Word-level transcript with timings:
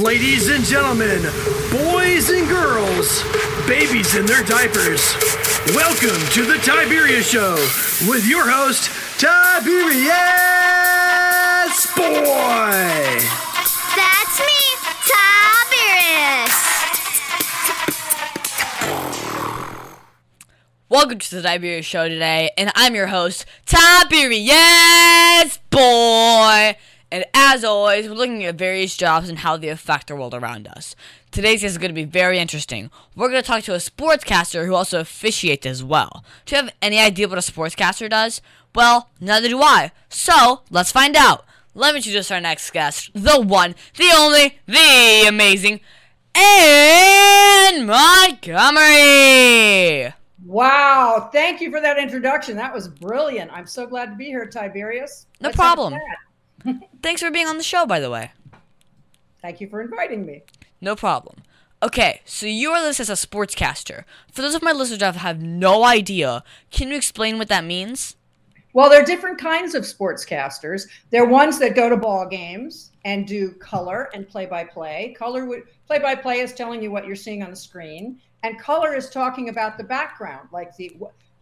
Ladies 0.00 0.48
and 0.48 0.64
gentlemen, 0.64 1.20
boys 1.70 2.30
and 2.30 2.48
girls, 2.48 3.22
babies 3.68 4.16
in 4.16 4.24
their 4.24 4.42
diapers, 4.44 5.14
welcome 5.74 6.18
to 6.32 6.46
the 6.46 6.58
Tiberius 6.64 7.28
Show 7.28 7.52
with 8.08 8.26
your 8.26 8.48
host, 8.48 8.88
Tiberius 9.20 10.14
Boy. 11.94 13.20
That's 13.94 14.40
me, 14.40 14.56
Tiberius. 15.60 16.56
Welcome 20.88 21.18
to 21.18 21.34
the 21.34 21.42
Tiberius 21.42 21.84
Show 21.84 22.08
today, 22.08 22.52
and 22.56 22.72
I'm 22.74 22.94
your 22.94 23.08
host, 23.08 23.44
Tiberius 23.66 25.58
Boy. 25.68 26.78
And 27.12 27.24
as 27.34 27.64
always, 27.64 28.08
we're 28.08 28.14
looking 28.14 28.44
at 28.44 28.54
various 28.54 28.96
jobs 28.96 29.28
and 29.28 29.38
how 29.38 29.56
they 29.56 29.68
affect 29.68 30.06
the 30.06 30.14
world 30.14 30.32
around 30.32 30.68
us. 30.68 30.94
Today's 31.32 31.60
guest 31.60 31.72
is 31.72 31.78
going 31.78 31.90
to 31.90 31.94
be 31.94 32.04
very 32.04 32.38
interesting. 32.38 32.90
We're 33.16 33.28
going 33.28 33.42
to 33.42 33.46
talk 33.46 33.64
to 33.64 33.74
a 33.74 33.78
sportscaster 33.78 34.64
who 34.64 34.74
also 34.74 35.00
officiates 35.00 35.66
as 35.66 35.82
well. 35.82 36.24
Do 36.46 36.54
you 36.54 36.62
have 36.62 36.72
any 36.80 37.00
idea 37.00 37.28
what 37.28 37.38
a 37.38 37.40
sportscaster 37.40 38.08
does? 38.08 38.40
Well, 38.74 39.10
neither 39.20 39.48
do 39.48 39.60
I. 39.60 39.90
So, 40.08 40.62
let's 40.70 40.92
find 40.92 41.16
out. 41.16 41.44
Let 41.74 41.94
me 41.94 41.98
introduce 41.98 42.30
our 42.30 42.40
next 42.40 42.70
guest, 42.70 43.10
the 43.12 43.40
one, 43.40 43.74
the 43.96 44.10
only, 44.16 44.60
the 44.66 45.24
amazing, 45.28 45.80
Anne 46.34 47.86
Montgomery. 47.86 48.44
Wow, 50.44 51.28
thank 51.32 51.60
you 51.60 51.70
for 51.70 51.80
that 51.80 51.98
introduction. 51.98 52.56
That 52.56 52.72
was 52.74 52.88
brilliant. 52.88 53.52
I'm 53.52 53.66
so 53.66 53.86
glad 53.86 54.06
to 54.10 54.16
be 54.16 54.26
here, 54.26 54.46
Tiberius. 54.46 55.26
No 55.40 55.48
Let's 55.48 55.56
problem. 55.56 55.94
Thanks 57.02 57.22
for 57.22 57.30
being 57.30 57.46
on 57.46 57.56
the 57.56 57.62
show, 57.62 57.86
by 57.86 58.00
the 58.00 58.10
way. 58.10 58.32
Thank 59.42 59.60
you 59.60 59.68
for 59.68 59.80
inviting 59.80 60.26
me. 60.26 60.42
No 60.80 60.94
problem. 60.94 61.42
Okay, 61.82 62.20
so 62.26 62.46
you 62.46 62.72
are 62.72 62.82
listed 62.82 63.08
as 63.08 63.24
a 63.24 63.26
sportscaster. 63.26 64.04
For 64.30 64.42
those 64.42 64.54
of 64.54 64.62
my 64.62 64.72
listeners 64.72 64.98
that 64.98 65.16
have 65.16 65.40
no 65.40 65.84
idea, 65.84 66.44
can 66.70 66.88
you 66.88 66.96
explain 66.96 67.38
what 67.38 67.48
that 67.48 67.64
means? 67.64 68.16
Well, 68.72 68.90
there 68.90 69.02
are 69.02 69.04
different 69.04 69.38
kinds 69.38 69.74
of 69.74 69.84
sportscasters. 69.84 70.86
There 71.10 71.24
are 71.24 71.28
ones 71.28 71.58
that 71.58 71.74
go 71.74 71.88
to 71.88 71.96
ball 71.96 72.26
games 72.26 72.92
and 73.04 73.26
do 73.26 73.52
color 73.52 74.10
and 74.14 74.28
play 74.28 74.46
by 74.46 74.64
play. 74.64 75.14
Color 75.18 75.46
would 75.46 75.62
play 75.86 75.98
by 75.98 76.14
play 76.14 76.40
is 76.40 76.52
telling 76.52 76.82
you 76.82 76.90
what 76.90 77.06
you're 77.06 77.16
seeing 77.16 77.42
on 77.42 77.50
the 77.50 77.56
screen, 77.56 78.20
and 78.42 78.60
color 78.60 78.94
is 78.94 79.10
talking 79.10 79.48
about 79.48 79.76
the 79.76 79.84
background, 79.84 80.48
like 80.52 80.76
the 80.76 80.92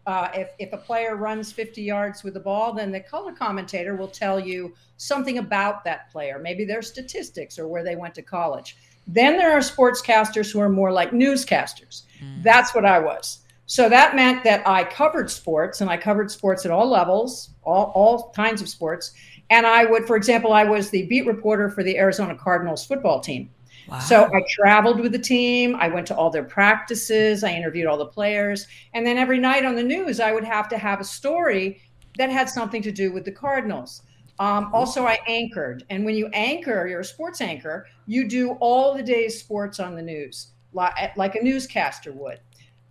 uh, 0.08 0.30
if, 0.32 0.48
if 0.58 0.72
a 0.72 0.76
player 0.78 1.16
runs 1.16 1.52
50 1.52 1.82
yards 1.82 2.24
with 2.24 2.32
the 2.32 2.40
ball, 2.40 2.72
then 2.72 2.90
the 2.90 2.98
color 2.98 3.30
commentator 3.30 3.94
will 3.94 4.08
tell 4.08 4.40
you 4.40 4.72
something 4.96 5.36
about 5.36 5.84
that 5.84 6.10
player, 6.10 6.38
maybe 6.38 6.64
their 6.64 6.80
statistics 6.80 7.58
or 7.58 7.68
where 7.68 7.84
they 7.84 7.94
went 7.94 8.14
to 8.14 8.22
college. 8.22 8.78
Then 9.06 9.36
there 9.36 9.52
are 9.52 9.60
sportscasters 9.60 10.50
who 10.50 10.60
are 10.60 10.70
more 10.70 10.90
like 10.90 11.10
newscasters. 11.10 12.04
That's 12.42 12.74
what 12.74 12.86
I 12.86 12.98
was. 12.98 13.40
So 13.66 13.90
that 13.90 14.16
meant 14.16 14.44
that 14.44 14.66
I 14.66 14.84
covered 14.84 15.30
sports 15.30 15.82
and 15.82 15.90
I 15.90 15.98
covered 15.98 16.30
sports 16.30 16.64
at 16.64 16.70
all 16.70 16.88
levels, 16.88 17.50
all, 17.62 17.92
all 17.94 18.30
kinds 18.30 18.62
of 18.62 18.68
sports. 18.70 19.12
And 19.50 19.66
I 19.66 19.84
would, 19.84 20.06
for 20.06 20.16
example, 20.16 20.54
I 20.54 20.64
was 20.64 20.88
the 20.88 21.06
beat 21.06 21.26
reporter 21.26 21.68
for 21.68 21.82
the 21.82 21.98
Arizona 21.98 22.34
Cardinals 22.34 22.82
football 22.82 23.20
team. 23.20 23.50
Wow. 23.88 23.98
So 24.00 24.24
I 24.34 24.42
traveled 24.50 25.00
with 25.00 25.12
the 25.12 25.18
team. 25.18 25.74
I 25.76 25.88
went 25.88 26.06
to 26.08 26.16
all 26.16 26.30
their 26.30 26.44
practices. 26.44 27.42
I 27.42 27.52
interviewed 27.52 27.86
all 27.86 27.96
the 27.96 28.06
players. 28.06 28.66
And 28.92 29.06
then 29.06 29.16
every 29.16 29.38
night 29.38 29.64
on 29.64 29.76
the 29.76 29.82
news, 29.82 30.20
I 30.20 30.32
would 30.32 30.44
have 30.44 30.68
to 30.70 30.78
have 30.78 31.00
a 31.00 31.04
story 31.04 31.80
that 32.18 32.30
had 32.30 32.50
something 32.50 32.82
to 32.82 32.92
do 32.92 33.12
with 33.12 33.24
the 33.24 33.32
Cardinals. 33.32 34.02
Um, 34.40 34.70
also, 34.72 35.06
I 35.06 35.18
anchored. 35.26 35.84
And 35.90 36.04
when 36.04 36.14
you 36.14 36.28
anchor, 36.32 36.86
you're 36.86 37.00
a 37.00 37.04
sports 37.04 37.40
anchor, 37.40 37.86
you 38.06 38.28
do 38.28 38.52
all 38.60 38.94
the 38.94 39.02
day's 39.02 39.40
sports 39.40 39.80
on 39.80 39.96
the 39.96 40.02
news, 40.02 40.48
like, 40.72 41.16
like 41.16 41.34
a 41.34 41.42
newscaster 41.42 42.12
would. 42.12 42.40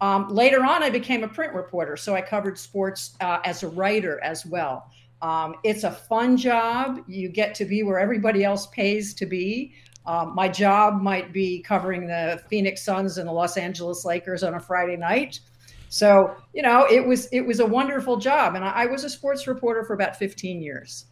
Um, 0.02 0.28
later 0.30 0.64
on, 0.64 0.84
I 0.84 0.90
became 0.90 1.24
a 1.24 1.28
print 1.28 1.54
reporter. 1.54 1.96
So 1.96 2.16
I 2.16 2.22
covered 2.22 2.58
sports 2.58 3.16
uh, 3.22 3.40
as 3.44 3.64
a 3.64 3.68
writer 3.68 4.22
as 4.24 4.46
well. 4.46 4.90
Um, 5.22 5.56
it's 5.64 5.84
a 5.84 5.92
fun 5.92 6.38
job. 6.38 7.00
You 7.08 7.30
get 7.30 7.56
to 7.56 7.66
be 7.66 7.82
where 7.84 8.00
everybody 8.00 8.44
else 8.44 8.68
pays 8.68 9.14
to 9.16 9.26
be. 9.26 9.74
Um, 10.08 10.34
my 10.34 10.48
job 10.48 11.02
might 11.02 11.34
be 11.34 11.60
covering 11.60 12.08
the 12.08 12.42
Phoenix 12.50 12.84
Suns 12.84 13.18
and 13.18 13.28
the 13.28 13.34
Los 13.34 13.58
Angeles 13.58 14.06
Lakers 14.06 14.42
on 14.42 14.56
a 14.56 14.60
Friday 14.60 14.96
night. 14.96 15.42
So 15.90 16.36
you 16.54 16.64
know, 16.64 16.88
it 16.90 17.06
was 17.06 17.28
it 17.28 17.42
was 17.42 17.60
a 17.60 17.66
wonderful 17.66 18.18
job, 18.18 18.56
and 18.56 18.64
I, 18.64 18.70
I 18.70 18.86
was 18.86 19.04
a 19.04 19.10
sports 19.10 19.48
reporter 19.48 19.84
for 19.84 19.94
about 19.94 20.16
15 20.16 20.62
years. 20.62 21.06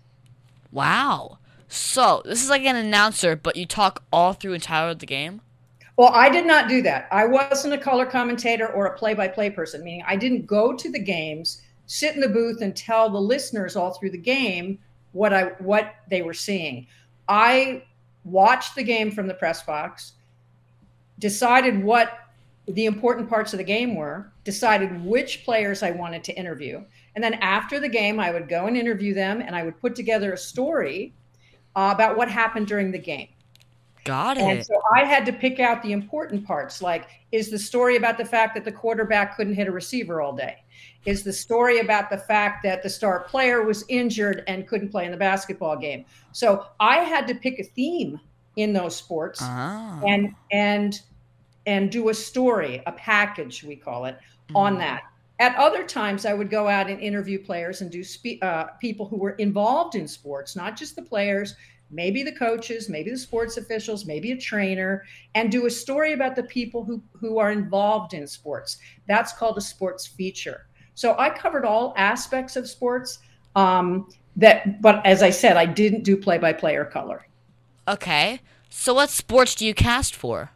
Wow. 0.71 1.39
So, 1.67 2.21
this 2.25 2.43
is 2.43 2.49
like 2.49 2.63
an 2.63 2.75
announcer, 2.75 3.35
but 3.35 3.55
you 3.55 3.65
talk 3.65 4.03
all 4.13 4.33
through 4.33 4.51
the 4.51 4.55
entire 4.55 4.93
the 4.93 5.05
game? 5.05 5.41
Well, 5.97 6.09
I 6.13 6.29
did 6.29 6.45
not 6.45 6.67
do 6.67 6.81
that. 6.83 7.07
I 7.11 7.25
wasn't 7.25 7.73
a 7.73 7.77
color 7.77 8.05
commentator 8.05 8.67
or 8.67 8.85
a 8.85 8.97
play-by-play 8.97 9.51
person. 9.51 9.83
Meaning, 9.83 10.03
I 10.05 10.15
didn't 10.15 10.45
go 10.45 10.73
to 10.73 10.91
the 10.91 10.99
games, 10.99 11.61
sit 11.85 12.13
in 12.15 12.21
the 12.21 12.29
booth, 12.29 12.61
and 12.61 12.75
tell 12.75 13.09
the 13.09 13.19
listeners 13.19 13.75
all 13.75 13.93
through 13.93 14.11
the 14.11 14.17
game 14.17 14.77
what 15.13 15.33
I 15.33 15.43
what 15.59 15.95
they 16.09 16.21
were 16.21 16.33
seeing. 16.33 16.87
I 17.27 17.83
watched 18.25 18.75
the 18.75 18.83
game 18.83 19.11
from 19.11 19.27
the 19.27 19.33
press 19.33 19.63
box, 19.63 20.13
decided 21.19 21.81
what 21.81 22.19
the 22.67 22.85
important 22.85 23.29
parts 23.29 23.53
of 23.53 23.57
the 23.57 23.63
game 23.63 23.95
were, 23.95 24.31
decided 24.43 25.03
which 25.05 25.45
players 25.45 25.83
I 25.83 25.91
wanted 25.91 26.23
to 26.25 26.33
interview. 26.33 26.83
And 27.13 27.23
then 27.23 27.35
after 27.35 27.79
the 27.79 27.87
game, 27.87 28.19
I 28.19 28.31
would 28.31 28.49
go 28.49 28.65
and 28.65 28.75
interview 28.75 29.13
them 29.13 29.41
and 29.41 29.55
I 29.55 29.63
would 29.63 29.79
put 29.79 29.95
together 29.95 30.33
a 30.33 30.37
story 30.37 31.13
uh, 31.75 31.91
about 31.93 32.17
what 32.17 32.29
happened 32.29 32.67
during 32.67 32.91
the 32.91 32.99
game. 32.99 33.29
Got 34.03 34.37
it. 34.37 34.43
And 34.43 34.59
it. 34.59 34.65
so 34.65 34.79
I 34.95 35.03
had 35.03 35.25
to 35.25 35.33
pick 35.33 35.59
out 35.59 35.81
the 35.81 35.91
important 35.91 36.45
parts 36.45 36.81
like, 36.81 37.07
is 37.31 37.49
the 37.49 37.59
story 37.59 37.95
about 37.95 38.17
the 38.17 38.25
fact 38.25 38.55
that 38.55 38.65
the 38.65 38.71
quarterback 38.71 39.35
couldn't 39.35 39.55
hit 39.55 39.67
a 39.67 39.71
receiver 39.71 40.21
all 40.21 40.35
day? 40.35 40.63
Is 41.05 41.23
the 41.23 41.33
story 41.33 41.79
about 41.79 42.09
the 42.09 42.17
fact 42.17 42.63
that 42.63 42.81
the 42.81 42.89
star 42.89 43.21
player 43.21 43.61
was 43.63 43.85
injured 43.89 44.43
and 44.47 44.67
couldn't 44.67 44.89
play 44.89 45.05
in 45.05 45.11
the 45.11 45.17
basketball 45.17 45.77
game? 45.77 46.05
So 46.31 46.65
I 46.79 46.97
had 46.97 47.27
to 47.27 47.35
pick 47.35 47.59
a 47.59 47.63
theme 47.63 48.19
in 48.55 48.73
those 48.73 48.95
sports 48.95 49.39
Ah. 49.41 50.01
and 50.07 50.33
and 50.51 50.99
and 51.67 51.91
do 51.91 52.09
a 52.09 52.13
story, 52.13 52.81
a 52.85 52.91
package 52.91 53.63
we 53.63 53.75
call 53.75 54.05
it, 54.05 54.17
on 54.53 54.75
Mhm. 54.75 54.79
that. 54.79 55.01
At 55.39 55.55
other 55.57 55.83
times, 55.83 56.25
I 56.25 56.33
would 56.33 56.49
go 56.49 56.67
out 56.67 56.89
and 56.89 56.99
interview 57.01 57.43
players 57.43 57.81
and 57.81 57.91
do 57.91 58.03
spe- 58.03 58.41
uh, 58.43 58.65
people 58.79 59.07
who 59.07 59.17
were 59.17 59.31
involved 59.31 59.95
in 59.95 60.07
sports, 60.07 60.55
not 60.55 60.77
just 60.77 60.95
the 60.95 61.01
players, 61.01 61.55
maybe 61.91 62.21
the 62.23 62.31
coaches, 62.31 62.87
maybe 62.87 63.09
the 63.09 63.17
sports 63.17 63.57
officials, 63.57 64.05
maybe 64.05 64.31
a 64.31 64.37
trainer, 64.37 65.03
and 65.33 65.51
do 65.51 65.65
a 65.65 65.69
story 65.71 66.13
about 66.13 66.35
the 66.35 66.43
people 66.43 66.83
who 66.83 67.01
who 67.13 67.37
are 67.39 67.51
involved 67.51 68.13
in 68.13 68.25
sports. 68.27 68.77
That's 69.07 69.33
called 69.33 69.57
a 69.57 69.61
sports 69.61 70.05
feature. 70.07 70.67
So 70.95 71.15
I 71.17 71.29
covered 71.29 71.65
all 71.65 71.93
aspects 71.97 72.55
of 72.55 72.67
sports. 72.67 73.19
Um, 73.55 74.09
that, 74.37 74.81
but 74.81 75.05
as 75.05 75.23
I 75.23 75.29
said, 75.29 75.55
I 75.55 75.65
didn't 75.65 76.03
do 76.03 76.17
play 76.17 76.37
by 76.37 76.51
play 76.51 76.75
or 76.75 76.85
color. 76.85 77.25
Okay. 77.87 78.41
So, 78.69 78.93
what 78.95 79.09
sports 79.09 79.55
do 79.55 79.65
you 79.65 79.73
cast 79.73 80.15
for? 80.15 80.51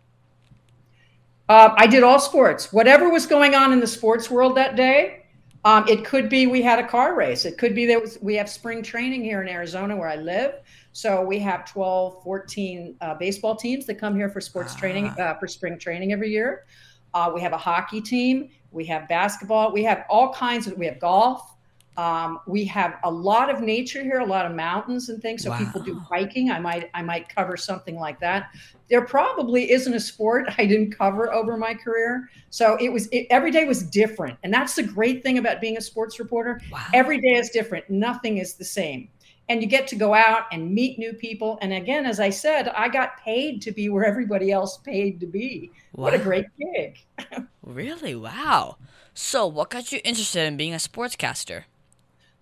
Uh, 1.47 1.73
I 1.77 1.87
did 1.87 2.03
all 2.03 2.19
sports. 2.19 2.73
Whatever 2.73 3.09
was 3.09 3.25
going 3.25 3.55
on 3.55 3.71
in 3.71 3.79
the 3.79 3.87
sports 3.87 4.29
world 4.29 4.55
that 4.57 4.75
day, 4.75 5.25
um, 5.65 5.87
it 5.87 6.05
could 6.05 6.29
be 6.29 6.47
we 6.47 6.61
had 6.61 6.79
a 6.79 6.87
car 6.87 7.15
race. 7.15 7.45
It 7.45 7.57
could 7.57 7.73
be 7.73 7.85
that 7.87 8.17
we 8.21 8.35
have 8.35 8.49
spring 8.49 8.83
training 8.83 9.23
here 9.23 9.41
in 9.41 9.47
Arizona 9.47 9.95
where 9.95 10.09
I 10.09 10.15
live. 10.15 10.55
So 10.91 11.21
we 11.21 11.39
have 11.39 11.65
12, 11.65 12.23
14 12.23 12.95
uh, 13.01 13.15
baseball 13.15 13.55
teams 13.55 13.85
that 13.85 13.95
come 13.95 14.15
here 14.15 14.29
for 14.29 14.41
sports 14.41 14.75
training, 14.75 15.07
uh, 15.07 15.35
for 15.39 15.47
spring 15.47 15.77
training 15.79 16.11
every 16.11 16.29
year. 16.29 16.65
Uh, 17.13 17.31
we 17.33 17.41
have 17.41 17.53
a 17.53 17.57
hockey 17.57 18.01
team. 18.01 18.49
We 18.71 18.85
have 18.85 19.07
basketball. 19.07 19.71
We 19.71 19.83
have 19.83 20.05
all 20.09 20.33
kinds 20.33 20.67
of, 20.67 20.77
we 20.77 20.85
have 20.85 20.99
golf. 20.99 21.55
Um, 21.97 22.39
we 22.47 22.63
have 22.65 22.95
a 23.03 23.11
lot 23.11 23.49
of 23.49 23.59
nature 23.59 24.01
here, 24.01 24.19
a 24.19 24.25
lot 24.25 24.45
of 24.45 24.53
mountains 24.53 25.09
and 25.09 25.21
things. 25.21 25.43
So 25.43 25.55
people 25.57 25.81
do 25.81 25.99
hiking. 25.99 26.49
I 26.49 26.59
might, 26.59 26.89
I 26.93 27.01
might 27.01 27.33
cover 27.33 27.57
something 27.57 27.95
like 27.95 28.19
that 28.21 28.51
there 28.89 29.05
probably 29.05 29.71
isn't 29.71 29.93
a 29.93 29.99
sport 29.99 30.49
I 30.57 30.65
didn't 30.65 30.91
cover 30.91 31.31
over 31.31 31.55
my 31.57 31.73
career. 31.73 32.29
So 32.49 32.77
it 32.79 32.89
was 32.89 33.07
it, 33.07 33.27
every 33.29 33.51
day 33.51 33.65
was 33.65 33.83
different, 33.83 34.37
and 34.43 34.53
that's 34.53 34.75
the 34.75 34.83
great 34.83 35.23
thing 35.23 35.37
about 35.37 35.61
being 35.61 35.77
a 35.77 35.81
sports 35.81 36.19
reporter. 36.19 36.59
Wow. 36.71 36.85
Every 36.93 37.21
day 37.21 37.35
is 37.35 37.49
different. 37.49 37.89
Nothing 37.89 38.39
is 38.39 38.55
the 38.55 38.65
same, 38.65 39.09
and 39.49 39.61
you 39.61 39.67
get 39.67 39.87
to 39.87 39.95
go 39.95 40.13
out 40.13 40.43
and 40.51 40.71
meet 40.71 40.99
new 40.99 41.11
people. 41.11 41.57
And 41.61 41.73
again, 41.73 42.05
as 42.05 42.19
I 42.19 42.29
said, 42.29 42.69
I 42.69 42.87
got 42.87 43.17
paid 43.17 43.61
to 43.63 43.71
be 43.71 43.89
where 43.89 44.05
everybody 44.05 44.51
else 44.51 44.77
paid 44.77 45.19
to 45.19 45.25
be. 45.25 45.71
What 45.93 46.13
a 46.13 46.19
great 46.19 46.45
gig! 46.57 46.99
Really? 47.61 48.15
Wow. 48.15 48.77
So, 49.13 49.45
what 49.45 49.69
got 49.69 49.91
you 49.91 50.01
interested 50.03 50.47
in 50.47 50.57
being 50.57 50.73
a 50.73 50.77
sportscaster? 50.77 51.65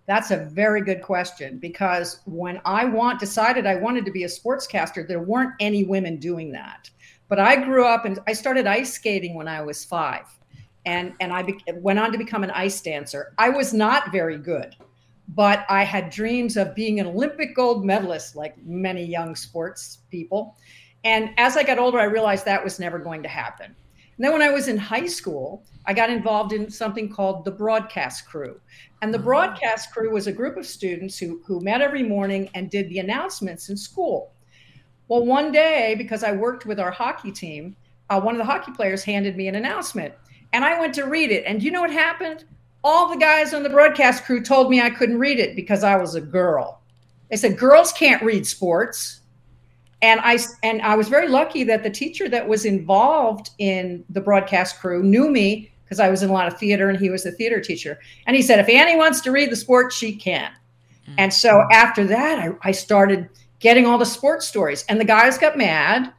That's 0.05 0.31
a 0.31 0.37
very 0.37 0.81
good 0.81 1.01
question 1.01 1.57
because 1.57 2.21
when 2.25 2.61
I 2.63 2.85
want 2.85 3.19
decided 3.19 3.65
I 3.65 3.75
wanted 3.75 4.05
to 4.05 4.11
be 4.11 4.23
a 4.23 4.27
sportscaster, 4.27 5.05
there 5.05 5.19
weren't 5.19 5.51
any 5.59 5.83
women 5.83 6.15
doing 6.15 6.53
that. 6.53 6.89
But 7.27 7.41
I 7.41 7.57
grew 7.57 7.85
up 7.85 8.05
and 8.05 8.19
I 8.25 8.31
started 8.31 8.67
ice 8.67 8.93
skating 8.93 9.35
when 9.35 9.49
I 9.49 9.61
was 9.61 9.83
five, 9.83 10.25
and 10.85 11.11
and 11.19 11.33
I 11.33 11.43
be, 11.43 11.59
went 11.73 11.99
on 11.99 12.13
to 12.13 12.17
become 12.17 12.45
an 12.45 12.51
ice 12.51 12.79
dancer. 12.79 13.33
I 13.37 13.49
was 13.49 13.73
not 13.73 14.13
very 14.13 14.37
good, 14.37 14.77
but 15.29 15.65
I 15.69 15.83
had 15.83 16.09
dreams 16.09 16.57
of 16.57 16.73
being 16.73 16.99
an 16.99 17.07
Olympic 17.07 17.55
gold 17.55 17.85
medalist, 17.85 18.35
like 18.35 18.55
many 18.63 19.03
young 19.03 19.35
sports 19.35 19.99
people. 20.09 20.55
And 21.03 21.31
as 21.37 21.57
I 21.57 21.63
got 21.63 21.79
older, 21.79 21.99
I 21.99 22.05
realized 22.05 22.45
that 22.45 22.63
was 22.63 22.79
never 22.79 22.97
going 22.99 23.23
to 23.23 23.29
happen. 23.29 23.65
And 23.67 24.25
then 24.25 24.33
when 24.33 24.41
I 24.41 24.49
was 24.49 24.67
in 24.67 24.77
high 24.77 25.05
school, 25.05 25.63
I 25.85 25.93
got 25.93 26.09
involved 26.09 26.51
in 26.51 26.71
something 26.71 27.07
called 27.07 27.45
the 27.45 27.51
broadcast 27.51 28.27
crew. 28.27 28.59
And 29.01 29.13
the 29.13 29.19
broadcast 29.19 29.91
crew 29.93 30.11
was 30.11 30.25
a 30.25 30.31
group 30.31 30.57
of 30.57 30.65
students 30.65 31.19
who, 31.19 31.41
who 31.45 31.61
met 31.61 31.81
every 31.81 32.03
morning 32.03 32.49
and 32.55 32.71
did 32.71 32.89
the 32.89 32.99
announcements 32.99 33.69
in 33.69 33.77
school. 33.77 34.33
Well, 35.07 35.23
one 35.25 35.51
day, 35.51 35.93
because 35.97 36.23
I 36.23 36.31
worked 36.31 36.65
with 36.65 36.79
our 36.79 36.91
hockey 36.91 37.31
team, 37.31 37.75
uh, 38.09 38.19
one 38.19 38.33
of 38.33 38.39
the 38.39 38.45
hockey 38.45 38.71
players 38.71 39.03
handed 39.03 39.37
me 39.37 39.47
an 39.47 39.55
announcement. 39.55 40.13
And 40.51 40.65
I 40.65 40.79
went 40.79 40.95
to 40.95 41.03
read 41.03 41.31
it. 41.31 41.43
And 41.45 41.61
you 41.61 41.69
know 41.69 41.81
what 41.81 41.91
happened? 41.91 42.45
All 42.83 43.09
the 43.09 43.17
guys 43.17 43.53
on 43.53 43.63
the 43.63 43.69
broadcast 43.69 44.23
crew 44.23 44.41
told 44.41 44.69
me 44.69 44.81
I 44.81 44.89
couldn't 44.89 45.19
read 45.19 45.39
it 45.39 45.55
because 45.55 45.83
I 45.83 45.95
was 45.97 46.15
a 46.15 46.21
girl. 46.21 46.81
They 47.29 47.37
said 47.37 47.57
girls 47.57 47.91
can't 47.91 48.23
read 48.23 48.47
sports 48.47 49.21
and 50.01 50.19
I 50.23 50.37
and 50.63 50.81
I 50.81 50.95
was 50.95 51.09
very 51.09 51.27
lucky 51.27 51.63
that 51.63 51.83
the 51.83 51.89
teacher 51.89 52.29
that 52.29 52.47
was 52.47 52.65
involved 52.65 53.49
in 53.57 54.03
the 54.09 54.21
broadcast 54.21 54.79
crew 54.79 55.01
knew 55.01 55.29
me 55.29 55.71
because 55.83 55.99
I 55.99 56.09
was 56.09 56.21
in 56.21 56.29
a 56.29 56.33
lot 56.33 56.47
of 56.47 56.57
theater 56.59 56.89
and 56.89 56.99
he 56.99 57.09
was 57.09 57.25
a 57.25 57.31
theater 57.31 57.59
teacher. 57.61 57.99
And 58.25 58.35
he 58.35 58.41
said, 58.41 58.59
if 58.59 58.69
Annie 58.69 58.97
wants 58.97 59.21
to 59.21 59.31
read 59.31 59.51
the 59.51 59.55
sport, 59.55 59.93
she 59.93 60.13
can. 60.13 60.51
Mm-hmm. 60.51 61.15
And 61.17 61.33
so 61.33 61.65
after 61.71 62.05
that, 62.05 62.39
I, 62.39 62.51
I 62.61 62.71
started 62.73 63.29
getting 63.59 63.85
all 63.85 63.97
the 63.97 64.05
sports 64.05 64.45
stories. 64.45 64.83
And 64.89 64.99
the 64.99 65.05
guys 65.05 65.37
got 65.37 65.57
mad 65.57 66.11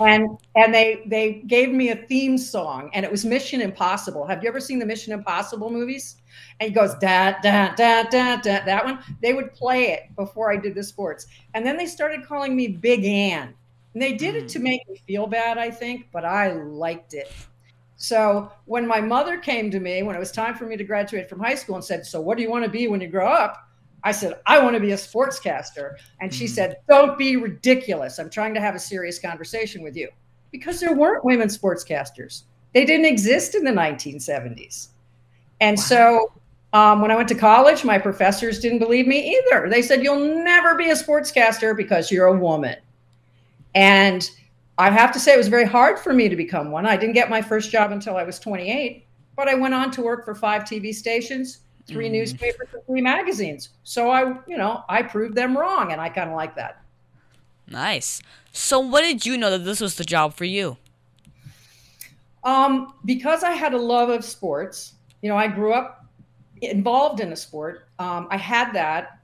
and 0.00 0.38
and 0.56 0.74
they 0.74 1.02
they 1.06 1.42
gave 1.46 1.70
me 1.70 1.90
a 1.90 1.96
theme 1.96 2.38
song 2.38 2.90
and 2.94 3.04
it 3.04 3.10
was 3.10 3.24
mission 3.24 3.60
impossible. 3.60 4.26
Have 4.26 4.42
you 4.42 4.48
ever 4.48 4.60
seen 4.60 4.78
the 4.78 4.86
mission 4.86 5.12
impossible 5.12 5.70
movies? 5.70 6.16
And 6.58 6.68
he 6.68 6.74
goes 6.74 6.94
da 6.94 7.34
da 7.42 7.74
da 7.74 8.04
da 8.04 8.36
da 8.36 8.64
that 8.64 8.84
one. 8.84 8.98
They 9.22 9.34
would 9.34 9.52
play 9.52 9.92
it 9.92 10.14
before 10.16 10.52
i 10.52 10.56
did 10.56 10.74
the 10.74 10.82
sports. 10.82 11.26
And 11.54 11.64
then 11.64 11.76
they 11.76 11.86
started 11.86 12.26
calling 12.26 12.56
me 12.56 12.68
big 12.68 13.04
ann. 13.04 13.54
And 13.94 14.02
they 14.02 14.14
did 14.14 14.36
it 14.36 14.48
to 14.50 14.58
mm. 14.58 14.64
make 14.64 14.88
me 14.88 15.00
feel 15.06 15.26
bad 15.26 15.58
i 15.58 15.70
think 15.70 16.08
but 16.12 16.24
i 16.24 16.52
liked 16.52 17.14
it. 17.14 17.32
So 17.96 18.50
when 18.64 18.86
my 18.86 19.00
mother 19.00 19.36
came 19.36 19.70
to 19.70 19.80
me 19.80 20.02
when 20.02 20.16
it 20.16 20.20
was 20.20 20.32
time 20.32 20.54
for 20.54 20.64
me 20.64 20.76
to 20.76 20.84
graduate 20.84 21.28
from 21.28 21.40
high 21.40 21.54
school 21.54 21.76
and 21.76 21.84
said 21.84 22.06
so 22.06 22.20
what 22.20 22.36
do 22.36 22.42
you 22.42 22.50
want 22.50 22.64
to 22.64 22.70
be 22.70 22.88
when 22.88 23.00
you 23.00 23.08
grow 23.08 23.28
up 23.28 23.69
I 24.02 24.12
said, 24.12 24.40
I 24.46 24.62
want 24.62 24.74
to 24.74 24.80
be 24.80 24.92
a 24.92 24.96
sportscaster. 24.96 25.96
And 26.20 26.32
she 26.32 26.44
mm-hmm. 26.44 26.54
said, 26.54 26.76
Don't 26.88 27.18
be 27.18 27.36
ridiculous. 27.36 28.18
I'm 28.18 28.30
trying 28.30 28.54
to 28.54 28.60
have 28.60 28.74
a 28.74 28.78
serious 28.78 29.18
conversation 29.18 29.82
with 29.82 29.96
you. 29.96 30.08
Because 30.50 30.80
there 30.80 30.94
weren't 30.94 31.24
women 31.24 31.48
sportscasters, 31.48 32.44
they 32.74 32.84
didn't 32.84 33.06
exist 33.06 33.54
in 33.54 33.64
the 33.64 33.70
1970s. 33.70 34.88
And 35.60 35.76
wow. 35.76 35.82
so 35.82 36.32
um, 36.72 37.00
when 37.00 37.10
I 37.10 37.16
went 37.16 37.28
to 37.28 37.34
college, 37.34 37.84
my 37.84 37.98
professors 37.98 38.58
didn't 38.58 38.78
believe 38.78 39.06
me 39.06 39.36
either. 39.36 39.68
They 39.68 39.82
said, 39.82 40.02
You'll 40.02 40.44
never 40.44 40.74
be 40.74 40.90
a 40.90 40.94
sportscaster 40.94 41.76
because 41.76 42.10
you're 42.10 42.26
a 42.26 42.38
woman. 42.38 42.76
And 43.74 44.28
I 44.78 44.90
have 44.90 45.12
to 45.12 45.20
say, 45.20 45.34
it 45.34 45.36
was 45.36 45.48
very 45.48 45.66
hard 45.66 45.98
for 45.98 46.12
me 46.12 46.28
to 46.28 46.36
become 46.36 46.70
one. 46.70 46.86
I 46.86 46.96
didn't 46.96 47.14
get 47.14 47.28
my 47.28 47.42
first 47.42 47.70
job 47.70 47.92
until 47.92 48.16
I 48.16 48.24
was 48.24 48.38
28, 48.38 49.06
but 49.36 49.46
I 49.46 49.54
went 49.54 49.74
on 49.74 49.90
to 49.92 50.02
work 50.02 50.24
for 50.24 50.34
five 50.34 50.62
TV 50.62 50.94
stations 50.94 51.58
three 51.90 52.08
mm. 52.08 52.12
newspapers 52.12 52.68
and 52.72 52.84
three 52.86 53.00
magazines. 53.00 53.70
So 53.84 54.10
I, 54.10 54.34
you 54.46 54.56
know, 54.56 54.84
I 54.88 55.02
proved 55.02 55.34
them 55.34 55.56
wrong, 55.56 55.92
and 55.92 56.00
I 56.00 56.08
kind 56.08 56.30
of 56.30 56.36
like 56.36 56.54
that. 56.56 56.82
Nice. 57.68 58.22
So 58.52 58.80
what 58.80 59.02
did 59.02 59.24
you 59.26 59.36
know 59.36 59.50
that 59.50 59.64
this 59.64 59.80
was 59.80 59.96
the 59.96 60.04
job 60.04 60.34
for 60.34 60.44
you? 60.44 60.76
Um, 62.42 62.94
because 63.04 63.44
I 63.44 63.52
had 63.52 63.74
a 63.74 63.78
love 63.78 64.08
of 64.08 64.24
sports. 64.24 64.94
You 65.22 65.28
know, 65.28 65.36
I 65.36 65.46
grew 65.46 65.72
up 65.72 66.06
involved 66.62 67.20
in 67.20 67.32
a 67.32 67.36
sport. 67.36 67.86
Um, 67.98 68.26
I 68.30 68.36
had 68.36 68.72
that, 68.72 69.20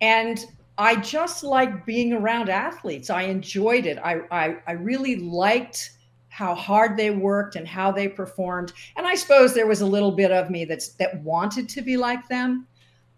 and 0.00 0.44
I 0.76 0.96
just 0.96 1.42
liked 1.42 1.86
being 1.86 2.12
around 2.12 2.50
athletes. 2.50 3.10
I 3.10 3.22
enjoyed 3.22 3.86
it. 3.86 3.98
I 3.98 4.20
I, 4.30 4.56
I 4.66 4.72
really 4.72 5.16
liked 5.16 5.92
how 6.38 6.54
hard 6.54 6.96
they 6.96 7.10
worked 7.10 7.56
and 7.56 7.66
how 7.66 7.90
they 7.90 8.06
performed. 8.06 8.72
And 8.96 9.04
I 9.08 9.16
suppose 9.16 9.54
there 9.54 9.66
was 9.66 9.80
a 9.80 9.86
little 9.86 10.12
bit 10.12 10.30
of 10.30 10.50
me 10.50 10.64
that's 10.64 10.90
that 10.90 11.20
wanted 11.24 11.68
to 11.70 11.82
be 11.82 11.96
like 11.96 12.28
them. 12.28 12.68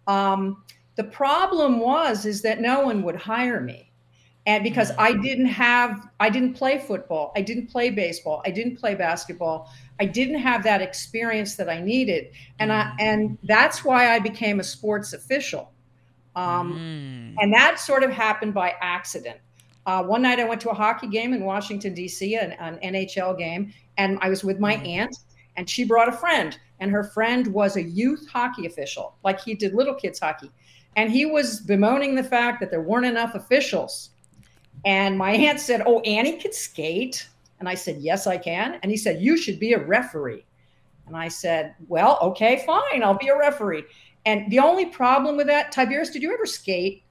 Um, 0.07 0.63
the 0.95 1.03
problem 1.03 1.79
was 1.79 2.25
is 2.25 2.41
that 2.41 2.61
no 2.61 2.79
one 2.81 3.03
would 3.03 3.15
hire 3.15 3.61
me. 3.61 3.91
And 4.47 4.63
because 4.63 4.89
I 4.97 5.13
mm. 5.13 5.21
didn't 5.21 5.45
have, 5.45 6.09
I 6.19 6.31
didn't 6.31 6.55
play 6.55 6.79
football, 6.79 7.31
I 7.35 7.41
didn't 7.43 7.67
play 7.67 7.91
baseball, 7.91 8.41
I 8.43 8.49
didn't 8.49 8.77
play 8.77 8.95
basketball, 8.95 9.69
I 9.99 10.05
didn't 10.05 10.39
have 10.39 10.63
that 10.63 10.81
experience 10.81 11.53
that 11.57 11.69
I 11.69 11.79
needed, 11.79 12.31
and 12.57 12.73
I, 12.73 12.91
and 12.99 13.37
that's 13.43 13.85
why 13.85 14.15
I 14.15 14.17
became 14.17 14.59
a 14.59 14.63
sports 14.63 15.13
official, 15.13 15.71
um, 16.35 16.73
mm. 16.73 17.35
and 17.37 17.53
that 17.53 17.79
sort 17.79 18.01
of 18.01 18.09
happened 18.09 18.55
by 18.55 18.73
accident. 18.81 19.37
Uh, 19.85 20.03
one 20.03 20.21
night 20.21 20.39
I 20.39 20.43
went 20.43 20.61
to 20.61 20.69
a 20.69 20.73
hockey 20.73 21.07
game 21.07 21.33
in 21.33 21.43
Washington, 21.43 21.93
D.C., 21.93 22.35
an, 22.35 22.51
an 22.53 22.77
NHL 22.83 23.37
game, 23.37 23.73
and 23.97 24.19
I 24.21 24.29
was 24.29 24.43
with 24.43 24.59
my 24.59 24.75
mm-hmm. 24.75 24.85
aunt, 24.85 25.17
and 25.57 25.69
she 25.69 25.83
brought 25.83 26.07
a 26.07 26.11
friend, 26.11 26.57
and 26.79 26.91
her 26.91 27.03
friend 27.03 27.47
was 27.47 27.75
a 27.75 27.83
youth 27.83 28.27
hockey 28.29 28.65
official, 28.65 29.15
like 29.23 29.41
he 29.41 29.55
did 29.55 29.73
little 29.73 29.95
kids 29.95 30.19
hockey. 30.19 30.51
And 30.95 31.11
he 31.11 31.25
was 31.25 31.61
bemoaning 31.61 32.15
the 32.15 32.23
fact 32.23 32.59
that 32.59 32.69
there 32.69 32.81
weren't 32.81 33.05
enough 33.05 33.35
officials. 33.35 34.09
And 34.85 35.17
my 35.17 35.31
aunt 35.31 35.59
said, 35.59 35.83
Oh, 35.85 36.01
Annie 36.01 36.37
could 36.37 36.53
skate. 36.53 37.27
And 37.59 37.69
I 37.69 37.75
said, 37.75 37.97
Yes, 37.99 38.27
I 38.27 38.37
can. 38.37 38.79
And 38.81 38.91
he 38.91 38.97
said, 38.97 39.21
You 39.21 39.37
should 39.37 39.59
be 39.59 39.73
a 39.73 39.79
referee. 39.79 40.45
And 41.07 41.15
I 41.15 41.27
said, 41.27 41.75
Well, 41.87 42.17
okay, 42.21 42.63
fine, 42.65 43.03
I'll 43.03 43.17
be 43.17 43.29
a 43.29 43.37
referee. 43.37 43.83
And 44.25 44.51
the 44.51 44.59
only 44.59 44.85
problem 44.85 45.37
with 45.37 45.47
that, 45.47 45.71
Tiberius, 45.71 46.11
did 46.11 46.21
you 46.21 46.33
ever 46.33 46.45
skate? 46.45 47.03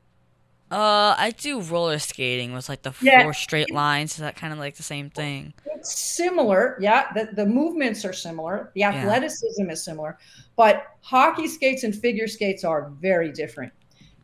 Uh, 0.70 1.16
I 1.18 1.34
do 1.36 1.60
roller 1.60 1.98
skating 1.98 2.52
with 2.52 2.68
like 2.68 2.82
the 2.82 2.92
yeah. 3.00 3.24
four 3.24 3.34
straight 3.34 3.72
lines. 3.72 4.12
Is 4.12 4.18
that 4.18 4.36
kind 4.36 4.52
of 4.52 4.58
like 4.60 4.76
the 4.76 4.84
same 4.84 5.10
thing? 5.10 5.52
It's 5.66 6.16
similar, 6.16 6.78
yeah. 6.80 7.12
The 7.12 7.30
the 7.32 7.46
movements 7.46 8.04
are 8.04 8.12
similar. 8.12 8.70
The 8.74 8.84
athleticism 8.84 9.64
yeah. 9.64 9.72
is 9.72 9.84
similar, 9.84 10.16
but 10.56 10.86
hockey 11.00 11.48
skates 11.48 11.82
and 11.82 11.94
figure 11.94 12.28
skates 12.28 12.62
are 12.62 12.90
very 13.00 13.32
different. 13.32 13.72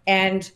And 0.07 0.49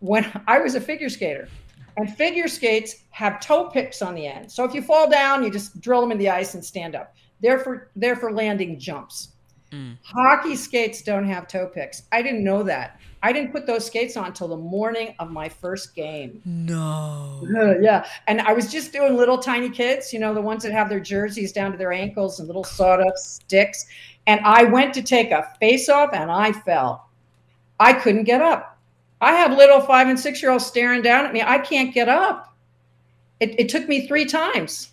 when 0.00 0.24
I 0.48 0.60
was 0.60 0.76
a 0.76 0.80
figure 0.80 1.10
skater, 1.10 1.48
and 1.96 2.16
figure 2.16 2.48
skates 2.48 3.04
have 3.10 3.40
toe 3.40 3.68
picks 3.68 4.02
on 4.02 4.14
the 4.14 4.26
end. 4.26 4.50
So 4.50 4.64
if 4.64 4.74
you 4.74 4.82
fall 4.82 5.08
down, 5.08 5.44
you 5.44 5.50
just 5.50 5.80
drill 5.80 6.00
them 6.00 6.10
in 6.10 6.18
the 6.18 6.30
ice 6.30 6.54
and 6.54 6.64
stand 6.64 6.94
up. 6.94 7.14
They're 7.40 7.58
for 7.58 7.90
they're 7.96 8.16
for 8.16 8.32
landing 8.32 8.78
jumps. 8.78 9.28
Mm. 9.72 9.98
Hockey 10.02 10.56
skates 10.56 11.02
don't 11.02 11.26
have 11.26 11.48
toe 11.48 11.66
picks. 11.66 12.04
I 12.12 12.22
didn't 12.22 12.44
know 12.44 12.62
that. 12.62 13.00
I 13.24 13.32
didn't 13.32 13.52
put 13.52 13.66
those 13.66 13.86
skates 13.86 14.18
on 14.18 14.26
until 14.26 14.48
the 14.48 14.58
morning 14.58 15.14
of 15.18 15.30
my 15.30 15.48
first 15.48 15.94
game. 15.94 16.42
No. 16.44 17.40
yeah. 17.80 18.06
And 18.26 18.42
I 18.42 18.52
was 18.52 18.70
just 18.70 18.92
doing 18.92 19.16
little 19.16 19.38
tiny 19.38 19.70
kids, 19.70 20.12
you 20.12 20.18
know, 20.18 20.34
the 20.34 20.42
ones 20.42 20.62
that 20.62 20.72
have 20.72 20.90
their 20.90 21.00
jerseys 21.00 21.50
down 21.50 21.72
to 21.72 21.78
their 21.78 21.90
ankles 21.90 22.38
and 22.38 22.46
little 22.46 22.64
sawdust 22.64 23.36
sticks. 23.36 23.86
And 24.26 24.42
I 24.44 24.64
went 24.64 24.92
to 24.92 25.02
take 25.02 25.30
a 25.30 25.50
face 25.58 25.88
off 25.88 26.10
and 26.12 26.30
I 26.30 26.52
fell. 26.52 27.08
I 27.80 27.94
couldn't 27.94 28.24
get 28.24 28.42
up. 28.42 28.78
I 29.22 29.32
have 29.32 29.56
little 29.56 29.80
five 29.80 30.08
and 30.08 30.20
six 30.20 30.42
year 30.42 30.50
olds 30.50 30.66
staring 30.66 31.00
down 31.00 31.24
at 31.24 31.32
me. 31.32 31.40
I 31.40 31.60
can't 31.60 31.94
get 31.94 32.10
up. 32.10 32.54
It, 33.40 33.58
it 33.58 33.68
took 33.70 33.88
me 33.88 34.06
three 34.06 34.26
times. 34.26 34.90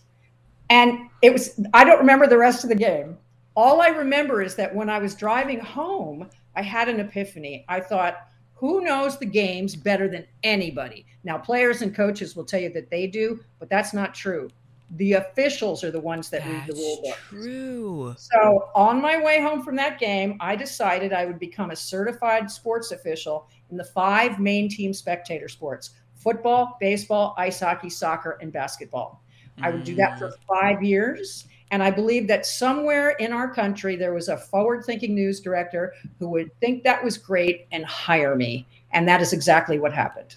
And 0.69 1.09
it 1.21 1.33
was, 1.33 1.59
I 1.73 1.83
don't 1.83 1.99
remember 1.99 2.27
the 2.27 2.37
rest 2.37 2.63
of 2.63 2.69
the 2.69 2.77
game. 2.77 3.17
All 3.57 3.81
I 3.81 3.89
remember 3.89 4.41
is 4.41 4.55
that 4.55 4.73
when 4.73 4.89
I 4.89 4.99
was 4.99 5.15
driving 5.15 5.59
home, 5.59 6.29
I 6.55 6.61
had 6.61 6.89
an 6.89 6.99
epiphany. 6.99 7.65
I 7.67 7.79
thought, 7.79 8.27
who 8.53 8.81
knows 8.81 9.17
the 9.17 9.25
games 9.25 9.75
better 9.75 10.07
than 10.07 10.25
anybody? 10.43 11.05
Now, 11.23 11.37
players 11.37 11.81
and 11.81 11.95
coaches 11.95 12.35
will 12.35 12.45
tell 12.45 12.59
you 12.59 12.71
that 12.73 12.89
they 12.89 13.07
do, 13.07 13.39
but 13.59 13.69
that's 13.69 13.93
not 13.93 14.13
true. 14.13 14.49
The 14.97 15.13
officials 15.13 15.83
are 15.83 15.91
the 15.91 15.99
ones 15.99 16.29
that 16.29 16.43
that's 16.43 16.67
read 16.67 16.67
the 16.67 16.73
rule 16.73 17.01
book. 17.01 17.17
True. 17.29 18.15
So, 18.17 18.69
on 18.75 19.01
my 19.01 19.21
way 19.21 19.41
home 19.41 19.63
from 19.63 19.75
that 19.77 19.99
game, 19.99 20.37
I 20.41 20.55
decided 20.55 21.13
I 21.13 21.25
would 21.25 21.39
become 21.39 21.71
a 21.71 21.75
certified 21.75 22.51
sports 22.51 22.91
official 22.91 23.47
in 23.71 23.77
the 23.77 23.85
five 23.85 24.39
main 24.39 24.67
team 24.67 24.93
spectator 24.93 25.47
sports 25.47 25.91
football, 26.13 26.77
baseball, 26.79 27.33
ice 27.37 27.61
hockey, 27.61 27.89
soccer, 27.89 28.37
and 28.41 28.53
basketball. 28.53 29.23
Mm. 29.57 29.65
I 29.65 29.69
would 29.71 29.83
do 29.83 29.95
that 29.95 30.19
for 30.19 30.29
mm. 30.29 30.33
five 30.47 30.83
years. 30.83 31.45
And 31.71 31.81
I 31.81 31.89
believe 31.89 32.27
that 32.27 32.45
somewhere 32.45 33.11
in 33.11 33.31
our 33.31 33.51
country, 33.51 33.95
there 33.95 34.13
was 34.13 34.27
a 34.27 34.37
forward 34.37 34.83
thinking 34.85 35.15
news 35.15 35.39
director 35.39 35.93
who 36.19 36.27
would 36.29 36.51
think 36.59 36.83
that 36.83 37.01
was 37.01 37.17
great 37.17 37.65
and 37.71 37.85
hire 37.85 38.35
me. 38.35 38.67
And 38.91 39.07
that 39.07 39.21
is 39.21 39.31
exactly 39.31 39.79
what 39.79 39.93
happened. 39.93 40.35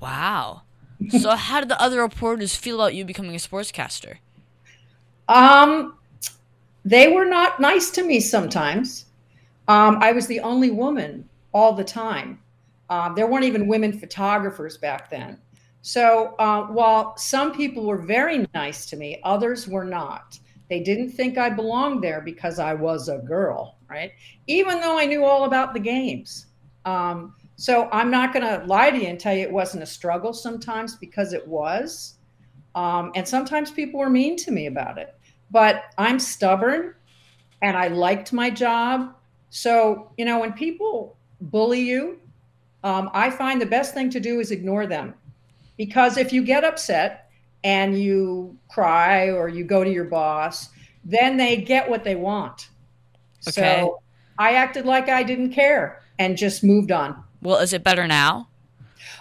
Wow. 0.00 0.62
so, 1.10 1.30
how 1.36 1.60
did 1.60 1.68
the 1.68 1.80
other 1.80 2.00
reporters 2.00 2.56
feel 2.56 2.80
about 2.80 2.94
you 2.94 3.04
becoming 3.04 3.34
a 3.34 3.38
sportscaster? 3.38 4.16
Um, 5.28 5.98
they 6.84 7.08
were 7.08 7.26
not 7.26 7.60
nice 7.60 7.90
to 7.90 8.02
me 8.02 8.18
sometimes. 8.18 9.04
Um, 9.68 9.98
I 10.00 10.12
was 10.12 10.26
the 10.26 10.40
only 10.40 10.70
woman 10.70 11.28
all 11.52 11.74
the 11.74 11.84
time. 11.84 12.40
Uh, 12.88 13.12
there 13.12 13.26
weren't 13.26 13.44
even 13.44 13.68
women 13.68 13.92
photographers 13.92 14.78
back 14.78 15.10
then. 15.10 15.38
So 15.82 16.34
uh, 16.38 16.66
while 16.66 17.16
some 17.16 17.52
people 17.52 17.86
were 17.86 18.02
very 18.02 18.46
nice 18.54 18.86
to 18.86 18.96
me, 18.96 19.20
others 19.24 19.66
were 19.66 19.84
not. 19.84 20.38
They 20.68 20.80
didn't 20.80 21.10
think 21.10 21.38
I 21.38 21.50
belonged 21.50 22.02
there 22.02 22.20
because 22.20 22.58
I 22.58 22.74
was 22.74 23.08
a 23.08 23.18
girl, 23.18 23.78
right? 23.88 24.12
Even 24.46 24.80
though 24.80 24.98
I 24.98 25.06
knew 25.06 25.24
all 25.24 25.44
about 25.44 25.74
the 25.74 25.80
games. 25.80 26.46
Um, 26.84 27.34
so 27.56 27.88
I'm 27.92 28.10
not 28.10 28.32
going 28.32 28.44
to 28.46 28.64
lie 28.66 28.90
to 28.90 28.96
you 28.96 29.08
and 29.08 29.18
tell 29.18 29.34
you 29.34 29.42
it 29.42 29.52
wasn't 29.52 29.82
a 29.82 29.86
struggle 29.86 30.32
sometimes 30.32 30.96
because 30.96 31.32
it 31.32 31.46
was. 31.46 32.18
Um, 32.74 33.10
and 33.14 33.26
sometimes 33.26 33.70
people 33.70 34.00
were 34.00 34.10
mean 34.10 34.36
to 34.36 34.50
me 34.50 34.66
about 34.66 34.96
it. 34.96 35.14
But 35.50 35.84
I'm 35.98 36.18
stubborn 36.20 36.94
and 37.62 37.76
I 37.76 37.88
liked 37.88 38.32
my 38.32 38.48
job. 38.48 39.14
So, 39.50 40.12
you 40.16 40.24
know, 40.24 40.38
when 40.38 40.52
people 40.52 41.18
bully 41.40 41.80
you, 41.80 42.20
um, 42.84 43.10
I 43.12 43.30
find 43.30 43.60
the 43.60 43.66
best 43.66 43.92
thing 43.92 44.08
to 44.10 44.20
do 44.20 44.40
is 44.40 44.52
ignore 44.52 44.86
them. 44.86 45.14
Because 45.80 46.18
if 46.18 46.30
you 46.30 46.44
get 46.44 46.62
upset 46.62 47.30
and 47.64 47.98
you 47.98 48.54
cry 48.68 49.30
or 49.30 49.48
you 49.48 49.64
go 49.64 49.82
to 49.82 49.90
your 49.90 50.04
boss, 50.04 50.68
then 51.06 51.38
they 51.38 51.56
get 51.56 51.88
what 51.88 52.04
they 52.04 52.16
want. 52.16 52.68
Okay. 53.48 53.80
So 53.80 54.02
I 54.38 54.56
acted 54.56 54.84
like 54.84 55.08
I 55.08 55.22
didn't 55.22 55.54
care 55.54 56.02
and 56.18 56.36
just 56.36 56.62
moved 56.62 56.92
on. 56.92 57.24
Well, 57.40 57.56
is 57.60 57.72
it 57.72 57.82
better 57.82 58.06
now? 58.06 58.50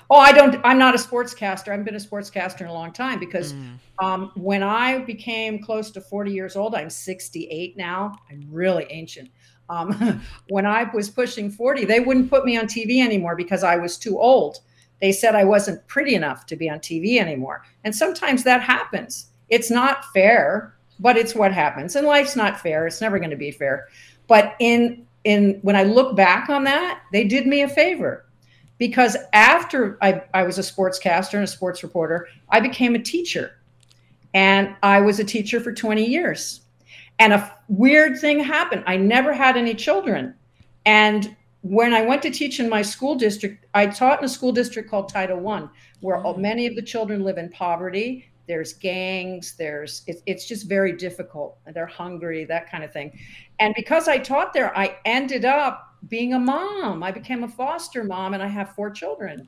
Oh, 0.09 0.17
I 0.17 0.33
don't. 0.33 0.59
I'm 0.65 0.77
not 0.77 0.95
a 0.95 0.97
sportscaster. 0.97 1.69
I 1.69 1.71
haven't 1.71 1.85
been 1.85 1.95
a 1.95 1.97
sportscaster 1.97 2.59
in 2.59 2.67
a 2.67 2.73
long 2.73 2.91
time 2.91 3.19
because 3.19 3.53
um, 3.99 4.33
when 4.35 4.61
I 4.61 4.97
became 4.97 5.63
close 5.63 5.91
to 5.91 6.01
40 6.01 6.33
years 6.33 6.57
old, 6.57 6.75
I'm 6.75 6.89
68 6.89 7.77
now. 7.77 8.17
I'm 8.29 8.45
really 8.51 8.85
ancient. 8.89 9.29
Um, 9.69 10.21
when 10.49 10.65
I 10.65 10.89
was 10.93 11.09
pushing 11.09 11.49
40, 11.49 11.85
they 11.85 12.01
wouldn't 12.01 12.29
put 12.29 12.43
me 12.43 12.57
on 12.57 12.65
TV 12.65 13.01
anymore 13.01 13.37
because 13.37 13.63
I 13.63 13.77
was 13.77 13.97
too 13.97 14.19
old. 14.19 14.59
They 15.01 15.12
said 15.12 15.36
I 15.36 15.46
wasn't 15.46 15.86
pretty 15.88 16.15
enough 16.15 16.46
to 16.48 16.56
be 16.56 16.70
on 16.70 16.79
TV 16.79 17.20
anymore. 17.20 17.63
And 17.84 17.96
sometimes 17.96 18.44
that 18.44 18.62
happens. 18.62 19.27
It's 19.50 19.72
not 19.72 20.06
fair, 20.13 20.75
but 21.00 21.18
it's 21.18 21.36
what 21.36 21.53
happens. 21.53 21.96
And 21.96 22.06
life's 22.06 22.36
not 22.36 22.60
fair. 22.60 22.86
It's 22.86 23.01
never 23.01 23.18
going 23.18 23.29
to 23.32 23.38
be 23.38 23.51
fair. 23.51 23.88
But 24.27 24.56
in 24.60 25.06
in 25.25 25.60
when 25.62 25.75
I 25.75 25.84
look 25.84 26.15
back 26.15 26.50
on 26.50 26.63
that, 26.63 27.01
they 27.12 27.25
did 27.25 27.46
me 27.46 27.62
a 27.62 27.68
favor 27.68 28.25
because 28.77 29.18
after 29.34 29.98
I, 30.01 30.24
I 30.34 30.44
was 30.44 30.58
a 30.58 30.62
sportscaster 30.62 31.34
and 31.36 31.44
a 31.44 31.48
sports 31.48 31.84
reporter, 31.84 32.27
I 32.50 32.60
became 32.62 32.96
a 32.96 33.00
teacher. 33.00 33.51
And 34.34 34.75
I 34.82 35.01
was 35.01 35.20
a 35.20 35.24
teacher 35.24 35.60
for 35.60 35.74
20 35.74 36.06
years. 36.06 36.62
And 37.20 37.34
a 37.34 37.53
weird 37.68 38.20
thing 38.20 38.39
happened. 38.39 38.84
I 38.88 38.96
never 38.96 39.34
had 39.34 39.58
any 39.58 39.75
children. 39.75 40.34
And 40.86 41.36
when 41.61 41.93
I 41.93 42.01
went 42.01 42.21
to 42.21 42.29
teach 42.29 42.59
in 42.59 42.69
my 42.69 42.81
school 42.81 43.15
district, 43.15 43.65
I 43.73 43.87
taught 43.87 44.19
in 44.19 44.25
a 44.25 44.29
school 44.29 44.51
district 44.51 44.89
called 44.89 45.09
Title 45.09 45.39
One, 45.39 45.69
where 45.99 46.17
mm. 46.17 46.37
many 46.37 46.67
of 46.67 46.75
the 46.75 46.81
children 46.81 47.23
live 47.23 47.37
in 47.37 47.49
poverty. 47.49 48.25
There's 48.47 48.73
gangs. 48.73 49.55
There's 49.57 50.03
it, 50.07 50.21
it's 50.25 50.47
just 50.47 50.67
very 50.67 50.93
difficult. 50.93 51.57
They're 51.73 51.85
hungry, 51.85 52.45
that 52.45 52.71
kind 52.71 52.83
of 52.83 52.91
thing. 52.91 53.19
And 53.59 53.73
because 53.75 54.07
I 54.07 54.17
taught 54.17 54.53
there, 54.53 54.75
I 54.77 54.97
ended 55.05 55.45
up 55.45 55.95
being 56.07 56.33
a 56.33 56.39
mom. 56.39 57.03
I 57.03 57.11
became 57.11 57.43
a 57.43 57.47
foster 57.47 58.03
mom, 58.03 58.33
and 58.33 58.41
I 58.41 58.47
have 58.47 58.73
four 58.73 58.89
children. 58.89 59.47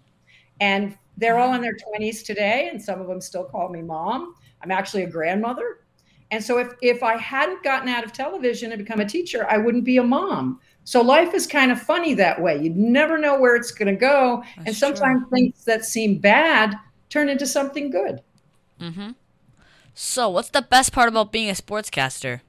And 0.60 0.98
they're 1.18 1.40
all 1.40 1.54
in 1.54 1.62
their 1.62 1.76
20s 1.76 2.24
today, 2.24 2.70
and 2.72 2.82
some 2.82 3.02
of 3.02 3.08
them 3.08 3.22
still 3.22 3.46
call 3.46 3.70
me 3.70 3.82
mom. 3.82 4.36
I'm 4.62 4.72
actually 4.72 5.04
a 5.04 5.10
grandmother. 5.10 5.80
And 6.32 6.44
so 6.44 6.60
if 6.60 6.70
if 6.82 7.04
I 7.04 7.18
hadn't 7.18 7.64
gotten 7.64 7.90
out 7.90 8.04
of 8.04 8.14
television 8.14 8.72
and 8.72 8.84
become 8.84 9.02
a 9.02 9.06
teacher, 9.06 9.46
I 9.50 9.58
wouldn't 9.58 9.84
be 9.84 9.98
a 9.98 10.04
mom. 10.04 10.60
So 10.84 11.02
life 11.02 11.34
is 11.34 11.46
kind 11.46 11.72
of 11.72 11.82
funny 11.82 12.14
that 12.16 12.42
way. 12.42 12.62
You 12.62 12.72
never 12.72 13.18
know 13.18 13.40
where 13.40 13.56
it's 13.56 13.72
going 13.72 13.94
to 13.94 14.00
go, 14.00 14.44
and 14.58 14.68
That's 14.68 14.78
sometimes 14.78 15.24
things 15.32 15.64
that 15.66 15.86
seem 15.86 16.18
bad 16.18 16.76
turn 17.10 17.30
into 17.30 17.46
something 17.46 17.92
good. 17.92 18.22
So, 19.94 20.30
what's 20.30 20.50
the 20.50 20.62
best 20.62 20.92
part 20.92 21.10
about 21.10 21.32
being 21.32 21.50
a 21.50 21.54
sportscaster? 21.54 22.42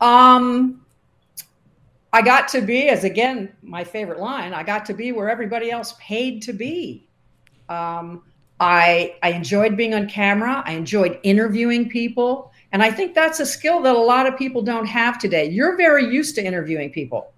Um, 0.00 0.84
I 2.12 2.22
got 2.22 2.48
to 2.48 2.60
be, 2.60 2.88
as 2.88 3.04
again, 3.04 3.52
my 3.62 3.84
favorite 3.84 4.18
line, 4.18 4.52
I 4.52 4.62
got 4.62 4.84
to 4.86 4.94
be 4.94 5.12
where 5.12 5.30
everybody 5.30 5.70
else 5.70 5.94
paid 5.98 6.42
to 6.42 6.52
be. 6.52 7.08
Um, 7.68 8.22
I, 8.58 9.16
I 9.22 9.32
enjoyed 9.32 9.76
being 9.76 9.94
on 9.94 10.08
camera. 10.08 10.62
I 10.66 10.72
enjoyed 10.72 11.18
interviewing 11.22 11.88
people. 11.88 12.52
And 12.76 12.82
I 12.82 12.90
think 12.90 13.14
that's 13.14 13.40
a 13.40 13.46
skill 13.46 13.80
that 13.84 13.96
a 13.96 13.98
lot 13.98 14.26
of 14.26 14.36
people 14.36 14.60
don't 14.60 14.84
have 14.84 15.18
today. 15.18 15.48
You're 15.48 15.78
very 15.78 16.04
used 16.12 16.34
to 16.34 16.44
interviewing 16.44 16.90
people, 16.90 17.32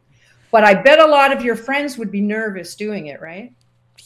but 0.50 0.64
I 0.64 0.74
bet 0.74 0.98
a 0.98 1.06
lot 1.06 1.30
of 1.30 1.44
your 1.44 1.54
friends 1.54 1.96
would 1.96 2.10
be 2.10 2.20
nervous 2.20 2.74
doing 2.74 3.06
it, 3.06 3.20
right? 3.20 3.52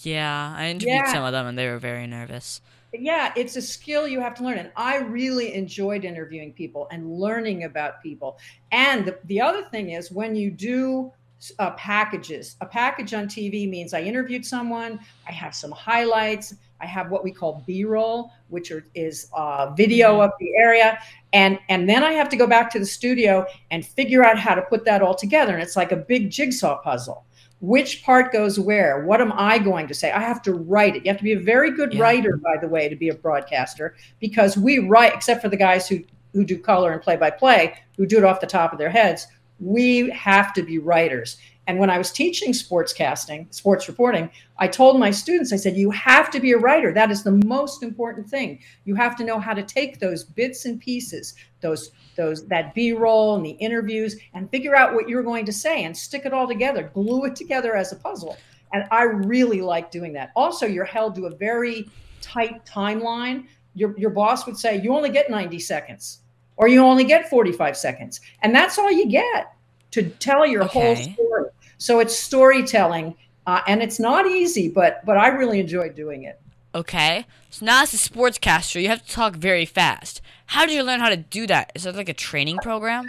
Yeah, 0.02 0.54
I 0.54 0.68
interviewed 0.68 1.06
Yeah. 1.06 1.10
some 1.10 1.24
of 1.24 1.32
them 1.32 1.46
and 1.46 1.56
they 1.56 1.68
were 1.68 1.78
very 1.78 2.06
nervous. 2.06 2.60
yeah 2.92 3.32
it's 3.34 3.56
a 3.56 3.62
skill 3.62 4.06
you 4.06 4.20
have 4.20 4.34
to 4.34 4.44
learn 4.44 4.58
and 4.58 4.70
i 4.76 4.96
really 4.98 5.54
enjoyed 5.54 6.04
interviewing 6.04 6.52
people 6.52 6.86
and 6.92 7.10
learning 7.10 7.64
about 7.64 8.02
people 8.02 8.36
and 8.70 9.06
the, 9.06 9.18
the 9.24 9.40
other 9.40 9.62
thing 9.70 9.92
is 9.92 10.12
when 10.12 10.36
you 10.36 10.50
do 10.50 11.10
uh, 11.58 11.70
packages 11.72 12.56
a 12.60 12.66
package 12.66 13.14
on 13.14 13.24
tv 13.26 13.66
means 13.66 13.94
i 13.94 14.02
interviewed 14.02 14.44
someone 14.44 15.00
i 15.26 15.32
have 15.32 15.54
some 15.54 15.70
highlights 15.70 16.54
i 16.82 16.86
have 16.86 17.10
what 17.10 17.22
we 17.24 17.30
call 17.30 17.62
b-roll 17.66 18.32
which 18.48 18.70
are, 18.70 18.84
is 18.94 19.28
uh, 19.34 19.72
video 19.74 20.20
of 20.20 20.30
the 20.38 20.50
area. 20.56 20.98
And 21.32 21.58
and 21.70 21.88
then 21.88 22.04
i 22.04 22.12
have 22.12 22.28
to 22.28 22.36
go 22.36 22.46
back 22.46 22.70
to 22.72 22.78
the 22.78 22.86
studio 22.86 23.46
and 23.70 23.84
figure 23.84 24.22
out 24.24 24.38
how 24.38 24.54
to 24.54 24.62
put 24.62 24.84
that 24.84 25.00
all 25.00 25.14
together. 25.14 25.54
And 25.54 25.62
it's 25.62 25.76
like 25.76 25.92
a 25.92 25.96
big 25.96 26.30
jigsaw 26.30 26.82
puzzle. 26.82 27.24
Which 27.60 28.02
part 28.02 28.32
goes 28.32 28.58
where? 28.58 29.04
What 29.06 29.20
am 29.20 29.32
i 29.34 29.58
going 29.58 29.86
to 29.88 29.94
say? 29.94 30.10
I 30.12 30.20
have 30.20 30.42
to 30.42 30.52
write 30.52 30.96
it. 30.96 31.04
You 31.04 31.10
have 31.12 31.18
to 31.18 31.24
be 31.24 31.32
a 31.32 31.40
very 31.40 31.70
good 31.70 31.94
Yeah. 31.94 32.02
writer 32.02 32.36
by 32.36 32.56
the 32.60 32.68
way 32.68 32.88
to 32.88 32.96
be 32.96 33.08
a 33.08 33.14
broadcaster 33.14 33.94
because 34.20 34.56
we 34.58 34.78
write 34.80 35.14
except 35.14 35.40
for 35.40 35.48
the 35.48 35.56
guys 35.56 35.88
who 35.88 36.00
who 36.34 36.44
do 36.44 36.58
color 36.58 36.92
and 36.92 37.00
play 37.00 37.16
by 37.16 37.30
play 37.30 37.74
who 37.96 38.04
do 38.06 38.18
it 38.18 38.24
off 38.24 38.40
the 38.40 38.46
top 38.46 38.72
of 38.72 38.78
their 38.78 38.90
heads 38.90 39.26
we 39.60 40.10
have 40.10 40.52
to 40.54 40.62
be 40.62 40.78
writers 40.78 41.36
and 41.66 41.78
when 41.78 41.90
i 41.90 41.98
was 41.98 42.10
teaching 42.10 42.52
sportscasting 42.52 43.52
sports 43.52 43.88
reporting 43.88 44.30
i 44.58 44.66
told 44.66 44.98
my 44.98 45.10
students 45.10 45.52
i 45.52 45.56
said 45.56 45.76
you 45.76 45.90
have 45.90 46.30
to 46.30 46.40
be 46.40 46.52
a 46.52 46.58
writer. 46.58 46.92
That 46.92 47.10
is 47.10 47.22
the 47.22 47.40
most 47.44 47.82
important 47.82 48.28
thing. 48.28 48.60
You 48.84 48.94
have 48.94 49.16
to 49.16 49.24
know 49.24 49.38
how 49.38 49.54
to 49.54 49.62
take 49.62 49.98
those 49.98 50.24
bits 50.24 50.64
and 50.64 50.80
pieces 50.80 51.34
those 51.60 51.90
those 52.16 52.46
that 52.48 52.74
b-roll 52.74 53.36
and 53.36 53.46
the 53.46 53.50
interviews 53.50 54.16
and 54.34 54.50
figure 54.50 54.74
out 54.74 54.94
what 54.94 55.08
you're 55.08 55.22
going 55.22 55.46
to 55.46 55.52
say 55.52 55.84
and 55.84 55.96
stick 55.96 56.26
it 56.26 56.32
all 56.32 56.48
together 56.48 56.90
glue 56.94 57.24
it 57.26 57.36
together 57.36 57.76
as 57.76 57.92
a 57.92 57.96
puzzle. 57.96 58.36
And 58.72 58.84
i 58.90 59.02
really 59.02 59.60
like 59.60 59.90
doing 59.90 60.12
that. 60.14 60.32
Also 60.34 60.66
you're 60.66 60.84
held 60.84 61.14
to 61.16 61.26
a 61.26 61.34
very 61.34 61.88
tight 62.20 62.64
timeline. 62.64 63.46
Your, 63.74 63.96
your 63.98 64.10
boss 64.10 64.46
would 64.46 64.58
say 64.58 64.80
you 64.80 64.94
only 64.94 65.10
get 65.10 65.30
90 65.30 65.58
seconds 65.58 66.20
or 66.56 66.68
you 66.68 66.82
only 66.82 67.04
get 67.04 67.30
45 67.30 67.76
seconds. 67.76 68.20
And 68.42 68.54
that's 68.54 68.78
all 68.78 68.90
you 68.90 69.08
get 69.08 69.54
to 69.92 70.08
tell 70.10 70.46
your 70.46 70.64
whole 70.64 70.96
story 70.96 71.41
so 71.82 72.00
it's 72.00 72.16
storytelling 72.16 73.14
uh, 73.46 73.60
and 73.66 73.82
it's 73.82 73.98
not 73.98 74.26
easy 74.26 74.68
but 74.68 75.04
but 75.04 75.16
i 75.16 75.28
really 75.28 75.60
enjoy 75.60 75.88
doing 75.88 76.24
it 76.24 76.38
Okay, 76.74 77.26
so 77.50 77.66
now 77.66 77.82
as 77.82 77.92
a 77.92 77.98
sportscaster, 77.98 78.80
you 78.80 78.88
have 78.88 79.04
to 79.04 79.12
talk 79.12 79.36
very 79.36 79.66
fast. 79.66 80.22
How 80.46 80.64
did 80.64 80.74
you 80.74 80.82
learn 80.82 81.00
how 81.00 81.10
to 81.10 81.18
do 81.18 81.46
that? 81.48 81.70
Is 81.74 81.82
that 81.82 81.96
like 81.96 82.08
a 82.08 82.14
training 82.14 82.56
program? 82.62 83.04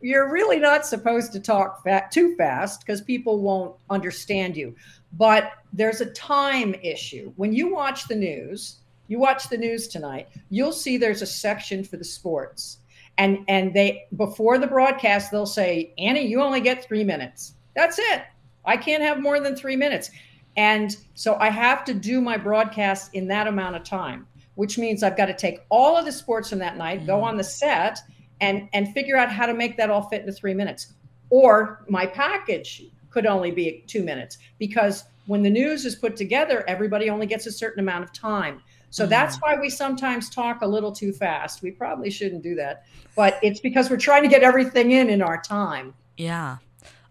you're 0.00 0.30
really 0.30 0.58
not 0.58 0.86
supposed 0.86 1.32
to 1.32 1.40
talk 1.40 1.82
fa- 1.82 2.06
too 2.12 2.36
fast 2.36 2.80
because 2.80 3.00
people 3.00 3.40
won't 3.40 3.74
understand 3.90 4.56
you. 4.56 4.74
But 5.12 5.50
there's 5.72 6.00
a 6.00 6.12
time 6.12 6.74
issue. 6.82 7.32
When 7.36 7.52
you 7.52 7.72
watch 7.72 8.06
the 8.06 8.14
news, 8.14 8.76
you 9.08 9.18
watch 9.18 9.48
the 9.48 9.56
news 9.56 9.88
tonight, 9.88 10.28
you'll 10.50 10.72
see 10.72 10.96
there's 10.96 11.22
a 11.22 11.26
section 11.26 11.82
for 11.82 11.96
the 11.96 12.04
sports. 12.04 12.78
And 13.18 13.38
and 13.48 13.72
they 13.72 14.06
before 14.16 14.58
the 14.58 14.66
broadcast 14.66 15.30
they'll 15.30 15.46
say, 15.46 15.94
"Annie, 15.96 16.26
you 16.26 16.42
only 16.42 16.60
get 16.60 16.84
3 16.84 17.02
minutes." 17.02 17.54
That's 17.76 18.00
it. 18.00 18.22
I 18.64 18.76
can't 18.76 19.02
have 19.04 19.20
more 19.20 19.38
than 19.38 19.54
3 19.54 19.76
minutes. 19.76 20.10
And 20.56 20.96
so 21.14 21.36
I 21.36 21.50
have 21.50 21.84
to 21.84 21.94
do 21.94 22.20
my 22.20 22.36
broadcast 22.36 23.14
in 23.14 23.28
that 23.28 23.46
amount 23.46 23.76
of 23.76 23.84
time, 23.84 24.26
which 24.54 24.78
means 24.78 25.02
I've 25.02 25.16
got 25.16 25.26
to 25.26 25.34
take 25.34 25.60
all 25.68 25.96
of 25.96 26.04
the 26.04 26.12
sports 26.12 26.50
from 26.50 26.58
that 26.60 26.76
night, 26.76 27.06
go 27.06 27.16
mm-hmm. 27.16 27.24
on 27.24 27.36
the 27.36 27.44
set, 27.44 28.00
and 28.40 28.68
and 28.72 28.92
figure 28.92 29.16
out 29.16 29.30
how 29.30 29.46
to 29.46 29.54
make 29.54 29.76
that 29.76 29.90
all 29.90 30.02
fit 30.02 30.22
into 30.22 30.32
three 30.32 30.54
minutes. 30.54 30.94
Or 31.30 31.84
my 31.88 32.06
package 32.06 32.84
could 33.10 33.26
only 33.26 33.50
be 33.50 33.84
two 33.86 34.02
minutes 34.02 34.38
because 34.58 35.04
when 35.26 35.42
the 35.42 35.50
news 35.50 35.84
is 35.84 35.94
put 35.94 36.16
together, 36.16 36.64
everybody 36.68 37.10
only 37.10 37.26
gets 37.26 37.46
a 37.46 37.52
certain 37.52 37.80
amount 37.80 38.04
of 38.04 38.12
time. 38.12 38.62
So 38.90 39.02
mm-hmm. 39.02 39.10
that's 39.10 39.36
why 39.38 39.56
we 39.60 39.68
sometimes 39.68 40.30
talk 40.30 40.62
a 40.62 40.66
little 40.66 40.92
too 40.92 41.12
fast. 41.12 41.62
We 41.62 41.70
probably 41.70 42.10
shouldn't 42.10 42.42
do 42.42 42.54
that, 42.54 42.84
but 43.14 43.38
it's 43.42 43.60
because 43.60 43.90
we're 43.90 43.96
trying 43.96 44.22
to 44.22 44.28
get 44.28 44.42
everything 44.42 44.92
in 44.92 45.10
in 45.10 45.20
our 45.20 45.40
time. 45.40 45.94
Yeah. 46.16 46.58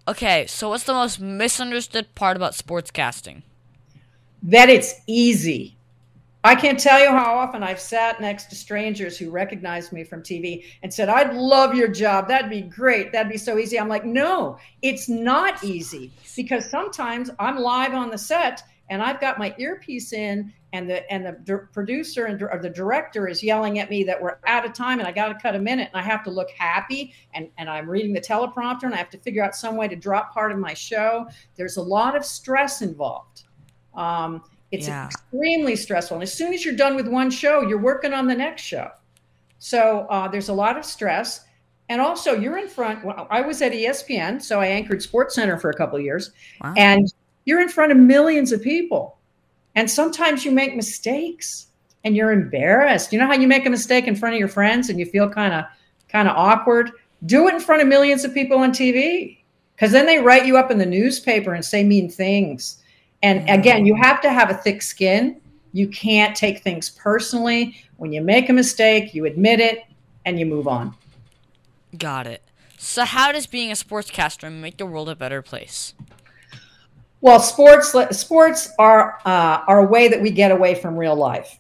Okay, 0.08 0.46
so 0.48 0.70
what's 0.70 0.84
the 0.84 0.94
most 0.94 1.20
misunderstood 1.20 2.14
part 2.16 2.38
about 2.38 2.54
sportscasting? 2.54 3.42
that 4.46 4.70
it's 4.70 5.02
easy. 5.08 5.76
I 6.44 6.54
can't 6.54 6.80
tell 6.80 7.00
you 7.00 7.10
how 7.10 7.40
often 7.40 7.64
I've 7.64 7.80
sat 7.80 8.22
next 8.22 8.46
to 8.52 8.56
strangers 8.56 9.18
who 9.18 9.32
recognized 9.32 9.92
me 9.92 10.04
from 10.04 10.22
TV 10.22 10.64
and 10.84 10.94
said, 10.94 11.10
I'd 11.10 11.34
love 11.34 11.74
your 11.74 11.88
job. 11.88 12.28
That'd 12.28 12.52
be 12.52 12.62
great. 12.62 13.12
That'd 13.12 13.32
be 13.32 13.38
so 13.40 13.58
easy. 13.58 13.80
I'm 13.80 13.88
like, 13.88 14.06
no, 14.06 14.60
it's 14.84 15.10
not 15.10 15.64
easy 15.64 16.12
because 16.36 16.70
sometimes 16.70 17.32
I'm 17.40 17.58
live 17.58 17.96
on 17.96 18.12
the 18.12 18.18
set 18.20 18.62
and 18.90 19.02
I've 19.02 19.20
got 19.20 19.40
my 19.40 19.56
earpiece 19.58 20.14
in 20.14 20.54
and 20.74 20.90
the 20.90 21.10
and 21.12 21.26
the 21.26 21.68
producer 21.74 22.26
and 22.26 22.42
or 22.42 22.60
the 22.62 22.70
director 22.70 23.28
is 23.28 23.42
yelling 23.42 23.80
at 23.80 23.90
me 23.90 24.04
that 24.04 24.22
we're 24.22 24.38
out 24.46 24.66
of 24.66 24.74
time 24.74 25.00
and 25.00 25.08
I 25.08 25.12
got 25.12 25.30
to 25.30 25.36
cut 25.36 25.56
a 25.56 25.60
minute 25.60 25.90
and 25.94 26.00
I 26.02 26.04
have 26.06 26.24
to 26.26 26.30
look 26.30 26.50
happy 26.52 27.14
and 27.34 27.50
and 27.58 27.70
I'm 27.70 27.90
reading 27.90 28.14
the 28.14 28.22
teleprompter 28.22 28.84
and 28.84 28.94
I 28.94 28.98
have 28.98 29.10
to 29.12 29.18
figure 29.18 29.44
out 29.44 29.56
some 29.56 29.76
way 29.76 29.88
to 29.88 29.96
drop 29.96 30.34
part 30.34 30.52
of 30.52 30.58
my 30.60 30.74
show. 30.74 31.28
There's 31.56 31.78
a 31.78 31.82
lot 31.82 32.16
of 32.16 32.26
stress 32.26 32.82
involved. 32.82 33.44
Um, 33.94 34.44
It's 34.72 34.88
Yeah. 34.88 35.06
extremely 35.06 35.76
stressful. 35.76 36.16
And 36.18 36.24
as 36.24 36.34
soon 36.34 36.52
as 36.54 36.66
you're 36.66 36.76
done 36.76 36.96
with 36.96 37.08
one 37.08 37.30
show, 37.32 37.62
you're 37.62 37.78
working 37.82 38.14
on 38.14 38.28
the 38.28 38.36
next 38.36 38.64
show. 38.64 38.90
So 39.60 40.06
uh, 40.10 40.28
there's 40.28 40.50
a 40.50 40.54
lot 40.54 40.76
of 40.78 40.84
stress. 40.84 41.46
And 41.88 42.02
also, 42.02 42.34
you're 42.34 42.58
in 42.58 42.68
front. 42.68 43.06
Well, 43.06 43.28
I 43.30 43.42
was 43.42 43.62
at 43.62 43.72
ESPN, 43.72 44.42
so 44.42 44.60
I 44.60 44.66
anchored 44.66 45.00
SportsCenter 45.02 45.62
for 45.62 45.70
a 45.70 45.74
couple 45.76 45.98
of 45.98 46.04
years, 46.04 46.32
Wow. 46.62 46.74
and 46.76 47.08
you're 47.46 47.62
in 47.62 47.70
front 47.70 47.92
of 47.92 47.98
millions 47.98 48.52
of 48.52 48.62
people. 48.62 49.18
And 49.76 49.90
sometimes 49.90 50.46
you 50.46 50.52
make 50.52 50.76
mistakes, 50.76 51.68
and 52.06 52.16
you're 52.16 52.32
embarrassed. 52.32 53.12
You 53.12 53.20
know 53.20 53.26
how 53.26 53.34
you 53.34 53.48
make 53.48 53.66
a 53.66 53.70
mistake 53.70 54.08
in 54.08 54.16
front 54.16 54.36
of 54.36 54.40
your 54.40 54.48
friends, 54.48 54.90
and 54.90 55.00
you 55.00 55.06
feel 55.06 55.30
kind 55.30 55.54
of 55.54 55.66
kind 56.08 56.30
of 56.30 56.38
awkward. 56.38 56.92
Do 57.26 57.48
it 57.48 57.56
in 57.56 57.60
front 57.60 57.82
of 57.82 57.88
millions 57.88 58.24
of 58.24 58.34
people 58.34 58.60
on 58.60 58.72
TV, 58.72 59.40
because 59.76 59.92
then 59.92 60.06
they 60.06 60.20
write 60.20 60.46
you 60.46 60.56
up 60.56 60.72
in 60.72 60.78
the 60.78 60.86
newspaper 60.86 61.54
and 61.54 61.66
say 61.66 61.84
mean 61.84 62.10
things. 62.10 62.82
And 63.24 63.42
mm-hmm. 63.42 63.60
again, 63.60 63.86
you 63.86 63.96
have 63.96 64.22
to 64.22 64.30
have 64.30 64.50
a 64.50 64.54
thick 64.54 64.82
skin. 64.82 65.42
You 65.74 65.88
can't 65.88 66.36
take 66.36 66.62
things 66.62 66.92
personally. 66.92 67.76
When 67.98 68.14
you 68.14 68.22
make 68.22 68.50
a 68.50 68.54
mistake, 68.54 69.14
you 69.14 69.26
admit 69.26 69.60
it 69.60 69.84
and 70.26 70.40
you 70.40 70.46
move 70.46 70.68
on. 70.68 70.94
Got 71.98 72.28
it. 72.28 72.44
So, 72.78 73.04
how 73.04 73.32
does 73.32 73.48
being 73.48 73.72
a 73.72 73.76
sportscaster 73.76 74.52
make 74.52 74.78
the 74.78 74.86
world 74.86 75.10
a 75.10 75.16
better 75.16 75.42
place? 75.42 75.94
Well, 77.26 77.40
sports 77.40 77.96
sports 78.12 78.72
are 78.78 79.18
uh, 79.26 79.64
are 79.68 79.80
a 79.80 79.88
way 79.90 80.08
that 80.10 80.22
we 80.22 80.30
get 80.30 80.52
away 80.52 80.76
from 80.76 80.96
real 80.96 81.16
life. 81.16 81.58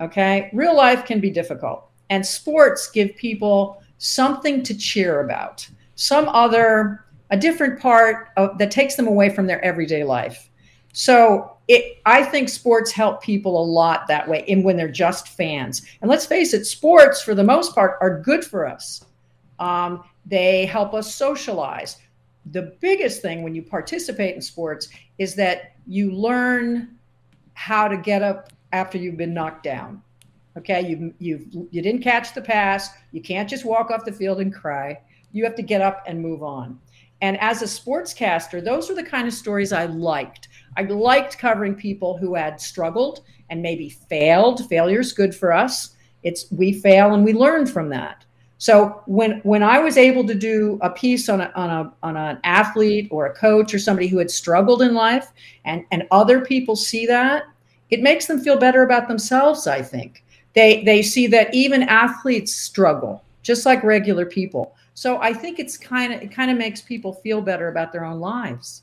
Okay, 0.00 0.48
real 0.54 0.74
life 0.74 1.04
can 1.04 1.20
be 1.20 1.28
difficult, 1.28 1.90
and 2.08 2.24
sports 2.24 2.90
give 2.90 3.14
people 3.14 3.82
something 3.98 4.62
to 4.62 4.74
cheer 4.74 5.20
about, 5.20 5.68
some 5.94 6.26
other 6.30 7.04
a 7.28 7.36
different 7.36 7.78
part 7.80 8.28
of, 8.38 8.56
that 8.56 8.70
takes 8.70 8.94
them 8.94 9.06
away 9.06 9.28
from 9.28 9.46
their 9.46 9.62
everyday 9.62 10.04
life. 10.04 10.48
So 10.94 11.58
it, 11.68 11.98
I 12.06 12.22
think 12.22 12.48
sports 12.48 12.90
help 12.90 13.22
people 13.22 13.62
a 13.62 13.66
lot 13.66 14.08
that 14.08 14.26
way, 14.26 14.42
and 14.48 14.64
when 14.64 14.78
they're 14.78 14.88
just 14.88 15.28
fans. 15.28 15.82
And 16.00 16.10
let's 16.10 16.24
face 16.24 16.54
it, 16.54 16.64
sports 16.64 17.20
for 17.20 17.34
the 17.34 17.44
most 17.44 17.74
part 17.74 17.98
are 18.00 18.22
good 18.22 18.42
for 18.42 18.66
us. 18.66 19.04
Um, 19.58 20.02
they 20.24 20.64
help 20.64 20.94
us 20.94 21.14
socialize. 21.14 21.98
The 22.52 22.76
biggest 22.80 23.22
thing 23.22 23.42
when 23.42 23.54
you 23.54 23.62
participate 23.62 24.34
in 24.34 24.42
sports 24.42 24.88
is 25.18 25.34
that 25.36 25.76
you 25.86 26.12
learn 26.12 26.96
how 27.54 27.88
to 27.88 27.96
get 27.96 28.22
up 28.22 28.52
after 28.72 28.98
you've 28.98 29.16
been 29.16 29.34
knocked 29.34 29.62
down. 29.62 30.02
Okay, 30.56 30.86
you 30.86 31.14
you 31.18 31.68
you 31.70 31.82
didn't 31.82 32.02
catch 32.02 32.34
the 32.34 32.40
pass. 32.40 32.90
You 33.12 33.20
can't 33.20 33.48
just 33.48 33.64
walk 33.64 33.90
off 33.90 34.04
the 34.04 34.12
field 34.12 34.40
and 34.40 34.54
cry. 34.54 35.00
You 35.32 35.44
have 35.44 35.56
to 35.56 35.62
get 35.62 35.80
up 35.80 36.04
and 36.06 36.20
move 36.20 36.42
on. 36.42 36.78
And 37.20 37.40
as 37.40 37.62
a 37.62 37.64
sportscaster, 37.64 38.62
those 38.62 38.90
are 38.90 38.94
the 38.94 39.02
kind 39.02 39.26
of 39.26 39.34
stories 39.34 39.72
I 39.72 39.86
liked. 39.86 40.48
I 40.76 40.82
liked 40.82 41.38
covering 41.38 41.74
people 41.74 42.18
who 42.18 42.34
had 42.34 42.60
struggled 42.60 43.20
and 43.50 43.62
maybe 43.62 43.88
failed. 43.88 44.68
Failure's 44.68 45.12
good 45.12 45.34
for 45.34 45.52
us. 45.52 45.96
It's 46.22 46.50
we 46.50 46.72
fail 46.72 47.14
and 47.14 47.24
we 47.24 47.32
learn 47.32 47.66
from 47.66 47.88
that. 47.90 48.24
So 48.64 49.02
when 49.04 49.40
when 49.42 49.62
I 49.62 49.78
was 49.78 49.98
able 49.98 50.26
to 50.26 50.34
do 50.34 50.78
a 50.80 50.88
piece 50.88 51.28
on 51.28 51.42
a, 51.42 51.52
on 51.54 51.68
a 51.68 51.92
on 52.02 52.16
an 52.16 52.38
athlete 52.44 53.08
or 53.10 53.26
a 53.26 53.34
coach 53.34 53.74
or 53.74 53.78
somebody 53.78 54.06
who 54.08 54.16
had 54.16 54.30
struggled 54.30 54.80
in 54.80 54.94
life, 54.94 55.32
and 55.66 55.84
and 55.90 56.08
other 56.10 56.40
people 56.40 56.74
see 56.74 57.04
that, 57.04 57.42
it 57.90 58.00
makes 58.00 58.24
them 58.24 58.40
feel 58.40 58.56
better 58.56 58.82
about 58.82 59.06
themselves. 59.06 59.66
I 59.66 59.82
think 59.82 60.24
they 60.54 60.82
they 60.82 61.02
see 61.02 61.26
that 61.26 61.52
even 61.52 61.82
athletes 61.82 62.54
struggle 62.54 63.22
just 63.42 63.66
like 63.66 63.84
regular 63.84 64.24
people. 64.24 64.74
So 64.94 65.20
I 65.20 65.34
think 65.34 65.58
it's 65.58 65.76
kind 65.76 66.14
of 66.14 66.22
it 66.22 66.32
kind 66.32 66.50
of 66.50 66.56
makes 66.56 66.80
people 66.80 67.12
feel 67.12 67.42
better 67.42 67.68
about 67.68 67.92
their 67.92 68.06
own 68.06 68.18
lives. 68.18 68.80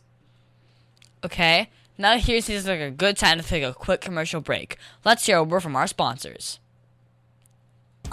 Okay, 1.25 1.71
now 1.97 2.19
here 2.19 2.39
seems 2.41 2.67
like 2.67 2.81
a 2.81 2.91
good 2.91 3.17
time 3.17 3.39
to 3.39 3.43
take 3.43 3.63
a 3.63 3.73
quick 3.73 3.99
commercial 3.99 4.41
break. 4.41 4.77
Let's 5.03 5.25
hear 5.25 5.37
a 5.37 5.43
word 5.43 5.63
from 5.63 5.75
our 5.75 5.87
sponsors. 5.87 6.59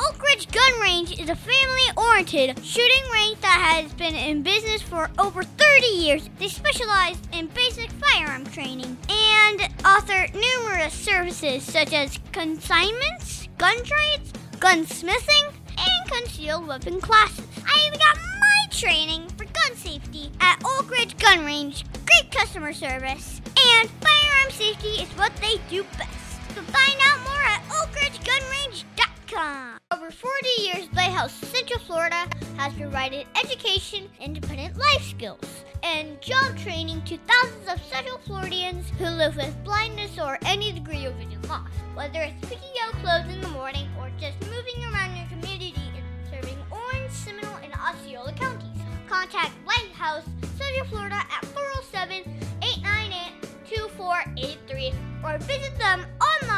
Oak 0.01 0.23
Ridge 0.23 0.49
Gun 0.53 0.81
Range 0.81 1.19
is 1.19 1.29
a 1.29 1.35
family 1.35 1.89
oriented 1.97 2.65
shooting 2.65 3.11
range 3.13 3.41
that 3.41 3.81
has 3.83 3.93
been 3.95 4.15
in 4.15 4.43
business 4.45 4.81
for 4.81 5.11
over 5.19 5.43
30 5.43 5.87
years. 5.87 6.31
They 6.39 6.47
specialize 6.47 7.17
in 7.33 7.49
basic 7.49 7.91
firearm 7.91 8.45
training 8.47 8.97
and 9.09 9.69
offer 9.85 10.29
numerous 10.35 10.95
services 10.95 11.65
such 11.65 11.93
as 11.93 12.17
consignments, 12.31 13.49
gun 13.59 13.77
trades, 13.83 14.33
gunsmithing, 14.59 15.53
and 15.77 16.11
concealed 16.11 16.69
weapon 16.69 17.01
classes. 17.01 17.45
I 17.67 17.85
even 17.89 17.99
got 17.99 18.17
my 18.17 18.67
training 18.71 19.29
for 19.31 19.47
gun 19.47 19.75
safety 19.75 20.31
at 20.41 20.63
Oak 20.65 20.91
Ridge 20.93 21.17
Gun 21.17 21.45
Range. 21.45 21.85
Great 22.07 22.31
customer 22.31 22.73
service. 22.73 23.41
And 23.81 23.91
firearm 23.91 24.51
safety 24.53 25.03
is 25.03 25.09
what 25.17 25.35
they 25.39 25.57
do 25.69 25.83
best. 25.99 26.55
So 26.55 26.63
find 26.63 27.01
out 27.03 27.19
more 27.25 27.43
at 27.43 27.63
oakridgegunrange.com. 27.69 29.08
Over 29.31 30.11
40 30.11 30.49
years, 30.63 30.89
Lighthouse 30.95 31.35
Central 31.35 31.81
Florida 31.81 32.27
has 32.57 32.73
provided 32.73 33.27
education, 33.39 34.09
independent 34.21 34.79
life 34.79 35.03
skills, 35.03 35.65
and 35.83 36.19
job 36.23 36.57
training 36.57 37.03
to 37.03 37.19
thousands 37.29 37.69
of 37.69 37.83
Central 37.85 38.17
Floridians 38.19 38.89
who 38.99 39.05
live 39.05 39.37
with 39.37 39.55
blindness 39.65 40.19
or 40.19 40.39
any 40.47 40.73
degree 40.73 41.05
of 41.05 41.15
vision 41.17 41.43
loss. 41.43 41.69
Whether 41.95 42.23
it's 42.23 42.49
picking 42.49 42.73
out 42.83 42.95
clothes 43.03 43.31
in 43.31 43.43
the 43.43 43.49
morning 43.49 43.89
or 44.01 44.11
just 44.19 44.41
moving 44.47 44.83
around 44.85 45.15
your 45.15 45.27
community 45.27 45.75
and 45.95 46.05
serving 46.31 46.59
Orange, 46.71 47.11
Seminole, 47.11 47.59
and 47.63 47.75
Osceola 47.75 48.33
counties. 48.33 48.81
Contact 49.09 49.53
Lighthouse 49.67 50.25
Central 50.57 50.87
Florida 50.87 51.17
at 51.17 51.45
407 51.47 52.23
898 52.63 53.49
2483 53.67 54.93
or 55.23 55.37
visit 55.39 55.77
them 55.79 56.07
online 56.19 56.58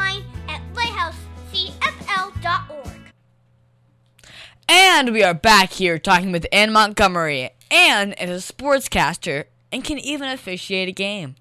And 5.01 5.13
we 5.13 5.23
are 5.23 5.33
back 5.33 5.71
here 5.71 5.97
talking 5.97 6.31
with 6.31 6.45
Anne 6.51 6.71
Montgomery. 6.71 7.49
Anne 7.71 8.13
is 8.13 8.47
a 8.47 8.53
sportscaster 8.53 9.45
and 9.71 9.83
can 9.83 9.97
even 9.97 10.29
officiate 10.29 10.89
a 10.89 10.91
game. 10.91 11.33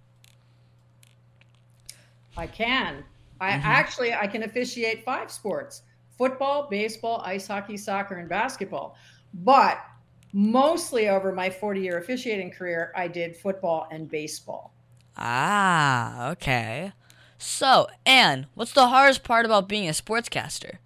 I 2.39 2.47
can. 2.47 3.05
I 3.39 3.51
actually 3.51 4.15
I 4.15 4.29
can 4.29 4.45
officiate 4.45 5.05
five 5.05 5.31
sports: 5.31 5.83
football, 6.17 6.69
baseball, 6.71 7.21
ice 7.23 7.47
hockey, 7.47 7.77
soccer, 7.77 8.15
and 8.15 8.31
basketball. 8.31 8.97
But 9.35 9.79
mostly 10.33 11.11
over 11.11 11.31
my 11.31 11.51
40-year 11.51 11.99
officiating 11.99 12.53
career, 12.53 12.95
I 12.97 13.09
did 13.09 13.37
football 13.37 13.89
and 13.91 14.09
baseball. 14.09 14.73
Ah, 15.19 16.31
okay. 16.31 16.93
So, 17.37 17.89
Anne, 18.07 18.47
what's 18.55 18.73
the 18.73 18.89
hardest 18.89 19.23
part 19.23 19.45
about 19.45 19.69
being 19.69 19.87
a 19.87 19.93
sportscaster? 19.93 20.79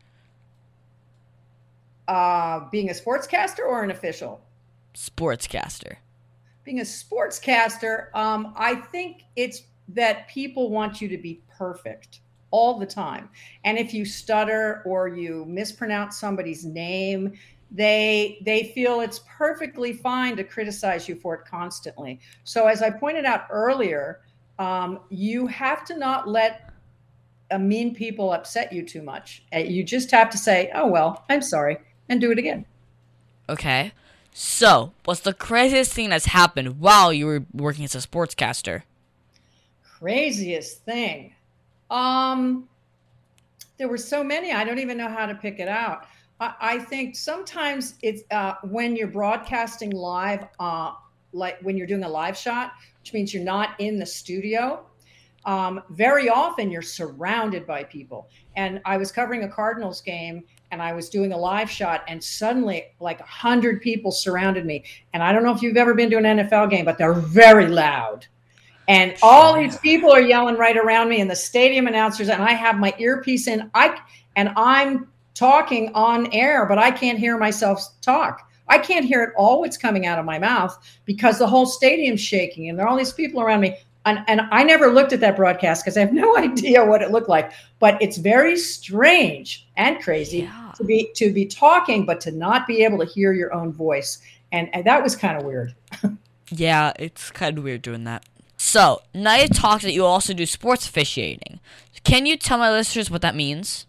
Uh, 2.09 2.69
being 2.71 2.91
a 2.91 2.93
sportscaster 2.93 3.61
or 3.61 3.83
an 3.83 3.91
official? 3.91 4.41
Sportscaster. 4.95 5.97
being 6.65 6.81
a 6.81 6.83
sportscaster, 6.83 8.15
um, 8.15 8.55
I 8.57 8.75
think 8.75 9.23
it's 9.37 9.63
that 9.89 10.29
people 10.29 10.71
want 10.71 11.01
you 11.01 11.09
to 11.09 11.19
be 11.19 11.43
perfect 11.59 12.21
all 12.51 12.79
the 12.79 12.87
time. 12.87 13.29
And 13.65 13.77
if 13.79 13.93
you 13.93 14.05
stutter 14.05 14.83
or 14.87 15.09
you 15.09 15.45
mispronounce 15.47 16.19
somebody's 16.19 16.65
name, 16.65 17.33
they 17.71 18.39
they 18.45 18.73
feel 18.75 19.01
it's 19.01 19.21
perfectly 19.27 19.93
fine 19.93 20.37
to 20.37 20.45
criticize 20.45 21.09
you 21.09 21.17
for 21.17 21.35
it 21.35 21.45
constantly. 21.45 22.21
So 22.45 22.67
as 22.67 22.81
I 22.83 22.91
pointed 22.91 23.25
out 23.25 23.47
earlier, 23.51 24.21
um, 24.59 25.01
you 25.11 25.47
have 25.49 25.85
to 25.87 25.99
not 25.99 26.29
let 26.29 26.71
mean 27.59 27.95
people 27.95 28.33
upset 28.33 28.73
you 28.73 28.85
too 28.87 29.03
much. 29.03 29.45
Uh, 29.55 29.59
You 29.59 29.83
just 29.85 30.11
have 30.13 30.31
to 30.31 30.39
say, 30.39 30.71
"Oh 30.75 30.87
well, 30.87 31.25
I'm 31.29 31.43
sorry," 31.43 31.77
and 32.09 32.21
do 32.21 32.31
it 32.31 32.39
again. 32.39 32.67
Okay. 33.49 33.93
So, 34.33 34.93
what's 35.05 35.21
the 35.21 35.33
craziest 35.33 35.93
thing 35.93 36.11
that's 36.11 36.27
happened 36.27 36.81
while 36.81 37.13
you 37.13 37.27
were 37.27 37.45
working 37.53 37.85
as 37.85 37.95
a 37.95 37.99
sportscaster? 37.99 38.83
craziest 40.05 40.85
thing 40.85 41.33
um 41.91 42.69
there 43.79 43.89
were 43.89 43.97
so 43.97 44.23
many 44.23 44.53
i 44.53 44.63
don't 44.63 44.79
even 44.79 44.99
know 44.99 45.09
how 45.09 45.25
to 45.25 45.35
pick 45.35 45.59
it 45.59 45.69
out 45.69 46.07
i, 46.41 46.55
I 46.61 46.79
think 46.79 47.17
sometimes 47.17 47.95
it's 48.03 48.23
uh, 48.31 48.55
when 48.65 48.97
you're 48.97 49.09
broadcasting 49.09 49.91
live 49.91 50.47
uh, 50.61 50.93
like 51.33 51.59
when 51.63 51.79
you're 51.79 51.87
doing 51.87 52.05
a 52.05 52.09
live 52.09 52.37
shot 52.37 52.73
which 53.01 53.15
means 53.15 53.33
you're 53.33 53.45
not 53.45 53.81
in 53.81 53.99
the 53.99 54.05
studio 54.05 54.85
um, 55.47 55.83
very 55.91 56.29
often 56.29 56.71
you're 56.71 56.83
surrounded 56.83 57.67
by 57.67 57.85
people 57.85 58.29
and 58.57 58.83
i 58.85 58.99
was 58.99 59.11
covering 59.11 59.45
a 59.45 59.49
cardinals 59.49 60.03
game 60.03 60.43
and 60.75 60.83
i 60.83 60.93
was 60.93 61.09
doing 61.09 61.33
a 61.33 61.37
live 61.37 61.71
shot 61.71 62.03
and 62.09 62.23
suddenly 62.23 62.83
like 62.99 63.21
a 63.21 63.25
hundred 63.25 63.81
people 63.81 64.11
surrounded 64.11 64.67
me. 64.67 64.85
And 65.13 65.23
i 65.23 65.33
don't 65.33 65.45
know 65.45 65.55
if 65.55 65.63
you've 65.63 65.77
ever 65.77 65.95
been 65.95 66.11
to 66.11 66.19
an 66.19 66.25
nfl 66.25 66.69
game 66.69 66.85
but 66.85 66.99
they're 66.99 67.15
very 67.15 67.69
loud. 67.69 68.27
And 68.89 69.15
all 69.23 69.55
these 69.55 69.79
people 69.79 70.13
are 70.13 70.21
yelling 70.21 70.57
right 70.57 70.77
around 70.77 71.09
me 71.09 71.21
and 71.21 71.31
the 71.31 71.37
stadium 71.37 71.87
announcers 71.87 72.29
and 72.29 72.43
i 72.43 72.53
have 72.53 72.77
my 72.77 72.93
earpiece 72.99 73.47
in. 73.47 73.71
I 73.73 73.99
and 74.35 74.51
i'm 74.57 75.09
talking 75.35 75.93
on 75.95 76.33
air 76.33 76.67
but 76.67 76.79
i 76.79 76.91
can't 76.91 77.19
hear 77.19 77.39
myself 77.39 77.81
talk. 78.03 78.51
I 78.67 78.79
can't 78.79 79.05
hear 79.05 79.23
at 79.23 79.35
all 79.37 79.61
what's 79.61 79.77
coming 79.77 80.07
out 80.07 80.19
of 80.19 80.25
my 80.25 80.39
mouth 80.41 80.77
because 81.05 81.39
the 81.39 81.47
whole 81.47 81.67
stadium's 81.67 82.21
shaking 82.21 82.69
and 82.69 82.77
there 82.77 82.87
are 82.87 82.89
all 82.89 82.97
these 82.97 83.13
people 83.13 83.41
around 83.41 83.61
me 83.61 83.77
and, 84.07 84.25
and 84.29 84.43
I 84.51 84.65
never 84.65 84.89
looked 84.89 85.13
at 85.13 85.21
that 85.21 85.37
broadcast 85.37 85.85
because 85.85 85.97
I 85.97 86.01
have 86.01 86.13
no 86.25 86.37
idea 86.37 86.85
what 86.85 87.03
it 87.03 87.11
looked 87.11 87.29
like. 87.29 87.53
But 87.79 88.01
it's 88.03 88.17
very 88.19 88.57
strange 88.57 89.67
and 89.77 90.01
crazy 90.03 90.41
Yeah. 90.41 90.73
to 90.77 90.85
be 90.85 91.11
to 91.17 91.33
be 91.33 91.47
talking, 91.47 92.05
but 92.07 92.21
to 92.23 92.31
not 92.33 92.67
be 92.67 92.85
able 92.85 92.99
to 92.99 93.07
hear 93.07 93.33
your 93.33 93.53
own 93.55 93.73
voice, 93.73 94.19
and, 94.53 94.69
and 94.75 94.85
that 94.85 95.03
was 95.03 95.17
kind 95.17 95.37
of 95.39 95.45
weird. 95.45 95.75
Yeah, 96.51 96.93
it's 96.99 97.31
kind 97.31 97.57
of 97.59 97.65
weird 97.65 97.83
doing 97.83 98.05
that. 98.05 98.25
So, 98.57 99.03
now 99.15 99.35
you 99.37 99.49
talked 99.49 99.83
that 99.83 99.93
you 99.93 100.05
also 100.05 100.33
do 100.35 100.47
sports 100.47 100.87
officiating. 100.89 101.59
Can 102.05 102.27
you 102.27 102.37
tell 102.37 102.59
my 102.59 102.71
listeners 102.71 103.11
what 103.11 103.23
that 103.23 103.35
means? 103.35 103.87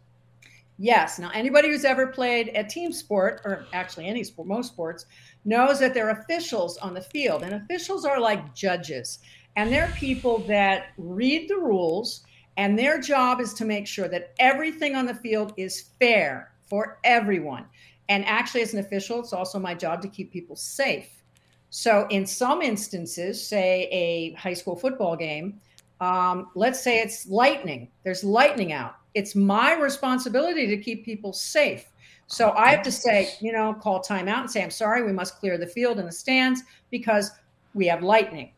Yes. 0.78 1.20
Now, 1.20 1.32
anybody 1.34 1.70
who's 1.70 1.86
ever 1.86 2.08
played 2.08 2.52
a 2.56 2.64
team 2.64 2.92
sport, 2.92 3.42
or 3.46 3.66
actually 3.74 4.08
any 4.08 4.24
sport, 4.24 4.48
most 4.48 4.68
sports, 4.74 5.06
knows 5.46 5.80
that 5.80 5.94
there 5.94 6.08
are 6.10 6.20
officials 6.22 6.78
on 6.78 6.94
the 6.94 7.02
field, 7.02 7.44
and 7.44 7.54
officials 7.54 8.04
are 8.06 8.20
like 8.20 8.54
judges, 8.56 9.20
and 9.56 9.72
they're 9.72 9.94
people 9.96 10.40
that 10.40 10.88
read 10.98 11.50
the 11.50 11.58
rules, 11.58 12.24
and 12.58 12.78
their 12.78 13.00
job 13.00 13.40
is 13.40 13.54
to 13.56 13.66
make 13.66 13.88
sure 13.88 14.08
that 14.08 14.34
everything 14.40 14.96
on 14.96 15.06
the 15.06 15.14
field 15.14 15.54
is 15.58 15.90
fair 16.00 16.52
for 16.68 17.00
everyone. 17.04 17.66
And 18.10 18.26
actually, 18.26 18.62
as 18.62 18.74
an 18.74 18.80
official, 18.80 19.20
it's 19.20 19.34
also 19.34 19.60
my 19.60 19.74
job 19.74 20.02
to 20.04 20.08
keep 20.08 20.32
people 20.32 20.56
safe. 20.56 21.24
So, 21.70 22.08
in 22.10 22.26
some 22.26 22.62
instances, 22.62 23.46
say 23.46 23.90
a 23.92 24.34
high 24.34 24.54
school 24.54 24.76
football 24.76 25.16
game, 25.16 25.60
um, 26.00 26.52
let's 26.56 26.82
say 26.82 27.00
it's 27.00 27.28
lightning, 27.28 27.90
there's 28.04 28.24
lightning 28.24 28.74
out. 28.74 28.96
It's 29.14 29.36
my 29.36 29.74
responsibility 29.74 30.68
to 30.68 30.78
keep 30.78 31.06
people 31.06 31.34
safe. 31.34 31.90
So 32.28 32.52
I 32.52 32.72
have 32.72 32.82
to 32.84 32.92
say, 32.92 33.30
you 33.40 33.52
know, 33.52 33.74
call 33.74 34.02
timeout 34.02 34.42
and 34.42 34.52
say, 34.52 34.64
I'm 34.64 34.72
sorry, 34.72 35.04
we 35.04 35.14
must 35.14 35.38
clear 35.38 35.58
the 35.58 35.68
field 35.68 36.00
and 36.00 36.08
the 36.08 36.12
stands 36.12 36.64
because 36.90 37.32
we 37.74 37.86
have 37.88 38.02
lightning. 38.02 38.52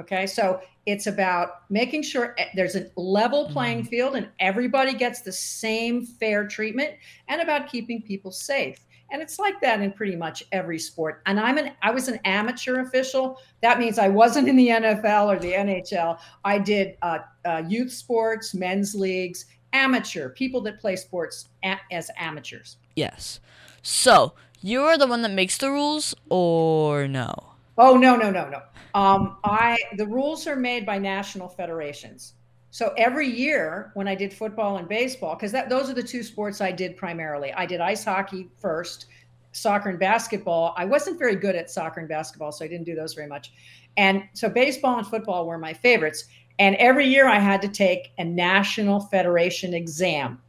Okay. 0.00 0.26
So 0.26 0.60
it's 0.84 1.06
about 1.06 1.62
making 1.70 2.02
sure 2.02 2.34
e- 2.38 2.44
there's 2.54 2.76
a 2.76 2.86
level 2.96 3.46
playing 3.48 3.84
field 3.84 4.14
and 4.14 4.28
everybody 4.40 4.92
gets 4.92 5.22
the 5.22 5.32
same 5.32 6.04
fair 6.04 6.46
treatment 6.46 6.94
and 7.28 7.40
about 7.40 7.70
keeping 7.70 8.02
people 8.02 8.30
safe. 8.30 8.78
And 9.10 9.22
it's 9.22 9.38
like 9.38 9.60
that 9.60 9.80
in 9.80 9.92
pretty 9.92 10.16
much 10.16 10.42
every 10.52 10.78
sport. 10.78 11.22
And 11.26 11.38
I'm 11.38 11.58
an 11.58 11.72
I 11.82 11.92
was 11.92 12.08
an 12.08 12.18
amateur 12.24 12.80
official. 12.80 13.40
That 13.62 13.78
means 13.78 13.98
I 13.98 14.08
wasn't 14.08 14.48
in 14.48 14.56
the 14.56 14.68
NFL 14.68 15.26
or 15.34 15.38
the 15.38 15.52
NHL. 15.52 16.18
I 16.44 16.58
did 16.58 16.96
uh, 17.02 17.18
uh, 17.44 17.62
youth 17.68 17.92
sports, 17.92 18.52
men's 18.52 18.94
leagues, 18.94 19.46
amateur 19.72 20.30
people 20.30 20.60
that 20.62 20.80
play 20.80 20.96
sports 20.96 21.48
a- 21.64 21.78
as 21.92 22.10
amateurs. 22.18 22.78
Yes. 22.96 23.40
So, 23.80 24.34
you're 24.60 24.98
the 24.98 25.06
one 25.06 25.22
that 25.22 25.30
makes 25.30 25.56
the 25.58 25.70
rules, 25.70 26.14
or 26.28 27.06
no? 27.06 27.52
Oh 27.78 27.96
no 27.96 28.16
no 28.16 28.30
no 28.30 28.48
no. 28.48 28.62
Um, 28.94 29.36
I 29.44 29.78
the 29.96 30.06
rules 30.06 30.46
are 30.46 30.56
made 30.56 30.86
by 30.86 30.98
national 30.98 31.48
federations. 31.48 32.34
So 32.70 32.92
every 32.96 33.28
year 33.28 33.90
when 33.94 34.08
I 34.08 34.14
did 34.14 34.32
football 34.32 34.78
and 34.78 34.88
baseball, 34.88 35.34
because 35.34 35.52
that 35.52 35.68
those 35.68 35.88
are 35.90 35.94
the 35.94 36.02
two 36.02 36.22
sports 36.22 36.60
I 36.60 36.72
did 36.72 36.96
primarily. 36.96 37.52
I 37.52 37.66
did 37.66 37.80
ice 37.80 38.04
hockey 38.04 38.48
first, 38.58 39.06
soccer 39.52 39.90
and 39.90 39.98
basketball. 39.98 40.74
I 40.76 40.84
wasn't 40.84 41.18
very 41.18 41.36
good 41.36 41.56
at 41.56 41.70
soccer 41.70 42.00
and 42.00 42.08
basketball, 42.08 42.52
so 42.52 42.64
I 42.64 42.68
didn't 42.68 42.84
do 42.84 42.94
those 42.94 43.14
very 43.14 43.28
much. 43.28 43.52
And 43.96 44.24
so 44.34 44.48
baseball 44.48 44.98
and 44.98 45.06
football 45.06 45.46
were 45.46 45.58
my 45.58 45.72
favorites. 45.72 46.24
And 46.58 46.76
every 46.76 47.06
year 47.06 47.28
I 47.28 47.38
had 47.38 47.60
to 47.62 47.68
take 47.68 48.12
a 48.18 48.24
national 48.24 49.00
federation 49.00 49.74
exam, 49.74 50.40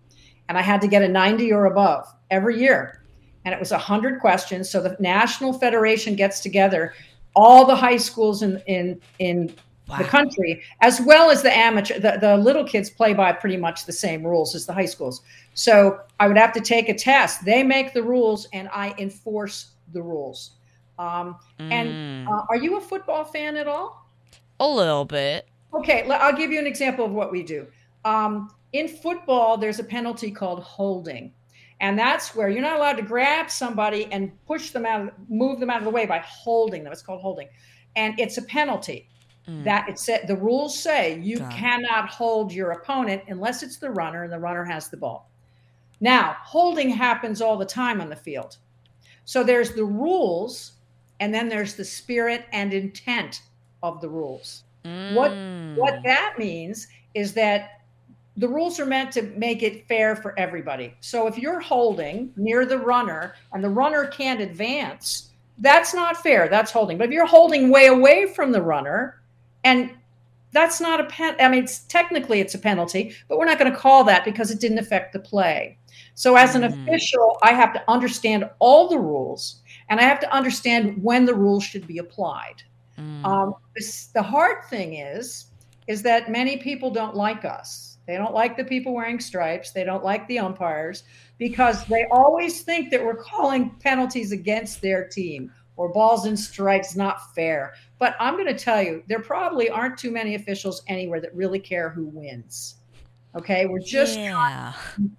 and 0.48 0.58
I 0.58 0.62
had 0.62 0.82
to 0.82 0.88
get 0.88 1.02
a 1.02 1.08
90 1.08 1.52
or 1.52 1.66
above 1.66 2.06
every 2.30 2.60
year. 2.60 3.04
And 3.46 3.54
it 3.54 3.60
was 3.60 3.72
100 3.72 4.20
questions. 4.20 4.70
So 4.70 4.82
the 4.82 4.98
national 5.00 5.54
federation 5.54 6.16
gets 6.16 6.42
together 6.42 6.94
all 7.38 7.66
the 7.66 7.76
high 7.76 7.98
schools 7.98 8.42
in 8.42 8.62
in 8.68 9.00
in 9.20 9.54
Wow. 9.90 10.00
the 10.00 10.04
country, 10.04 10.62
as 10.82 11.00
well 11.00 11.30
as 11.32 11.42
the 11.42 11.58
amateur. 11.58 11.98
The, 11.98 12.18
the 12.20 12.36
little 12.36 12.66
kids 12.66 12.90
play 12.90 13.14
by 13.14 13.32
pretty 13.32 13.56
much 13.56 13.86
the 13.86 13.94
same 13.94 14.22
rules 14.28 14.54
as 14.54 14.66
the 14.66 14.74
high 14.74 14.84
schools. 14.96 15.22
So 15.54 16.00
I 16.20 16.28
would 16.28 16.38
have 16.38 16.52
to 16.60 16.60
take 16.60 16.90
a 16.90 16.94
test. 16.94 17.46
They 17.46 17.64
make 17.64 17.94
the 17.94 18.04
rules, 18.04 18.50
and 18.52 18.68
I 18.74 18.94
enforce 18.98 19.72
the 19.94 20.02
rules. 20.02 20.52
Um, 21.00 21.38
and 21.72 21.88
Mm, 21.96 22.28
uh, 22.28 22.42
are 22.50 22.58
you 22.58 22.78
a 22.78 22.82
football 22.82 23.24
fan 23.24 23.56
at 23.56 23.66
all? 23.68 24.06
a 24.60 24.68
little 24.68 25.06
bit. 25.06 25.48
Okay, 25.74 26.04
I'll 26.10 26.36
give 26.36 26.52
you 26.52 26.60
an 26.60 26.68
example 26.68 27.06
of 27.06 27.12
what 27.12 27.32
we 27.32 27.42
do. 27.42 27.66
Um, 28.04 28.50
in 28.74 28.90
football, 28.90 29.56
there's 29.58 29.80
a 29.80 29.84
penalty 29.86 30.32
called 30.32 30.64
holding. 30.64 31.32
And 31.80 31.98
that's 31.98 32.34
where 32.36 32.50
you're 32.50 32.62
not 32.62 32.78
allowed 32.78 32.98
to 32.98 33.04
grab 33.04 33.52
somebody 33.52 34.06
and 34.12 34.32
push 34.46 34.72
them 34.72 34.86
out, 34.86 35.14
move 35.30 35.60
them 35.60 35.70
out 35.70 35.78
of 35.78 35.84
the 35.84 35.90
way 35.92 36.06
by 36.06 36.20
holding 36.20 36.84
them. 36.84 36.92
It's 36.92 37.04
called 37.04 37.22
holding. 37.22 37.48
And 37.96 38.20
it's 38.20 38.38
a 38.38 38.42
penalty. 38.42 39.08
Mm. 39.48 39.64
That 39.64 39.88
it 39.88 39.98
said 40.00 40.28
the 40.28 40.36
rules 40.36 40.78
say 40.78 41.20
you 41.20 41.38
Got 41.38 41.54
it. 41.54 41.56
cannot 41.56 42.10
hold 42.10 42.52
your 42.52 42.72
opponent 42.72 43.24
unless 43.28 43.64
it's 43.64 43.78
the 43.78 43.90
runner 43.92 44.24
and 44.24 44.34
the 44.34 44.40
runner 44.40 44.66
has 44.66 44.90
the 44.90 44.98
ball. 44.98 45.30
Now, 46.02 46.36
holding 46.42 46.90
happens 46.90 47.42
all 47.42 47.58
the 47.58 47.66
time 47.66 48.02
on 48.02 48.10
the 48.10 48.16
field. 48.16 48.58
So 49.26 49.44
there's 49.44 49.74
the 49.74 49.86
rules, 49.86 50.74
and 51.20 51.34
then 51.34 51.48
there's 51.50 51.76
the 51.76 51.86
spirit 51.86 52.46
and 52.52 52.74
intent 52.74 53.42
of 53.84 54.02
the 54.02 54.10
rules. 54.10 54.64
What 54.84 55.32
what 55.76 55.96
Mm. 55.96 56.04
that 56.04 56.36
means 56.38 56.88
is 57.14 57.34
that 57.34 57.77
the 58.38 58.48
rules 58.48 58.80
are 58.80 58.86
meant 58.86 59.12
to 59.14 59.24
make 59.36 59.64
it 59.64 59.88
fair 59.88 60.16
for 60.16 60.38
everybody. 60.38 60.94
So 61.02 61.26
if 61.28 61.38
you're 61.38 61.60
holding 61.60 62.32
near 62.38 62.66
the 62.66 62.78
runner 62.78 63.34
and 63.52 63.64
the 63.64 63.70
runner 63.70 64.06
can't 64.08 64.42
advance, 64.42 65.32
that's 65.58 65.94
not 65.94 66.18
fair. 66.18 66.48
That's 66.48 66.72
holding. 66.72 67.00
But 67.00 67.08
if 67.08 67.12
you're 67.12 67.26
holding 67.26 67.70
way 67.72 67.88
away 67.88 68.28
from 68.28 68.52
the 68.52 68.62
runner 68.62 69.22
and 69.64 69.92
that's 70.52 70.80
not 70.80 71.00
a 71.00 71.06
pen 71.06 71.36
I 71.40 71.50
mean 71.50 71.64
it's 71.64 71.80
technically 71.80 72.40
it's 72.40 72.54
a 72.56 72.60
penalty, 72.60 73.16
but 73.28 73.38
we're 73.40 73.46
not 73.46 73.58
going 73.60 73.72
to 73.72 73.78
call 73.78 74.04
that 74.04 74.24
because 74.24 74.52
it 74.52 74.60
didn't 74.60 74.78
affect 74.78 75.14
the 75.14 75.20
play. 75.20 75.78
So 76.14 76.36
as 76.36 76.54
an 76.56 76.62
Mm. 76.62 76.74
official, 76.88 77.38
I 77.42 77.54
have 77.54 77.74
to 77.74 77.84
understand 77.90 78.50
all 78.60 78.88
the 78.88 79.00
rules 79.00 79.62
and 79.90 80.00
I 80.00 80.04
have 80.04 80.20
to 80.20 80.32
understand 80.34 81.02
when 81.04 81.26
the 81.26 81.34
rules 81.34 81.64
should 81.64 81.88
be 81.88 81.98
applied. 81.98 82.62
Mm. 83.00 83.26
Um, 83.26 83.54
this, 83.76 84.08
the 84.14 84.22
hard 84.22 84.64
thing 84.70 84.96
is, 84.96 85.48
is 85.88 86.04
that 86.04 86.30
many 86.30 86.58
people 86.58 86.92
don't 86.92 87.16
like 87.16 87.46
us. 87.46 87.97
They 88.08 88.16
don't 88.16 88.34
like 88.34 88.56
the 88.56 88.64
people 88.64 88.96
wearing 88.96 89.20
stripes. 89.20 89.72
They 89.72 89.84
don't 89.84 90.04
like 90.04 90.28
the 90.28 90.40
umpires 90.40 91.04
because 91.38 91.86
they 91.86 92.06
always 92.10 92.62
think 92.62 92.90
that 92.92 93.04
we're 93.04 93.22
calling 93.22 93.72
penalties 93.82 94.32
against 94.32 94.82
their 94.82 95.08
team 95.08 95.52
or 95.76 95.90
balls 95.90 96.26
and 96.26 96.40
strikes 96.40 96.96
not 96.96 97.36
fair. 97.36 97.74
But 98.00 98.16
I'm 98.20 98.36
going 98.36 98.48
to 98.48 98.58
tell 98.58 98.82
you, 98.82 99.04
there 99.08 99.22
probably 99.22 99.70
aren't 99.70 99.98
too 99.98 100.12
many 100.12 100.36
officials 100.36 100.82
anywhere 100.88 101.22
that 101.22 101.36
really 101.36 101.60
care 101.60 101.90
who 101.90 102.06
wins. 102.06 102.76
Okay, 103.36 103.66
we're 103.66 103.80
just 103.80 104.18
yeah. 104.18 104.74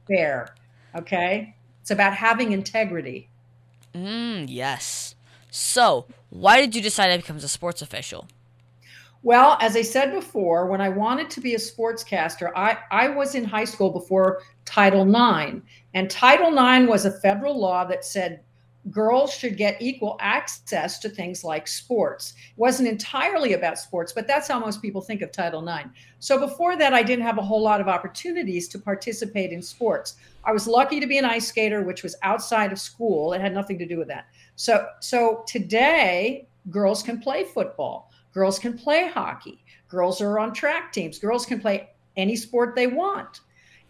fair. 0.08 0.54
Okay, 0.96 1.54
it's 1.82 1.90
about 1.90 2.14
having 2.14 2.52
integrity. 2.52 3.28
Mm, 3.94 4.46
yes. 4.48 5.14
So, 5.50 6.06
why 6.30 6.60
did 6.60 6.74
you 6.74 6.82
decide 6.82 7.12
to 7.12 7.18
become 7.18 7.36
a 7.36 7.48
sports 7.48 7.80
official? 7.80 8.28
Well, 9.28 9.58
as 9.60 9.76
I 9.76 9.82
said 9.82 10.12
before, 10.12 10.64
when 10.68 10.80
I 10.80 10.88
wanted 10.88 11.28
to 11.28 11.42
be 11.42 11.54
a 11.54 11.58
sportscaster, 11.58 12.50
I, 12.56 12.78
I 12.90 13.08
was 13.08 13.34
in 13.34 13.44
high 13.44 13.66
school 13.66 13.90
before 13.90 14.40
Title 14.64 15.02
IX. 15.06 15.60
And 15.92 16.10
Title 16.10 16.48
IX 16.48 16.88
was 16.88 17.04
a 17.04 17.20
federal 17.20 17.60
law 17.60 17.84
that 17.84 18.06
said 18.06 18.40
girls 18.90 19.34
should 19.34 19.58
get 19.58 19.82
equal 19.82 20.16
access 20.18 20.98
to 21.00 21.10
things 21.10 21.44
like 21.44 21.68
sports. 21.68 22.32
It 22.38 22.56
wasn't 22.58 22.88
entirely 22.88 23.52
about 23.52 23.78
sports, 23.78 24.14
but 24.14 24.26
that's 24.26 24.48
how 24.48 24.58
most 24.60 24.80
people 24.80 25.02
think 25.02 25.20
of 25.20 25.30
Title 25.30 25.68
IX. 25.68 25.90
So 26.20 26.38
before 26.38 26.78
that, 26.78 26.94
I 26.94 27.02
didn't 27.02 27.26
have 27.26 27.36
a 27.36 27.42
whole 27.42 27.60
lot 27.60 27.82
of 27.82 27.86
opportunities 27.86 28.66
to 28.68 28.78
participate 28.78 29.52
in 29.52 29.60
sports. 29.60 30.16
I 30.44 30.52
was 30.52 30.66
lucky 30.66 31.00
to 31.00 31.06
be 31.06 31.18
an 31.18 31.26
ice 31.26 31.48
skater, 31.48 31.82
which 31.82 32.02
was 32.02 32.16
outside 32.22 32.72
of 32.72 32.80
school. 32.80 33.34
It 33.34 33.42
had 33.42 33.52
nothing 33.52 33.78
to 33.78 33.86
do 33.86 33.98
with 33.98 34.08
that. 34.08 34.24
So, 34.56 34.86
so 35.00 35.44
today, 35.46 36.48
girls 36.70 37.02
can 37.02 37.20
play 37.20 37.44
football. 37.44 38.07
Girls 38.32 38.58
can 38.58 38.76
play 38.76 39.08
hockey. 39.08 39.64
Girls 39.88 40.20
are 40.20 40.38
on 40.38 40.52
track 40.52 40.92
teams. 40.92 41.18
Girls 41.18 41.46
can 41.46 41.60
play 41.60 41.90
any 42.16 42.36
sport 42.36 42.74
they 42.74 42.86
want. 42.86 43.40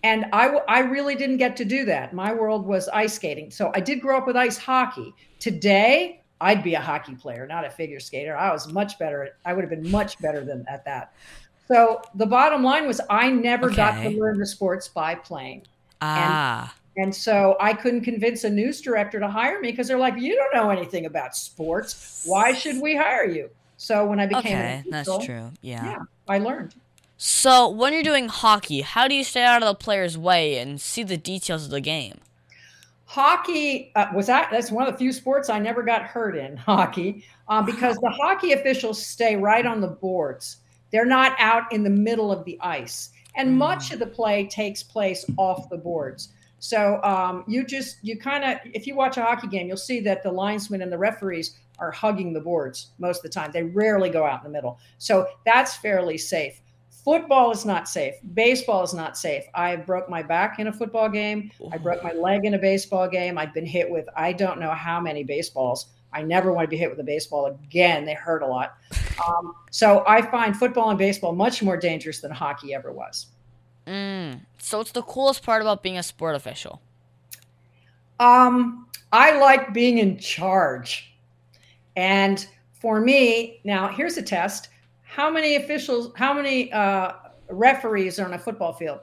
And 0.05 0.27
I, 0.33 0.45
w- 0.45 0.65
I 0.69 0.81
really 0.81 1.17
didn't 1.17 1.39
get 1.39 1.57
to 1.57 1.65
do 1.65 1.85
that. 1.87 2.15
My 2.15 2.33
world 2.33 2.65
was 2.65 2.89
ice 2.89 3.15
skating. 3.15 3.51
So 3.51 3.73
I 3.75 3.81
did 3.81 4.01
grow 4.01 4.19
up 4.19 4.27
with 4.27 4.37
ice 4.37 4.57
hockey. 4.57 5.13
Today, 5.41 6.23
I'd 6.41 6.63
be 6.63 6.75
a 6.75 6.81
hockey 6.81 7.17
player, 7.17 7.47
not 7.47 7.65
a 7.65 7.71
figure 7.71 7.99
skater. 7.99 8.37
I 8.37 8.53
was 8.53 8.73
much 8.73 8.99
better. 8.99 9.25
At, 9.25 9.33
I 9.45 9.55
would 9.55 9.63
have 9.63 9.71
been 9.71 9.91
much 9.91 10.19
better 10.21 10.45
than 10.45 10.65
at 10.69 10.85
that. 10.85 11.13
So 11.67 12.01
the 12.15 12.27
bottom 12.27 12.63
line 12.63 12.87
was 12.87 13.01
I 13.11 13.31
never 13.31 13.71
got 13.71 14.01
to 14.03 14.11
learn 14.11 14.39
the 14.39 14.47
sports 14.47 14.89
by 14.89 15.17
playing. 15.17 15.67
Ah. 16.01 16.75
And 16.97 17.15
so 17.15 17.57
I 17.61 17.75
couldn't 17.75 18.03
convince 18.03 18.45
a 18.45 18.51
news 18.51 18.81
director 18.81 19.21
to 19.21 19.29
hire 19.29 19.61
me 19.61 19.71
because 19.71 19.89
they're 19.89 19.99
like, 19.99 20.17
you 20.17 20.35
don't 20.35 20.55
know 20.55 20.71
anything 20.71 21.07
about 21.07 21.37
sports. 21.37 22.25
Why 22.27 22.53
should 22.53 22.81
we 22.81 22.97
hire 22.97 23.27
you? 23.27 23.51
So 23.79 24.05
when 24.05 24.21
I 24.21 24.27
became 24.27 24.59
okay, 24.59 24.83
an 24.85 24.91
that's 24.91 25.25
true. 25.25 25.53
Yeah. 25.63 25.85
Yeah, 25.85 25.99
I 26.29 26.39
learned. 26.39 26.75
So, 27.17 27.69
when 27.69 27.93
you're 27.93 28.05
doing 28.05 28.29
hockey, 28.29 28.83
how 28.83 29.09
do 29.09 29.15
you 29.15 29.25
stay 29.25 29.43
out 29.43 29.63
of 29.63 29.67
the 29.67 29.75
player's 29.75 30.17
way 30.17 30.59
and 30.59 30.81
see 30.81 31.03
the 31.03 31.17
details 31.17 31.65
of 31.65 31.71
the 31.71 31.81
game? 31.81 32.21
Hockey 33.07 33.91
uh, 33.97 34.07
was 34.15 34.27
that 34.27 34.51
that's 34.53 34.71
one 34.71 34.87
of 34.87 34.93
the 34.93 34.99
few 34.99 35.13
sports 35.13 35.49
I 35.49 35.59
never 35.59 35.83
got 35.83 36.03
hurt 36.03 36.37
in 36.37 36.57
hockey 36.69 37.25
um, 37.49 37.65
because 37.65 37.97
the 37.97 38.11
hockey 38.21 38.53
officials 38.53 39.05
stay 39.05 39.35
right 39.35 39.65
on 39.65 39.81
the 39.81 39.89
boards. 39.89 40.59
They're 40.93 41.07
not 41.07 41.35
out 41.39 41.73
in 41.73 41.83
the 41.83 41.91
middle 41.91 42.31
of 42.31 42.45
the 42.45 42.59
ice. 42.61 43.11
And 43.35 43.57
much 43.57 43.93
of 43.93 44.01
the 44.01 44.07
play 44.07 44.47
takes 44.47 44.83
place 44.83 45.25
off 45.37 45.69
the 45.71 45.77
boards. 45.77 46.31
So 46.59 47.01
um, 47.05 47.45
you 47.47 47.65
just, 47.65 47.99
you 48.03 48.19
kind 48.19 48.45
of, 48.45 48.59
if 48.75 48.87
you 48.87 48.97
watch 48.97 49.17
a 49.17 49.23
hockey 49.23 49.47
game, 49.47 49.69
you'll 49.69 49.77
see 49.77 50.01
that 50.01 50.23
the 50.23 50.33
linesmen 50.33 50.83
and 50.83 50.91
the 50.91 50.99
referees 50.99 51.57
are 51.79 51.91
hugging 51.91 52.33
the 52.33 52.41
boards 52.41 52.89
most 52.99 53.19
of 53.19 53.23
the 53.25 53.29
time. 53.29 53.51
They 53.53 53.63
rarely 53.63 54.11
go 54.11 54.25
out 54.25 54.41
in 54.41 54.45
the 54.45 54.57
middle. 54.57 54.79
So 54.99 55.27
that's 55.45 55.77
fairly 55.77 56.19
safe. 56.19 56.61
Football 56.91 57.51
is 57.53 57.65
not 57.65 57.89
safe. 57.89 58.15
Baseball 58.35 58.83
is 58.83 58.93
not 58.93 59.17
safe. 59.17 59.45
I 59.55 59.77
broke 59.77 60.11
my 60.11 60.23
back 60.23 60.59
in 60.59 60.67
a 60.67 60.73
football 60.73 61.09
game. 61.09 61.51
I 61.73 61.79
broke 61.79 62.03
my 62.03 62.13
leg 62.13 62.45
in 62.45 62.55
a 62.55 62.59
baseball 62.59 63.09
game. 63.09 63.39
I've 63.39 63.55
been 63.55 63.65
hit 63.67 63.89
with 63.89 64.07
I 64.17 64.33
don't 64.33 64.61
know 64.61 64.73
how 64.73 65.01
many 65.01 65.25
baseballs. 65.25 65.87
I 66.13 66.23
never 66.23 66.53
want 66.53 66.65
to 66.65 66.69
be 66.69 66.77
hit 66.77 66.91
with 66.91 67.01
a 67.01 67.05
baseball 67.05 67.47
again. 67.47 68.05
They 68.05 68.15
hurt 68.15 68.43
a 68.43 68.47
lot. 68.47 68.77
Um, 69.27 69.55
so 69.71 70.05
I 70.07 70.23
find 70.23 70.57
football 70.57 70.91
and 70.91 70.99
baseball 70.99 71.35
much 71.35 71.63
more 71.63 71.77
dangerous 71.77 72.21
than 72.21 72.31
hockey 72.31 72.75
ever 72.75 72.93
was. 72.93 73.27
Mm. 73.87 74.41
So 74.59 74.81
it's 74.81 74.93
the 74.93 75.03
coolest 75.03 75.43
part 75.43 75.63
about 75.63 75.83
being 75.83 75.99
a 75.99 76.03
sport 76.03 76.35
official? 76.35 76.81
Um, 78.21 78.87
I 79.13 79.39
like 79.39 79.73
being 79.73 79.99
in 79.99 80.19
charge. 80.19 81.15
And 81.99 82.47
for 82.71 83.01
me, 83.01 83.61
now 83.65 83.89
here's 83.89 84.17
a 84.19 84.23
test. 84.23 84.69
How 85.03 85.29
many 85.29 85.57
officials, 85.57 86.13
how 86.15 86.33
many 86.33 86.73
uh, 86.73 87.15
referees 87.51 88.21
are 88.21 88.25
on 88.25 88.35
a 88.35 88.39
football 88.39 88.73
field? 88.73 89.01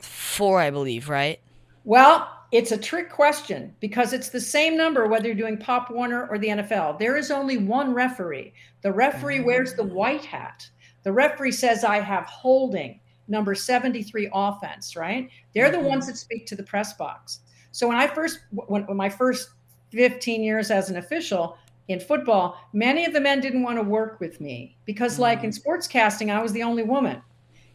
Four, 0.00 0.60
I 0.60 0.70
believe, 0.70 1.08
right? 1.08 1.38
Well, 1.84 2.28
it's 2.50 2.72
a 2.72 2.76
trick 2.76 3.10
question 3.12 3.76
because 3.78 4.12
it's 4.12 4.30
the 4.30 4.40
same 4.40 4.76
number 4.76 5.06
whether 5.06 5.26
you're 5.26 5.36
doing 5.36 5.56
Pop 5.56 5.88
Warner 5.88 6.26
or 6.26 6.36
the 6.36 6.48
NFL. 6.48 6.98
There 6.98 7.16
is 7.16 7.30
only 7.30 7.58
one 7.58 7.94
referee. 7.94 8.52
The 8.82 8.90
referee 8.90 9.42
wears 9.42 9.74
the 9.74 9.84
white 9.84 10.24
hat. 10.24 10.68
The 11.04 11.12
referee 11.12 11.52
says, 11.52 11.84
I 11.84 12.00
have 12.00 12.24
holding, 12.24 12.98
number 13.28 13.54
73 13.54 14.30
offense, 14.34 14.96
right? 14.96 15.30
They're 15.54 15.70
the 15.70 15.78
ones 15.78 16.08
that 16.08 16.16
speak 16.16 16.44
to 16.46 16.56
the 16.56 16.64
press 16.64 16.92
box. 16.94 17.38
So 17.70 17.86
when 17.86 17.98
I 17.98 18.08
first, 18.08 18.40
when, 18.50 18.84
when 18.86 18.96
my 18.96 19.08
first 19.10 19.50
15 19.90 20.42
years 20.42 20.70
as 20.70 20.90
an 20.90 20.96
official 20.96 21.56
in 21.88 22.00
football, 22.00 22.56
many 22.72 23.04
of 23.04 23.12
the 23.12 23.20
men 23.20 23.40
didn't 23.40 23.62
want 23.62 23.78
to 23.78 23.82
work 23.82 24.18
with 24.20 24.40
me 24.40 24.76
because, 24.84 25.18
like 25.18 25.44
in 25.44 25.50
mm. 25.50 25.62
sportscasting, 25.62 26.30
I 26.30 26.42
was 26.42 26.52
the 26.52 26.62
only 26.62 26.82
woman 26.82 27.22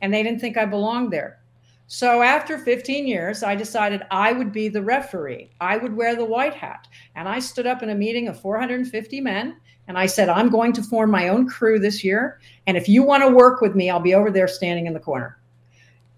and 0.02 0.13
they 0.13 0.24
didn't 0.24 0.41
think 0.41 0.58
I 0.58 0.65
belonged 0.65 1.12
there. 1.12 1.39
So 1.88 2.21
after 2.21 2.58
15 2.58 3.06
years, 3.06 3.43
I 3.43 3.54
decided 3.54 4.04
I 4.12 4.32
would 4.32 4.54
be 4.54 4.69
the 4.69 4.82
referee. 4.82 5.52
I 5.60 5.76
would 5.76 5.93
wear 5.93 6.15
the 6.15 6.24
white 6.24 6.54
hat. 6.54 6.88
And 7.15 7.28
I 7.28 7.39
stood 7.39 7.67
up 7.67 7.84
in 7.84 7.89
a 7.89 7.95
meeting 7.95 8.30
of 8.30 8.39
450 8.39 9.19
men 9.19 9.58
and 9.89 9.97
I 9.97 10.06
said, 10.06 10.30
I'm 10.30 10.50
going 10.50 10.71
to 10.74 10.84
form 10.84 11.12
my 11.12 11.28
own 11.28 11.50
crew 11.50 11.80
this 11.80 12.02
year. 12.02 12.39
And 12.65 12.78
if 12.78 12.88
you 12.88 13.04
want 13.04 13.24
to 13.24 13.30
work 13.30 13.60
with 13.60 13.76
me, 13.76 13.89
I'll 13.89 14.00
be 14.00 14.15
over 14.15 14.32
there 14.32 14.47
standing 14.47 14.86
in 14.86 14.93
the 14.93 15.02
corner. 15.02 15.38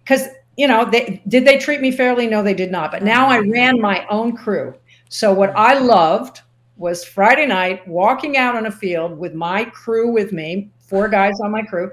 Because, 0.03 0.27
you 0.57 0.67
know, 0.67 0.85
they, 0.85 1.23
did 1.27 1.45
they 1.45 1.57
treat 1.57 1.81
me 1.81 1.91
fairly? 1.91 2.27
No, 2.27 2.43
they 2.43 2.53
did 2.53 2.71
not. 2.71 2.91
But 2.91 3.01
now 3.01 3.27
I 3.27 3.39
mm-hmm. 3.39 3.51
ran 3.51 3.81
my 3.81 4.05
own 4.11 4.37
crew. 4.37 4.75
So 5.13 5.31
what 5.31 5.55
I 5.55 5.77
loved 5.77 6.41
was 6.75 7.05
Friday 7.05 7.45
night 7.45 7.87
walking 7.87 8.35
out 8.35 8.55
on 8.55 8.65
a 8.65 8.71
field 8.71 9.15
with 9.19 9.35
my 9.35 9.63
crew 9.65 10.11
with 10.11 10.33
me, 10.33 10.71
four 10.79 11.07
guys 11.07 11.39
on 11.39 11.51
my 11.51 11.61
crew, 11.61 11.91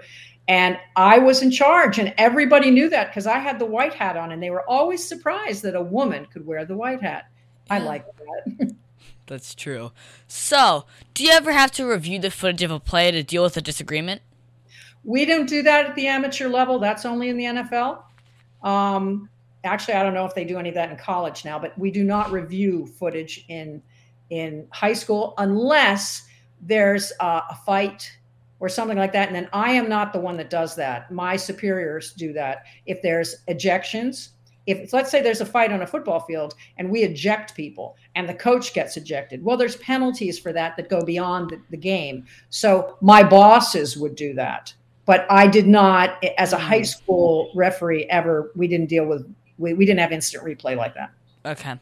and 0.48 0.78
I 0.96 1.18
was 1.18 1.42
in 1.42 1.50
charge, 1.50 1.98
and 1.98 2.14
everybody 2.16 2.70
knew 2.70 2.88
that 2.88 3.08
because 3.08 3.26
I 3.26 3.38
had 3.38 3.58
the 3.58 3.66
white 3.66 3.92
hat 3.92 4.16
on, 4.16 4.32
and 4.32 4.42
they 4.42 4.48
were 4.48 4.66
always 4.66 5.06
surprised 5.06 5.62
that 5.64 5.74
a 5.74 5.82
woman 5.82 6.24
could 6.32 6.46
wear 6.46 6.64
the 6.64 6.78
white 6.78 7.02
hat. 7.02 7.28
I 7.68 7.80
like 7.80 8.06
that. 8.16 8.74
That's 9.26 9.54
true. 9.54 9.92
So, 10.26 10.86
do 11.12 11.22
you 11.22 11.30
ever 11.30 11.52
have 11.52 11.72
to 11.72 11.86
review 11.86 12.20
the 12.20 12.30
footage 12.30 12.62
of 12.62 12.70
a 12.70 12.80
play 12.80 13.10
to 13.10 13.22
deal 13.22 13.42
with 13.42 13.54
a 13.58 13.60
disagreement? 13.60 14.22
we 15.04 15.26
don't 15.26 15.46
do 15.46 15.62
that 15.62 15.86
at 15.86 15.94
the 15.94 16.06
amateur 16.06 16.48
level. 16.48 16.78
That's 16.78 17.04
only 17.04 17.28
in 17.28 17.36
the 17.36 17.44
NFL. 17.44 18.02
Um, 18.62 19.28
actually, 19.64 19.94
I 19.94 20.02
don't 20.02 20.14
know 20.14 20.24
if 20.24 20.34
they 20.34 20.44
do 20.44 20.58
any 20.58 20.68
of 20.68 20.74
that 20.74 20.90
in 20.90 20.96
college 20.96 21.44
now, 21.44 21.58
but 21.58 21.76
we 21.78 21.90
do 21.90 22.04
not 22.04 22.30
review 22.32 22.86
footage 22.86 23.44
in 23.48 23.82
in 24.30 24.66
high 24.70 24.92
school 24.92 25.34
unless 25.38 26.26
there's 26.60 27.12
uh, 27.20 27.40
a 27.50 27.54
fight 27.66 28.10
or 28.60 28.68
something 28.68 28.98
like 28.98 29.12
that. 29.12 29.28
And 29.28 29.34
then 29.34 29.48
I 29.52 29.72
am 29.72 29.88
not 29.88 30.12
the 30.12 30.20
one 30.20 30.36
that 30.36 30.50
does 30.50 30.76
that. 30.76 31.10
My 31.10 31.34
superiors 31.36 32.12
do 32.12 32.32
that. 32.34 32.64
If 32.86 33.02
there's 33.02 33.36
ejections, 33.48 34.30
if 34.66 34.92
let's 34.92 35.10
say 35.10 35.22
there's 35.22 35.40
a 35.40 35.46
fight 35.46 35.72
on 35.72 35.82
a 35.82 35.86
football 35.86 36.20
field 36.20 36.54
and 36.76 36.90
we 36.90 37.02
eject 37.02 37.56
people 37.56 37.96
and 38.14 38.28
the 38.28 38.34
coach 38.34 38.74
gets 38.74 38.96
ejected, 38.96 39.42
well, 39.42 39.56
there's 39.56 39.76
penalties 39.76 40.38
for 40.38 40.52
that 40.52 40.76
that 40.76 40.90
go 40.90 41.02
beyond 41.02 41.50
the, 41.50 41.60
the 41.70 41.76
game. 41.76 42.26
So 42.50 42.96
my 43.00 43.22
bosses 43.22 43.96
would 43.96 44.14
do 44.14 44.34
that. 44.34 44.72
But 45.06 45.26
I 45.28 45.48
did 45.48 45.66
not, 45.66 46.22
as 46.38 46.52
a 46.52 46.58
high 46.58 46.82
school 46.82 47.50
referee, 47.54 48.04
ever, 48.10 48.52
we 48.54 48.68
didn't 48.68 48.88
deal 48.88 49.06
with, 49.06 49.26
we, 49.60 49.74
we 49.74 49.86
didn't 49.86 50.00
have 50.00 50.12
instant 50.12 50.44
replay 50.44 50.76
like 50.76 50.94
that. 50.94 51.10
Okay. 51.44 51.74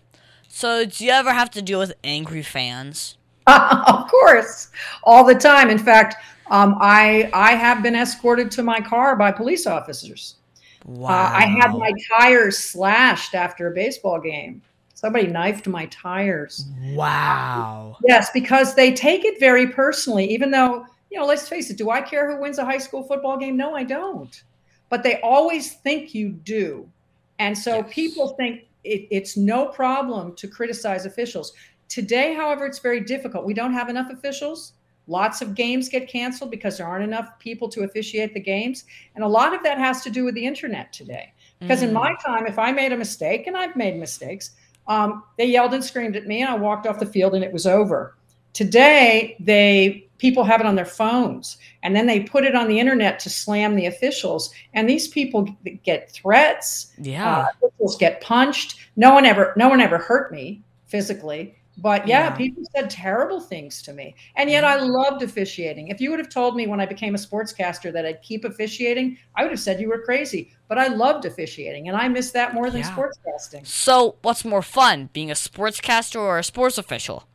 So, 0.49 0.85
do 0.85 1.05
you 1.05 1.11
ever 1.11 1.33
have 1.33 1.51
to 1.53 1.63
deal 1.63 1.79
with 1.79 1.95
angry 2.03 2.43
fans? 2.43 3.17
of 3.47 4.09
course, 4.09 4.69
all 5.05 5.25
the 5.25 5.35
time. 5.35 5.71
In 5.71 5.79
fact, 5.79 6.17
um, 6.51 6.77
I 6.81 7.31
I 7.33 7.53
have 7.53 7.83
been 7.83 7.95
escorted 7.95 8.51
to 8.53 8.63
my 8.63 8.81
car 8.81 9.17
by 9.17 9.33
police 9.33 9.67
officers. 9.67 10.37
Wow. 10.85 11.11
Uh, 11.11 11.31
I 11.35 11.45
had 11.45 11.73
my 11.73 11.93
tires 12.11 12.59
slashed 12.59 13.35
after 13.35 13.69
a 13.69 13.75
baseball 13.75 14.21
game. 14.21 14.63
Somebody 14.95 15.29
knifed 15.29 15.69
my 15.69 15.87
tires. 15.87 16.67
Wow. 16.95 17.97
Yes, 18.07 18.31
because 18.33 18.75
they 18.75 18.93
take 18.93 19.25
it 19.25 19.39
very 19.39 19.69
personally, 19.69 20.27
even 20.27 20.51
though, 20.51 20.87
you 21.11 21.19
know, 21.19 21.27
let's 21.27 21.49
face 21.49 21.71
it, 21.71 21.77
do 21.77 21.91
I 21.91 22.01
care 22.01 22.29
who 22.29 22.41
wins 22.41 22.59
a 22.59 22.65
high 22.65 22.79
school 22.79 23.05
football 23.05 23.37
game? 23.37 23.57
No, 23.57 23.77
I 23.77 23.85
don't. 23.85 24.43
But 24.89 25.03
they 25.03 25.21
always 25.21 25.75
think 25.75 26.15
you 26.15 26.31
do. 26.31 26.91
And 27.39 27.57
so 27.57 27.77
Yes. 27.77 27.95
people 27.95 28.29
think 28.31 28.63
it, 28.85 29.07
it's 29.11 29.37
no 29.37 29.67
problem 29.67 30.35
to 30.37 30.49
criticize 30.49 31.07
officials. 31.07 31.53
Today, 31.89 32.35
however, 32.35 32.67
it's 32.67 32.79
very 32.79 33.01
difficult. 33.01 33.45
We 33.45 33.55
don't 33.55 33.73
have 33.73 33.89
enough 33.89 34.11
officials. 34.11 34.75
Lots 35.07 35.41
of 35.41 35.55
games 35.55 35.89
get 35.89 36.07
canceled 36.09 36.51
because 36.51 36.77
there 36.77 36.87
aren't 36.87 37.05
enough 37.05 37.39
people 37.39 37.69
to 37.71 37.85
officiate 37.85 38.35
the 38.35 38.41
games. 38.41 38.85
And 39.15 39.25
a 39.25 39.29
lot 39.29 39.55
of 39.55 39.63
that 39.63 39.79
has 39.79 40.03
to 40.03 40.11
do 40.11 40.25
with 40.25 40.35
the 40.35 40.45
internet 40.45 40.93
today. 40.93 41.33
Because 41.61 41.83
in 41.83 41.93
my 41.93 42.15
time, 42.25 42.47
if 42.47 42.59
I 42.59 42.71
made 42.73 42.93
a 42.93 42.97
mistake, 42.97 43.47
and 43.47 43.57
I've 43.57 43.75
made 43.75 43.97
mistakes, 43.97 44.53
um, 44.87 45.25
they 45.37 45.47
yelled 45.47 45.75
and 45.75 45.85
screamed 45.85 46.15
at 46.15 46.27
me, 46.27 46.43
and 46.43 46.51
I 46.51 46.55
walked 46.55 46.87
off 46.87 47.01
the 47.01 47.07
field, 47.07 47.35
and 47.35 47.43
it 47.43 47.53
was 47.53 47.67
over. 47.67 48.17
Today, 48.53 49.37
they 49.41 50.08
people 50.19 50.45
have 50.45 50.61
it 50.61 50.67
on 50.67 50.75
their 50.75 50.85
phones, 50.85 51.59
and 51.83 51.95
then 51.97 52.07
they 52.07 52.21
put 52.21 52.45
it 52.45 52.55
on 52.55 52.69
the 52.69 52.79
internet 52.79 53.19
to 53.21 53.31
slam 53.31 53.75
the 53.77 53.87
officials. 53.87 54.53
And 54.75 54.89
these 54.89 55.09
people 55.09 55.49
get 55.85 56.11
threats. 56.11 56.93
Yeah. 56.99 57.39
Uh, 57.39 57.47
officials 57.67 57.97
get 57.97 58.21
punched. 58.21 58.79
No 58.97 59.15
one 59.15 59.25
ever, 59.25 59.53
no 59.57 59.69
one 59.69 59.81
ever 59.81 59.99
hurt 59.99 60.33
me 60.33 60.63
physically. 60.87 61.55
But 61.81 62.09
yeah, 62.09 62.25
Yeah. 62.25 62.31
people 62.31 62.65
said 62.75 62.91
terrible 62.91 63.41
things 63.41 63.83
to 63.83 63.93
me. 63.93 64.17
And 64.35 64.51
yet 64.51 64.65
I 64.65 64.81
loved 64.81 65.23
officiating. 65.23 65.89
If 65.89 66.01
you 66.01 66.11
would 66.11 66.19
have 66.19 66.29
told 66.29 66.57
me 66.57 66.67
when 66.67 66.81
I 66.81 66.87
became 66.87 67.15
a 67.15 67.19
sportscaster 67.19 67.93
that 67.93 68.05
I'd 68.05 68.21
keep 68.21 68.45
officiating, 68.45 69.17
I 69.37 69.45
would 69.45 69.53
have 69.53 69.61
said 69.61 69.81
you 69.81 69.89
were 69.89 70.03
crazy. 70.03 70.51
But 70.67 70.79
I 70.79 70.89
loved 70.89 71.25
officiating 71.25 71.87
and 71.87 71.97
I 71.97 72.09
miss 72.09 72.33
that 72.33 72.53
more 72.53 72.69
than 72.69 72.81
Yeah. 72.81 72.93
sportscasting. 72.97 73.65
So, 73.65 74.17
what's 74.23 74.45
more 74.45 74.63
fun, 74.63 75.11
being 75.13 75.31
a 75.31 75.35
sportscaster 75.35 76.19
or 76.19 76.39
a 76.41 76.43
sports 76.43 76.79
official? 76.79 77.29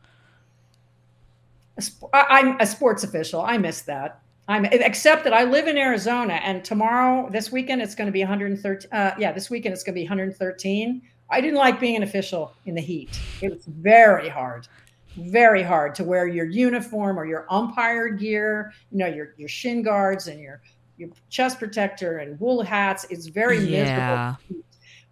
I'm 2.12 2.56
a 2.60 2.66
sports 2.66 3.04
official. 3.04 3.40
I 3.40 3.58
miss 3.58 3.82
that. 3.82 4.20
I'm 4.46 4.66
except 4.66 5.24
that 5.24 5.32
I 5.32 5.44
live 5.44 5.68
in 5.68 5.78
Arizona 5.78 6.34
and 6.34 6.62
tomorrow, 6.64 7.30
this 7.30 7.50
weekend, 7.50 7.80
it's 7.80 7.94
going 7.94 8.06
to 8.06 8.12
be 8.12 8.20
113. 8.20 8.90
Uh, 8.92 9.14
yeah, 9.18 9.32
this 9.32 9.48
weekend 9.48 9.72
it's 9.72 9.82
going 9.82 9.94
to 9.94 10.00
be 10.00 10.04
113. 10.04 11.02
I 11.30 11.40
didn't 11.40 11.56
like 11.56 11.80
being 11.80 11.96
an 11.96 12.02
official 12.02 12.54
in 12.66 12.74
the 12.74 12.82
heat. 12.82 13.18
It 13.40 13.50
was 13.50 13.64
very 13.66 14.28
hard, 14.28 14.68
very 15.16 15.62
hard 15.62 15.94
to 15.94 16.04
wear 16.04 16.28
your 16.28 16.44
uniform 16.44 17.18
or 17.18 17.24
your 17.24 17.46
umpire 17.48 18.10
gear. 18.10 18.72
You 18.92 18.98
know, 18.98 19.06
your 19.06 19.34
your 19.38 19.48
shin 19.48 19.82
guards 19.82 20.28
and 20.28 20.38
your 20.40 20.60
your 20.98 21.08
chest 21.30 21.58
protector 21.58 22.18
and 22.18 22.38
wool 22.38 22.62
hats. 22.62 23.06
It's 23.08 23.26
very 23.26 23.58
Yeah. 23.58 24.36
miserable. 24.38 24.64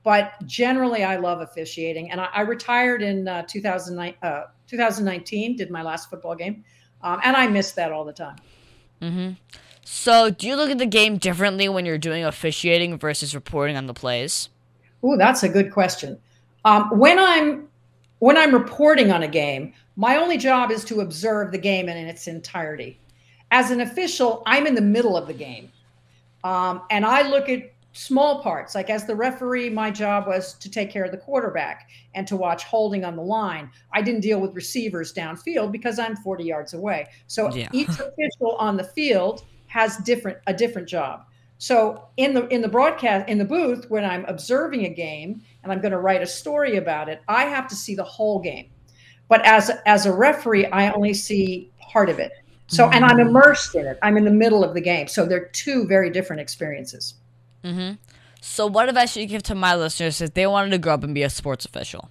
But 0.04 0.34
generally, 0.46 1.04
I 1.04 1.16
love 1.16 1.40
officiating, 1.40 2.10
and 2.10 2.20
I, 2.20 2.28
I 2.32 2.40
retired 2.40 3.02
in 3.02 3.28
uh, 3.28 3.42
2009, 3.42 4.14
uh, 4.22 4.44
2019. 4.66 5.56
Did 5.56 5.70
my 5.70 5.82
last 5.82 6.10
football 6.10 6.34
game, 6.34 6.64
um, 7.02 7.20
and 7.22 7.36
I 7.36 7.46
miss 7.46 7.72
that 7.72 7.92
all 7.92 8.04
the 8.04 8.12
time. 8.12 8.36
Mm-hmm. 9.00 9.30
So, 9.84 10.30
do 10.30 10.46
you 10.46 10.56
look 10.56 10.70
at 10.70 10.78
the 10.78 10.86
game 10.86 11.18
differently 11.18 11.68
when 11.68 11.86
you're 11.86 11.98
doing 11.98 12.24
officiating 12.24 12.98
versus 12.98 13.34
reporting 13.34 13.76
on 13.76 13.86
the 13.86 13.94
plays? 13.94 14.48
Ooh, 15.04 15.16
that's 15.16 15.42
a 15.42 15.48
good 15.48 15.72
question. 15.72 16.18
Um, 16.64 16.98
when 16.98 17.18
I'm 17.18 17.68
when 18.20 18.36
I'm 18.36 18.52
reporting 18.54 19.10
on 19.10 19.24
a 19.24 19.28
game, 19.28 19.72
my 19.96 20.16
only 20.16 20.38
job 20.38 20.70
is 20.70 20.84
to 20.84 21.00
observe 21.00 21.50
the 21.50 21.58
game 21.58 21.88
in 21.88 21.96
its 21.96 22.28
entirety. 22.28 22.98
As 23.50 23.70
an 23.70 23.80
official, 23.80 24.42
I'm 24.46 24.66
in 24.66 24.74
the 24.76 24.80
middle 24.80 25.16
of 25.16 25.26
the 25.26 25.34
game, 25.34 25.70
um, 26.44 26.82
and 26.90 27.04
I 27.04 27.28
look 27.28 27.48
at 27.48 27.72
small 27.92 28.42
parts. 28.42 28.74
Like 28.74 28.90
as 28.90 29.06
the 29.06 29.14
referee, 29.14 29.70
my 29.70 29.90
job 29.90 30.26
was 30.26 30.54
to 30.54 30.70
take 30.70 30.90
care 30.90 31.04
of 31.04 31.10
the 31.10 31.18
quarterback 31.18 31.90
and 32.14 32.26
to 32.26 32.36
watch 32.36 32.64
holding 32.64 33.04
on 33.04 33.16
the 33.16 33.22
line. 33.22 33.70
I 33.92 34.02
didn't 34.02 34.20
deal 34.20 34.40
with 34.40 34.54
receivers 34.54 35.12
downfield 35.12 35.72
because 35.72 35.98
I'm 35.98 36.16
40 36.16 36.44
yards 36.44 36.74
away. 36.74 37.06
So 37.26 37.52
Yeah. 37.54 37.68
each 37.72 37.88
official 37.90 38.56
on 38.58 38.76
the 38.76 38.84
field 38.84 39.44
has 39.66 39.96
different 39.98 40.38
a 40.46 40.54
different 40.54 40.88
job. 40.88 41.24
So 41.58 42.08
in 42.16 42.34
the 42.34 42.46
in 42.48 42.60
the 42.60 42.68
broadcast 42.68 43.28
in 43.28 43.38
the 43.38 43.44
booth 43.44 43.88
when 43.88 44.04
I'm 44.04 44.24
observing 44.24 44.84
a 44.84 44.90
game 44.90 45.42
and 45.62 45.70
I'm 45.70 45.80
going 45.80 45.92
to 45.92 46.00
write 46.00 46.22
a 46.22 46.26
story 46.26 46.76
about 46.76 47.08
it, 47.08 47.22
I 47.28 47.44
have 47.44 47.68
to 47.68 47.76
see 47.76 47.94
the 47.94 48.04
whole 48.04 48.40
game. 48.40 48.70
But 49.28 49.44
as 49.46 49.70
as 49.86 50.06
a 50.06 50.12
referee, 50.12 50.66
I 50.66 50.90
only 50.92 51.14
see 51.14 51.70
part 51.80 52.08
of 52.08 52.18
it. 52.18 52.32
So 52.66 52.88
and 52.88 53.04
I'm 53.04 53.18
mm. 53.18 53.28
immersed 53.28 53.74
in 53.74 53.86
it. 53.86 53.98
I'm 54.02 54.16
in 54.16 54.24
the 54.24 54.30
middle 54.30 54.64
of 54.64 54.72
the 54.72 54.80
game. 54.80 55.06
So 55.06 55.26
they're 55.26 55.48
two 55.48 55.86
very 55.86 56.10
different 56.10 56.40
experiences. 56.40 57.14
Mm-hmm. 57.64 57.94
So, 58.40 58.66
what 58.66 58.88
advice 58.88 59.12
should 59.12 59.20
you 59.20 59.28
give 59.28 59.44
to 59.44 59.54
my 59.54 59.76
listeners 59.76 60.20
if 60.20 60.34
they 60.34 60.46
wanted 60.46 60.70
to 60.70 60.78
grow 60.78 60.94
up 60.94 61.04
and 61.04 61.14
be 61.14 61.22
a 61.22 61.30
sports 61.30 61.64
official? 61.64 62.10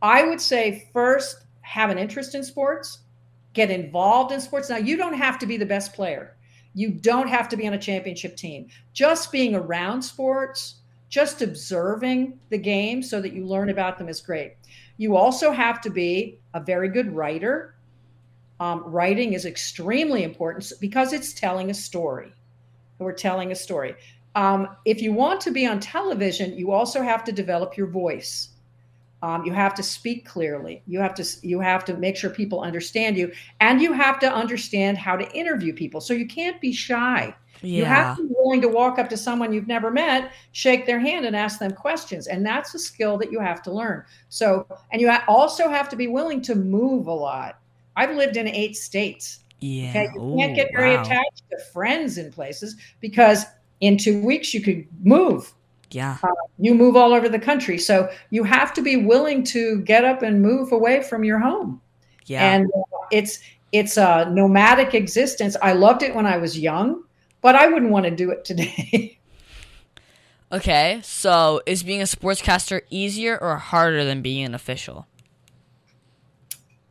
I 0.00 0.24
would 0.24 0.40
say 0.40 0.88
first 0.92 1.44
have 1.62 1.90
an 1.90 1.98
interest 1.98 2.34
in 2.34 2.44
sports, 2.44 3.00
get 3.52 3.70
involved 3.70 4.32
in 4.32 4.40
sports. 4.40 4.70
Now, 4.70 4.76
you 4.76 4.96
don't 4.96 5.14
have 5.14 5.38
to 5.40 5.46
be 5.46 5.56
the 5.56 5.66
best 5.66 5.92
player. 5.92 6.36
You 6.74 6.90
don't 6.90 7.28
have 7.28 7.48
to 7.50 7.56
be 7.56 7.66
on 7.66 7.74
a 7.74 7.78
championship 7.78 8.36
team. 8.36 8.68
Just 8.92 9.30
being 9.30 9.54
around 9.54 10.02
sports, 10.02 10.76
just 11.08 11.42
observing 11.42 12.38
the 12.50 12.58
game 12.58 13.02
so 13.02 13.20
that 13.20 13.32
you 13.32 13.46
learn 13.46 13.70
about 13.70 13.98
them 13.98 14.08
is 14.08 14.20
great. 14.20 14.56
You 14.96 15.16
also 15.16 15.52
have 15.52 15.80
to 15.82 15.90
be 15.90 16.40
a 16.54 16.60
very 16.60 16.88
good 16.88 17.14
writer. 17.14 17.76
Um, 18.60 18.82
writing 18.84 19.32
is 19.32 19.44
extremely 19.44 20.22
important 20.22 20.72
because 20.80 21.12
it's 21.12 21.32
telling 21.32 21.70
a 21.70 21.74
story. 21.74 22.32
We're 22.98 23.12
telling 23.12 23.52
a 23.52 23.56
story. 23.56 23.94
Um, 24.34 24.76
if 24.84 25.00
you 25.00 25.12
want 25.12 25.40
to 25.42 25.50
be 25.50 25.66
on 25.66 25.80
television, 25.80 26.56
you 26.56 26.72
also 26.72 27.02
have 27.02 27.24
to 27.24 27.32
develop 27.32 27.76
your 27.76 27.86
voice. 27.86 28.50
Um, 29.22 29.44
you 29.46 29.52
have 29.52 29.74
to 29.76 29.82
speak 29.82 30.26
clearly. 30.26 30.82
You 30.86 31.00
have 31.00 31.14
to 31.14 31.24
you 31.42 31.60
have 31.60 31.84
to 31.86 31.96
make 31.96 32.16
sure 32.16 32.28
people 32.28 32.60
understand 32.60 33.16
you, 33.16 33.32
and 33.60 33.80
you 33.80 33.92
have 33.92 34.18
to 34.20 34.30
understand 34.30 34.98
how 34.98 35.16
to 35.16 35.30
interview 35.32 35.72
people. 35.72 36.00
So 36.00 36.12
you 36.12 36.26
can't 36.26 36.60
be 36.60 36.72
shy. 36.72 37.34
Yeah. 37.62 37.78
You 37.78 37.84
have 37.86 38.16
to 38.18 38.28
be 38.28 38.34
willing 38.36 38.60
to 38.60 38.68
walk 38.68 38.98
up 38.98 39.08
to 39.08 39.16
someone 39.16 39.52
you've 39.52 39.66
never 39.66 39.90
met, 39.90 40.32
shake 40.52 40.84
their 40.84 41.00
hand, 41.00 41.24
and 41.24 41.34
ask 41.34 41.58
them 41.58 41.72
questions. 41.72 42.26
And 42.26 42.44
that's 42.44 42.74
a 42.74 42.78
skill 42.78 43.16
that 43.18 43.32
you 43.32 43.40
have 43.40 43.62
to 43.62 43.72
learn. 43.72 44.04
So, 44.28 44.66
and 44.92 45.00
you 45.00 45.10
also 45.28 45.68
have 45.68 45.88
to 45.88 45.96
be 45.96 46.06
willing 46.06 46.42
to 46.42 46.54
move 46.54 47.06
a 47.06 47.12
lot. 47.12 47.60
I've 47.96 48.14
lived 48.14 48.36
in 48.36 48.48
eight 48.48 48.76
states. 48.76 49.40
Yeah. 49.60 49.90
Okay, 49.90 50.08
you 50.14 50.20
Ooh, 50.20 50.36
can't 50.36 50.54
get 50.54 50.68
very 50.76 50.96
wow. 50.96 51.02
attached 51.02 51.42
to 51.50 51.58
friends 51.72 52.18
in 52.18 52.30
places 52.30 52.76
because 53.00 53.46
in 53.80 53.98
two 53.98 54.20
weeks 54.22 54.54
you 54.54 54.60
could 54.60 54.86
move. 55.02 55.52
Yeah. 55.90 56.18
You 56.58 56.74
move 56.74 56.96
all 56.96 57.12
over 57.12 57.28
the 57.28 57.38
country, 57.38 57.78
so 57.78 58.08
you 58.30 58.42
have 58.44 58.74
to 58.74 58.82
be 58.82 58.96
willing 58.96 59.44
to 59.44 59.80
get 59.82 60.04
up 60.04 60.22
and 60.22 60.42
move 60.42 60.72
away 60.72 61.02
from 61.02 61.22
your 61.22 61.38
home. 61.38 61.80
Yeah. 62.26 62.52
And 62.52 62.66
uh, 62.76 62.82
it's 63.12 63.38
it's 63.72 63.96
a 63.96 64.28
nomadic 64.30 64.94
existence. 64.94 65.56
I 65.62 65.72
loved 65.72 66.02
it 66.02 66.14
when 66.14 66.26
I 66.26 66.36
was 66.36 66.58
young, 66.58 67.04
but 67.40 67.54
I 67.54 67.68
wouldn't 67.68 67.92
want 67.92 68.06
to 68.06 68.10
do 68.10 68.30
it 68.30 68.44
today. 68.44 69.18
okay. 70.52 71.00
So, 71.02 71.60
is 71.66 71.82
being 71.82 72.00
a 72.00 72.04
sportscaster 72.04 72.82
easier 72.90 73.36
or 73.36 73.56
harder 73.56 74.04
than 74.04 74.22
being 74.22 74.44
an 74.44 74.54
official? 74.54 75.06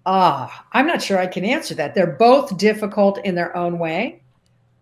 Ah, 0.06 0.66
I'm 0.74 0.86
not 0.86 1.02
sure 1.02 1.18
I 1.18 1.28
can 1.28 1.46
answer 1.46 1.74
that. 1.76 1.96
They're 1.96 2.06
both 2.06 2.58
difficult 2.58 3.20
in 3.20 3.36
their 3.36 3.56
own 3.56 3.80
way. 3.80 4.22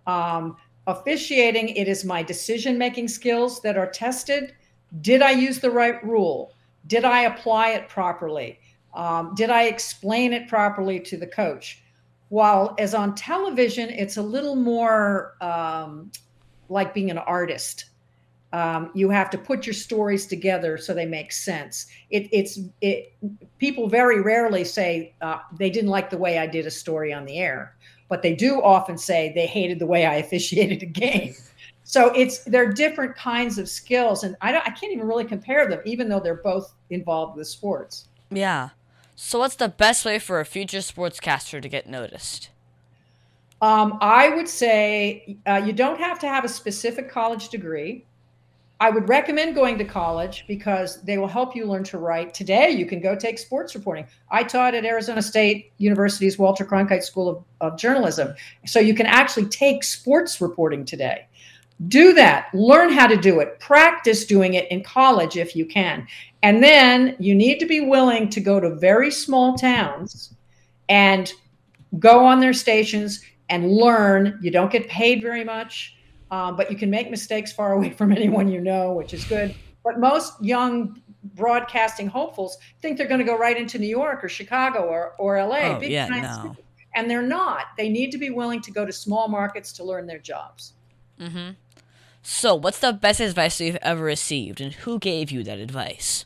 Um, 0.08 0.58
officiating, 0.88 1.70
it 1.70 1.88
is 1.88 2.04
my 2.04 2.24
decision 2.24 2.78
making 2.78 3.08
skills 3.08 3.62
that 3.62 3.78
are 3.78 3.90
tested. 3.90 4.54
Did 5.02 5.22
I 5.22 5.32
use 5.32 5.60
the 5.60 5.72
right 5.72 6.04
rule? 6.04 6.54
Did 6.88 7.06
I 7.06 7.22
apply 7.22 7.72
it 7.72 7.88
properly? 7.88 8.60
Um, 8.94 9.34
did 9.36 9.50
I 9.50 9.64
explain 9.64 10.34
it 10.34 10.48
properly 10.48 11.00
to 11.00 11.18
the 11.18 11.28
coach? 11.28 11.82
While 12.30 12.76
as 12.80 12.94
on 12.94 13.16
television, 13.16 13.90
it's 13.90 14.18
a 14.18 14.22
little 14.22 14.56
more 14.56 15.36
um, 15.42 16.12
like 16.70 16.94
being 16.94 17.12
an 17.12 17.18
artist. 17.18 17.86
Um, 18.54 18.92
you 18.94 19.10
have 19.10 19.30
to 19.30 19.38
put 19.38 19.66
your 19.66 19.74
stories 19.74 20.26
together 20.28 20.78
so 20.78 20.94
they 20.94 21.06
make 21.06 21.32
sense. 21.32 21.88
It, 22.10 22.28
it's 22.34 22.60
it. 22.82 23.14
People 23.60 23.88
very 23.88 24.22
rarely 24.22 24.66
say 24.66 25.14
uh, 25.22 25.40
they 25.58 25.70
didn't 25.70 25.90
like 25.90 26.10
the 26.10 26.18
way 26.18 26.38
I 26.38 26.48
did 26.48 26.66
a 26.66 26.72
story 26.72 27.14
on 27.14 27.26
the 27.26 27.38
air, 27.38 27.76
but 28.12 28.22
they 28.22 28.36
do 28.36 28.62
often 28.62 28.98
say 28.98 29.32
they 29.34 29.48
hated 29.48 29.80
the 29.80 29.86
way 29.86 30.06
I 30.06 30.16
officiated 30.16 30.84
a 30.84 30.86
game. 30.86 31.34
So 31.84 32.14
it's 32.14 32.46
they're 32.46 32.72
different 32.72 33.18
kinds 33.18 33.58
of 33.58 33.68
skills, 33.68 34.24
and 34.24 34.38
I 34.40 34.54
don't, 34.54 34.66
I 34.66 34.70
can't 34.70 34.94
even 34.94 35.08
really 35.08 35.26
compare 35.26 35.68
them, 35.68 35.82
even 35.84 36.08
though 36.08 36.22
they're 36.22 36.36
both 36.36 36.74
involved 36.90 37.36
with 37.36 37.48
sports. 37.48 38.08
Yeah. 38.30 38.70
So, 39.18 39.40
what's 39.40 39.56
the 39.56 39.68
best 39.68 40.06
way 40.06 40.18
for 40.18 40.40
a 40.40 40.46
future 40.46 40.78
sportscaster 40.78 41.62
to 41.62 41.68
get 41.68 41.90
noticed? 41.90 42.50
Um, 43.62 43.98
I 44.00 44.30
would 44.30 44.48
say 44.48 45.38
uh, 45.46 45.62
you 45.66 45.74
don't 45.74 46.00
have 46.00 46.18
to 46.20 46.30
have 46.30 46.46
a 46.46 46.50
specific 46.50 47.10
college 47.10 47.50
degree. 47.50 48.06
I 48.82 48.90
would 48.90 49.08
recommend 49.08 49.54
going 49.54 49.78
to 49.78 49.86
college 49.86 50.44
because 50.48 51.04
they 51.04 51.20
will 51.20 51.28
help 51.28 51.56
you 51.56 51.68
learn 51.68 51.84
to 51.84 52.00
write. 52.00 52.34
Today, 52.34 52.72
you 52.72 52.88
can 52.88 53.00
go 53.00 53.16
take 53.16 53.38
sports 53.38 53.76
reporting. 53.76 54.08
I 54.32 54.44
taught 54.44 54.74
at 54.74 54.86
Arizona 54.86 55.22
State 55.22 55.72
University's 55.78 56.40
Walter 56.40 56.66
Cronkite 56.66 57.04
School 57.04 57.30
of, 57.30 57.44
of 57.62 57.78
Journalism. 57.78 58.34
So 58.66 58.80
you 58.80 58.96
can 58.96 59.06
actually 59.06 59.46
take 59.46 59.84
sports 59.84 60.42
reporting 60.42 60.84
today. 60.84 61.28
Do 61.90 62.14
that. 62.14 62.48
Learn 62.56 62.92
how 62.92 63.06
to 63.06 63.18
do 63.18 63.40
it. 63.40 63.60
Practice 63.60 64.26
doing 64.26 64.56
it 64.56 64.70
in 64.72 64.82
college 64.82 65.38
if 65.38 65.56
you 65.56 65.68
can. 65.68 66.08
And 66.42 66.64
then 66.64 67.16
you 67.20 67.36
need 67.36 67.60
to 67.60 67.68
be 67.68 67.82
willing 67.82 68.30
to 68.32 68.42
go 68.42 68.60
to 68.60 68.74
very 68.78 69.12
small 69.12 69.56
towns 69.60 70.34
and 70.90 71.32
go 72.00 72.26
on 72.26 72.40
their 72.40 72.54
stations 72.54 73.24
and 73.48 73.72
learn. 73.72 74.40
You 74.42 74.50
don't 74.50 74.72
get 74.72 74.90
paid 74.90 75.22
very 75.22 75.44
much, 75.44 75.96
um, 76.32 76.56
but 76.56 76.72
you 76.72 76.78
can 76.78 76.90
make 76.90 77.12
mistakes 77.12 77.52
far 77.52 77.74
away 77.74 77.90
from 77.98 78.12
anyone 78.12 78.52
you 78.52 78.62
know, 78.62 78.94
which 78.94 79.14
is 79.14 79.24
good. 79.26 79.54
But 79.84 80.00
most 80.00 80.34
young 80.44 81.02
broadcasting 81.24 82.08
hopefuls 82.08 82.58
think 82.82 82.98
they're 82.98 83.08
going 83.08 83.20
to 83.20 83.26
go 83.26 83.38
right 83.38 83.58
into 83.58 83.78
New 83.78 83.88
York 83.88 84.24
or 84.24 84.30
Chicago 84.30 84.84
or, 84.84 85.14
or 85.18 85.44
LA. 85.44 85.78
Oh, 85.78 85.82
yeah, 85.82 86.08
no. 86.08 86.44
cities. 86.44 86.66
And 86.96 87.10
they're 87.10 87.22
not. 87.22 87.68
They 87.78 87.90
need 87.90 88.12
to 88.12 88.18
be 88.18 88.32
willing 88.32 88.62
to 88.62 88.72
go 88.72 88.86
to 88.86 88.92
small 88.92 89.28
markets 89.28 89.72
to 89.74 89.84
learn 89.84 90.08
their 90.08 90.20
jobs. 90.20 90.74
Mm-hmm. 91.20 91.52
So, 92.24 92.54
what's 92.54 92.80
the 92.80 92.94
best 92.94 93.20
advice 93.20 93.60
you've 93.60 93.78
ever 93.82 94.04
received, 94.04 94.62
and 94.62 94.74
who 94.74 95.00
gave 95.00 95.32
you 95.32 95.44
that 95.44 95.58
advice? 95.58 96.26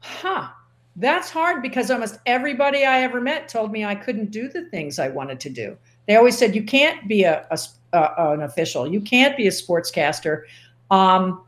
Huh. 0.00 0.48
That's 0.94 1.30
hard 1.30 1.62
because 1.62 1.90
almost 1.90 2.18
everybody 2.26 2.84
I 2.84 3.02
ever 3.02 3.20
met 3.20 3.48
told 3.48 3.70
me 3.70 3.84
I 3.84 3.94
couldn't 3.94 4.30
do 4.30 4.48
the 4.48 4.68
things 4.68 4.98
I 4.98 5.08
wanted 5.08 5.38
to 5.40 5.50
do. 5.50 5.76
They 6.06 6.16
always 6.16 6.36
said, 6.36 6.56
you 6.56 6.64
can't 6.64 7.06
be 7.06 7.22
a, 7.22 7.46
a 7.50 7.58
uh, 7.92 8.32
an 8.34 8.42
official. 8.42 8.86
You 8.86 9.00
can't 9.00 9.36
be 9.36 9.46
a 9.46 9.50
sportscaster. 9.50 10.42
Um, 10.90 11.42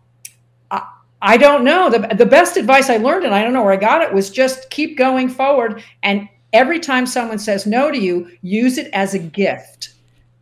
I, 0.70 0.86
I 1.22 1.36
don't 1.36 1.64
know. 1.64 1.90
The, 1.90 2.14
the 2.14 2.26
best 2.26 2.56
advice 2.56 2.88
I 2.90 2.96
learned, 2.96 3.24
and 3.24 3.34
I 3.34 3.42
don't 3.42 3.52
know 3.52 3.62
where 3.62 3.72
I 3.72 3.76
got 3.76 4.02
it, 4.02 4.12
was 4.12 4.30
just 4.30 4.70
keep 4.70 4.96
going 4.96 5.28
forward. 5.28 5.82
And 6.02 6.28
every 6.52 6.80
time 6.80 7.06
someone 7.06 7.38
says 7.38 7.66
no 7.66 7.90
to 7.90 7.98
you, 7.98 8.30
use 8.42 8.78
it 8.78 8.90
as 8.92 9.14
a 9.14 9.18
gift. 9.18 9.94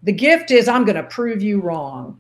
The 0.02 0.12
gift 0.12 0.50
is, 0.50 0.68
I'm 0.68 0.84
going 0.84 0.96
to 0.96 1.02
prove 1.04 1.42
you 1.42 1.61
wrong. 1.61 2.18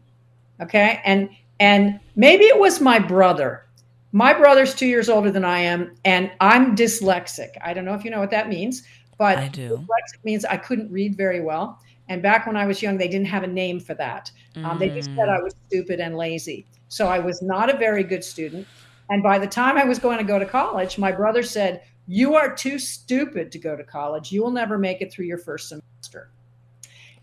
Okay. 0.60 1.00
And, 1.04 1.30
and 1.60 2.00
maybe 2.16 2.44
it 2.44 2.58
was 2.58 2.80
my 2.80 2.98
brother. 2.98 3.64
My 4.12 4.32
brother's 4.32 4.74
two 4.74 4.86
years 4.86 5.08
older 5.08 5.30
than 5.30 5.44
I 5.44 5.58
am, 5.60 5.94
and 6.04 6.30
I'm 6.40 6.74
dyslexic. 6.74 7.50
I 7.62 7.74
don't 7.74 7.84
know 7.84 7.94
if 7.94 8.04
you 8.04 8.10
know 8.10 8.20
what 8.20 8.30
that 8.30 8.48
means, 8.48 8.82
but 9.18 9.36
I 9.36 9.48
do. 9.48 9.76
dyslexic 9.76 10.24
means 10.24 10.44
I 10.46 10.56
couldn't 10.56 10.90
read 10.90 11.14
very 11.14 11.40
well. 11.40 11.78
And 12.08 12.22
back 12.22 12.46
when 12.46 12.56
I 12.56 12.66
was 12.66 12.82
young, 12.82 12.96
they 12.96 13.08
didn't 13.08 13.26
have 13.26 13.42
a 13.42 13.48
name 13.48 13.80
for 13.80 13.94
that. 13.94 14.30
Um, 14.56 14.78
they 14.78 14.88
just 14.88 15.10
said 15.14 15.28
I 15.28 15.40
was 15.40 15.54
stupid 15.68 16.00
and 16.00 16.16
lazy. 16.16 16.66
So 16.88 17.06
I 17.06 17.18
was 17.18 17.42
not 17.42 17.72
a 17.72 17.76
very 17.76 18.02
good 18.02 18.24
student. 18.24 18.66
And 19.10 19.22
by 19.22 19.38
the 19.38 19.46
time 19.46 19.76
I 19.76 19.84
was 19.84 19.98
going 19.98 20.18
to 20.18 20.24
go 20.24 20.38
to 20.38 20.46
college, 20.46 20.98
my 20.98 21.12
brother 21.12 21.42
said, 21.42 21.82
You 22.06 22.34
are 22.34 22.54
too 22.54 22.78
stupid 22.78 23.52
to 23.52 23.58
go 23.58 23.76
to 23.76 23.84
college. 23.84 24.32
You 24.32 24.42
will 24.42 24.50
never 24.50 24.78
make 24.78 25.02
it 25.02 25.12
through 25.12 25.26
your 25.26 25.38
first 25.38 25.68
semester. 25.68 26.30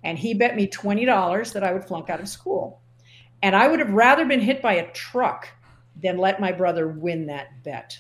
And 0.04 0.20
he 0.20 0.36
bet 0.36 0.56
me 0.56 0.68
$20 0.68 1.54
that 1.54 1.64
I 1.64 1.74
would 1.74 1.84
flunk 1.84 2.10
out 2.10 2.20
of 2.20 2.30
school. 2.30 2.82
And 3.42 3.56
I 3.56 3.68
would 3.68 3.80
have 3.80 3.92
rather 3.92 4.26
been 4.26 4.40
hit 4.40 4.62
by 4.62 4.74
a 4.74 4.92
truck 4.94 5.50
than 6.02 6.18
let 6.18 6.40
my 6.40 6.52
brother 6.52 6.88
win 6.88 7.26
that 7.28 7.64
bet. 7.64 8.00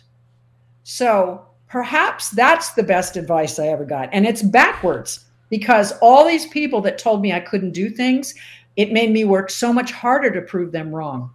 So 0.84 1.48
perhaps 1.68 2.30
that's 2.30 2.74
the 2.74 2.84
best 2.84 3.18
advice 3.18 3.58
I 3.58 3.68
ever 3.68 3.86
got. 3.86 4.10
And 4.12 4.26
it's 4.26 4.44
backwards 4.44 5.26
because 5.56 5.94
all 6.02 6.28
these 6.28 6.46
people 6.48 6.82
that 6.82 6.98
told 6.98 7.22
me 7.22 7.32
I 7.32 7.40
couldn't 7.40 7.72
do 7.72 7.90
things, 7.90 8.36
it 8.76 8.92
made 8.92 9.10
me 9.10 9.24
work 9.24 9.50
so 9.50 9.72
much 9.72 9.90
harder 9.94 10.30
to 10.32 10.42
prove 10.42 10.74
them 10.74 10.94
wrong. 10.94 11.32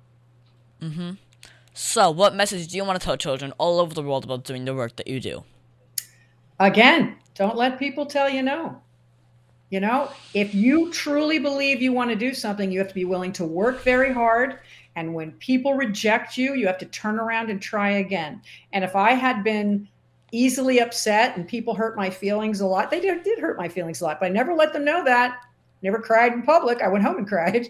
Mm-hmm. 0.82 1.12
So, 1.72 2.10
what 2.10 2.34
message 2.34 2.68
do 2.68 2.76
you 2.76 2.84
want 2.84 3.00
to 3.00 3.04
tell 3.04 3.16
children 3.16 3.54
all 3.56 3.80
over 3.80 3.94
the 3.94 4.02
world 4.02 4.24
about 4.24 4.44
doing 4.44 4.66
the 4.66 4.74
work 4.74 4.96
that 4.96 5.06
you 5.06 5.20
do? 5.20 5.44
Again, 6.58 7.16
don't 7.34 7.56
let 7.56 7.78
people 7.78 8.04
tell 8.04 8.28
you 8.28 8.42
no. 8.42 8.82
You 9.70 9.80
know, 9.80 10.10
if 10.34 10.54
you 10.54 10.92
truly 10.92 11.38
believe 11.38 11.80
you 11.80 11.94
want 11.94 12.10
to 12.10 12.16
do 12.16 12.34
something, 12.34 12.70
you 12.70 12.78
have 12.80 12.88
to 12.88 12.94
be 12.94 13.06
willing 13.06 13.32
to 13.34 13.46
work 13.46 13.82
very 13.82 14.12
hard. 14.12 14.58
And 14.96 15.14
when 15.14 15.32
people 15.32 15.72
reject 15.72 16.36
you, 16.36 16.52
you 16.52 16.66
have 16.66 16.76
to 16.78 16.86
turn 16.86 17.18
around 17.18 17.48
and 17.48 17.62
try 17.62 17.92
again. 17.92 18.42
And 18.74 18.84
if 18.84 18.94
I 18.94 19.12
had 19.12 19.42
been 19.42 19.88
easily 20.32 20.80
upset 20.80 21.36
and 21.36 21.46
people 21.46 21.74
hurt 21.74 21.96
my 21.96 22.10
feelings 22.10 22.60
a 22.60 22.66
lot, 22.66 22.90
they 22.90 23.00
did, 23.00 23.22
did 23.22 23.38
hurt 23.38 23.58
my 23.58 23.68
feelings 23.68 24.00
a 24.00 24.04
lot, 24.04 24.20
but 24.20 24.26
I 24.26 24.28
never 24.30 24.54
let 24.54 24.72
them 24.72 24.84
know 24.84 25.04
that. 25.04 25.40
Never 25.82 25.98
cried 25.98 26.32
in 26.32 26.42
public. 26.42 26.82
I 26.82 26.88
went 26.88 27.04
home 27.04 27.16
and 27.16 27.28
cried. 27.28 27.68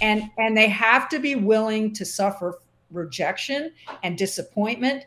And 0.00 0.28
and 0.38 0.56
they 0.56 0.68
have 0.68 1.08
to 1.10 1.20
be 1.20 1.36
willing 1.36 1.92
to 1.94 2.04
suffer 2.04 2.58
rejection 2.90 3.72
and 4.02 4.18
disappointment 4.18 5.04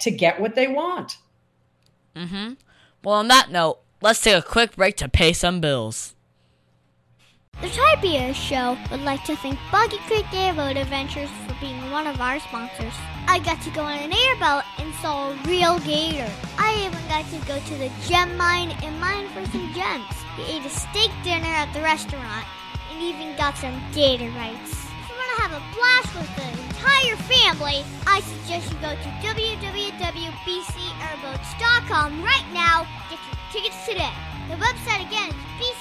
to 0.00 0.10
get 0.10 0.40
what 0.40 0.56
they 0.56 0.66
want. 0.66 1.18
Mm-hmm. 2.16 2.54
Well, 3.04 3.14
on 3.14 3.28
that 3.28 3.50
note, 3.50 3.78
let's 4.02 4.20
take 4.20 4.36
a 4.36 4.42
quick 4.42 4.74
break 4.74 4.96
to 4.96 5.08
pay 5.08 5.32
some 5.32 5.60
bills. 5.60 6.16
The 7.62 7.68
Tiberius 7.68 8.36
Show 8.36 8.76
would 8.90 9.02
like 9.02 9.24
to 9.24 9.36
thank 9.36 9.58
Boggy 9.70 9.98
Creek 10.06 10.26
Airboat 10.34 10.76
Adventures 10.76 11.30
for 11.45 11.45
being 11.60 11.90
one 11.90 12.06
of 12.06 12.20
our 12.20 12.38
sponsors. 12.40 12.92
I 13.26 13.38
got 13.40 13.60
to 13.62 13.70
go 13.70 13.80
on 13.82 13.98
an 13.98 14.12
airboat 14.12 14.62
and 14.78 14.94
saw 14.96 15.30
a 15.30 15.34
real 15.46 15.78
gator. 15.80 16.30
I 16.58 16.74
even 16.86 17.00
got 17.08 17.24
to 17.30 17.38
go 17.46 17.58
to 17.58 17.74
the 17.78 17.90
gem 18.06 18.36
mine 18.36 18.76
and 18.82 19.00
mine 19.00 19.28
for 19.28 19.44
some 19.50 19.72
gems. 19.72 20.04
We 20.38 20.44
ate 20.44 20.64
a 20.64 20.70
steak 20.70 21.10
dinner 21.24 21.46
at 21.46 21.72
the 21.72 21.80
restaurant 21.80 22.46
and 22.92 23.02
even 23.02 23.34
got 23.36 23.56
some 23.56 23.82
gator 23.92 24.30
bites. 24.32 24.72
If 24.72 25.08
you 25.08 25.14
want 25.16 25.36
to 25.36 25.42
have 25.42 25.52
a 25.52 25.62
blast 25.74 26.14
with 26.14 26.36
the 26.36 26.48
entire 26.68 27.16
family, 27.28 27.84
I 28.06 28.20
suggest 28.20 28.72
you 28.72 28.78
go 28.80 28.94
to 28.94 29.10
www.bcairboats.com 29.24 32.22
right 32.22 32.46
now 32.52 32.86
get 33.10 33.18
your 33.26 33.36
tickets 33.52 33.86
today. 33.86 34.12
The 34.48 34.56
website 34.56 35.06
again 35.06 35.30
is 35.30 35.36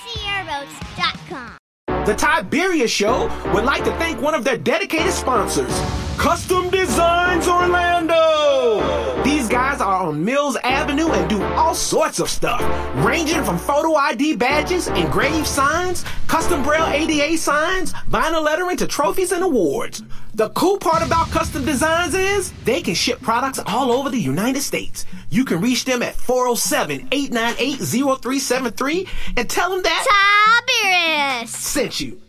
bcairboats.com. 0.06 1.65
The 2.06 2.14
Tiberius 2.14 2.92
Show 2.92 3.32
would 3.52 3.66
like 3.66 3.84
to 3.84 3.90
thank 3.98 4.22
one 4.22 4.36
of 4.36 4.44
their 4.44 4.58
dedicated 4.58 5.12
sponsors, 5.12 5.76
Custom 6.18 6.70
Designs 6.70 7.48
Orlando. 7.48 9.24
These 9.24 9.50
guys 9.50 9.82
are 9.82 10.04
on 10.04 10.24
Mills 10.24 10.56
Avenue 10.58 11.08
and 11.10 11.28
do 11.28 11.42
all 11.42 11.74
sorts 11.74 12.20
of 12.20 12.30
stuff, 12.30 12.62
ranging 13.04 13.44
from 13.44 13.58
photo 13.58 13.96
ID 13.96 14.36
badges, 14.36 14.88
engraved 14.90 15.48
signs, 15.48 16.06
custom 16.28 16.62
braille 16.62 16.86
ADA 16.86 17.40
signs, 17.40 17.92
vinyl 18.08 18.44
lettering 18.44 18.78
to 18.78 18.86
trophies 18.86 19.32
and 19.32 19.44
awards. 19.44 20.04
The 20.36 20.50
cool 20.50 20.78
part 20.78 21.02
about 21.02 21.32
Custom 21.32 21.66
Designs 21.66 22.14
is 22.14 22.52
they 22.66 22.82
can 22.82 22.94
ship 22.94 23.22
products 23.22 23.58
all 23.66 23.92
over 23.92 24.12
the 24.12 24.20
United 24.20 24.62
States. 24.62 25.06
You 25.32 25.44
can 25.44 25.60
reach 25.60 25.86
them 25.86 26.04
at 26.04 26.14
407 26.14 27.08
898 27.12 27.78
0373 27.78 29.08
and 29.38 29.50
tell 29.50 29.72
them 29.72 29.82
that 29.82 30.65
Tiberius! 30.86 31.52
sent 31.52 32.00
you. 32.00 32.22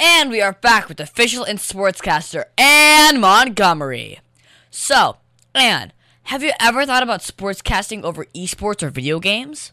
And 0.00 0.30
we 0.30 0.40
are 0.40 0.52
back 0.52 0.88
with 0.88 1.00
official 1.00 1.44
and 1.44 1.58
sportscaster 1.58 2.44
Anne 2.56 3.20
Montgomery. 3.20 4.20
So, 4.70 5.16
Anne, 5.54 5.92
have 6.24 6.42
you 6.42 6.52
ever 6.60 6.86
thought 6.86 7.02
about 7.02 7.20
sportscasting 7.20 8.04
over 8.04 8.24
esports 8.26 8.82
or 8.82 8.90
video 8.90 9.18
games? 9.18 9.72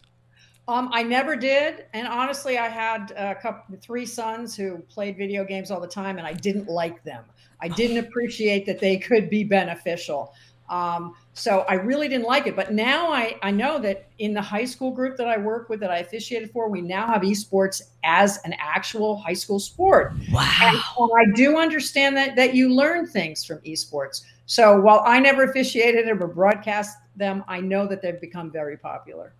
Um, 0.68 0.90
I 0.92 1.04
never 1.04 1.36
did, 1.36 1.84
and 1.94 2.08
honestly, 2.08 2.58
I 2.58 2.68
had 2.68 3.12
a 3.12 3.36
couple, 3.36 3.76
three 3.80 4.04
sons 4.04 4.56
who 4.56 4.78
played 4.88 5.16
video 5.16 5.44
games 5.44 5.70
all 5.70 5.80
the 5.80 5.86
time, 5.86 6.18
and 6.18 6.26
I 6.26 6.32
didn't 6.32 6.68
like 6.68 7.04
them. 7.04 7.24
I 7.60 7.68
didn't 7.68 7.98
appreciate 7.98 8.66
that 8.66 8.80
they 8.80 8.96
could 8.96 9.30
be 9.30 9.44
beneficial. 9.44 10.34
Um, 10.68 11.14
so 11.36 11.60
I 11.68 11.74
really 11.74 12.08
didn't 12.08 12.24
like 12.26 12.46
it. 12.46 12.56
But 12.56 12.72
now 12.72 13.12
I, 13.12 13.38
I 13.42 13.50
know 13.50 13.78
that 13.80 14.08
in 14.18 14.32
the 14.32 14.40
high 14.40 14.64
school 14.64 14.90
group 14.90 15.18
that 15.18 15.28
I 15.28 15.36
work 15.36 15.68
with, 15.68 15.80
that 15.80 15.90
I 15.90 15.98
officiated 15.98 16.50
for, 16.50 16.70
we 16.70 16.80
now 16.80 17.06
have 17.06 17.22
esports 17.22 17.82
as 18.04 18.38
an 18.44 18.54
actual 18.58 19.18
high 19.18 19.34
school 19.34 19.58
sport. 19.58 20.14
Wow. 20.32 20.50
And, 20.62 20.78
I 21.16 21.30
do 21.34 21.58
understand 21.58 22.16
that 22.16 22.36
that 22.36 22.54
you 22.54 22.74
learn 22.74 23.06
things 23.06 23.44
from 23.44 23.58
esports. 23.58 24.22
So 24.46 24.80
while 24.80 25.02
I 25.04 25.20
never 25.20 25.44
officiated 25.44 26.08
or 26.08 26.14
broadcast 26.26 26.98
them, 27.16 27.44
I 27.46 27.60
know 27.60 27.86
that 27.86 28.00
they've 28.02 28.20
become 28.20 28.50
very 28.50 28.76
popular. 28.76 29.34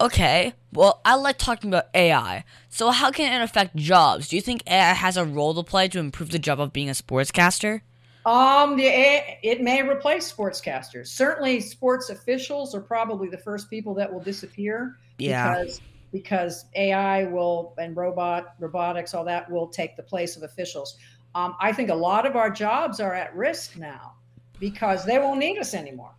Okay, 0.00 0.54
well, 0.72 1.02
I 1.04 1.16
like 1.16 1.36
talking 1.36 1.68
about 1.68 1.88
AI. 1.94 2.44
So, 2.70 2.90
how 2.90 3.10
can 3.10 3.38
it 3.38 3.44
affect 3.44 3.76
jobs? 3.76 4.28
Do 4.28 4.36
you 4.36 4.42
think 4.42 4.62
AI 4.66 4.94
has 4.94 5.18
a 5.18 5.26
role 5.26 5.54
to 5.54 5.62
play 5.62 5.88
to 5.88 5.98
improve 5.98 6.30
the 6.30 6.38
job 6.38 6.58
of 6.58 6.72
being 6.72 6.88
a 6.88 6.92
sportscaster? 6.92 7.82
Um, 8.26 8.76
the 8.76 8.84
it 8.86 9.62
may 9.62 9.82
replace 9.82 10.30
sportscasters. 10.30 11.08
Certainly, 11.08 11.60
sports 11.60 12.10
officials 12.10 12.74
are 12.74 12.80
probably 12.80 13.28
the 13.28 13.38
first 13.38 13.70
people 13.70 13.94
that 13.94 14.12
will 14.12 14.20
disappear. 14.20 14.96
Yeah. 15.18 15.58
Because 15.58 15.80
because 16.12 16.64
AI 16.74 17.24
will 17.24 17.74
and 17.78 17.96
robot 17.96 18.54
robotics 18.58 19.14
all 19.14 19.24
that 19.24 19.50
will 19.50 19.68
take 19.68 19.96
the 19.96 20.02
place 20.02 20.36
of 20.36 20.42
officials. 20.42 20.98
Um, 21.34 21.54
I 21.60 21.72
think 21.72 21.90
a 21.90 21.94
lot 21.94 22.26
of 22.26 22.36
our 22.36 22.50
jobs 22.50 23.00
are 23.00 23.14
at 23.14 23.34
risk 23.34 23.76
now 23.76 24.14
because 24.58 25.04
they 25.04 25.18
won't 25.18 25.38
need 25.38 25.58
us 25.58 25.74
anymore. 25.74 26.14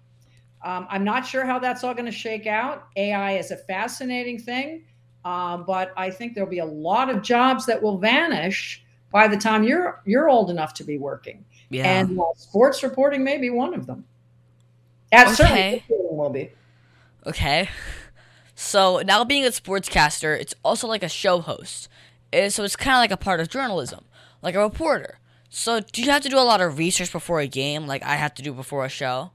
Um, 0.63 0.87
I'm 0.89 1.03
not 1.03 1.25
sure 1.25 1.45
how 1.45 1.59
that's 1.59 1.83
all 1.83 1.93
going 1.93 2.05
to 2.05 2.11
shake 2.11 2.47
out. 2.47 2.87
AI 2.95 3.33
is 3.33 3.51
a 3.51 3.57
fascinating 3.57 4.39
thing, 4.39 4.85
um, 5.25 5.65
but 5.65 5.91
I 5.97 6.09
think 6.09 6.33
there'll 6.33 6.49
be 6.49 6.59
a 6.59 6.65
lot 6.65 7.09
of 7.09 7.21
jobs 7.21 7.65
that 7.65 7.81
will 7.81 7.97
vanish 7.97 8.83
by 9.11 9.27
the 9.27 9.37
time 9.37 9.63
you're 9.63 10.01
you're 10.05 10.29
old 10.29 10.49
enough 10.49 10.73
to 10.75 10.83
be 10.83 10.97
working. 10.97 11.43
Yeah. 11.71 11.87
And 12.01 12.19
uh, 12.19 12.23
sports 12.35 12.83
reporting 12.83 13.23
may 13.23 13.37
be 13.37 13.49
one 13.49 13.73
of 13.73 13.87
them. 13.87 14.05
At 15.11 15.27
Okay. 15.27 15.35
certainly 15.35 15.83
will 15.89 16.29
be. 16.29 16.51
Okay. 17.25 17.69
So 18.55 18.99
now 19.05 19.23
being 19.23 19.45
a 19.45 19.49
sportscaster, 19.49 20.39
it's 20.39 20.53
also 20.63 20.87
like 20.87 21.03
a 21.03 21.09
show 21.09 21.39
host. 21.41 21.89
Eh, 22.31 22.49
So 22.49 22.63
it's 22.63 22.75
kind 22.75 22.95
of 22.95 22.99
like 22.99 23.11
a 23.11 23.17
part 23.17 23.39
of 23.39 23.49
journalism, 23.49 24.05
like 24.41 24.55
a 24.55 24.59
reporter. 24.59 25.17
So 25.49 25.79
do 25.79 26.01
you 26.01 26.09
have 26.11 26.21
to 26.23 26.29
do 26.29 26.37
a 26.37 26.41
lot 26.41 26.61
of 26.61 26.77
research 26.77 27.11
before 27.11 27.39
a 27.39 27.47
game, 27.47 27.87
like 27.87 28.03
I 28.03 28.15
have 28.15 28.33
to 28.35 28.41
do 28.43 28.53
before 28.53 28.85
a 28.85 28.89
show? 28.89 29.31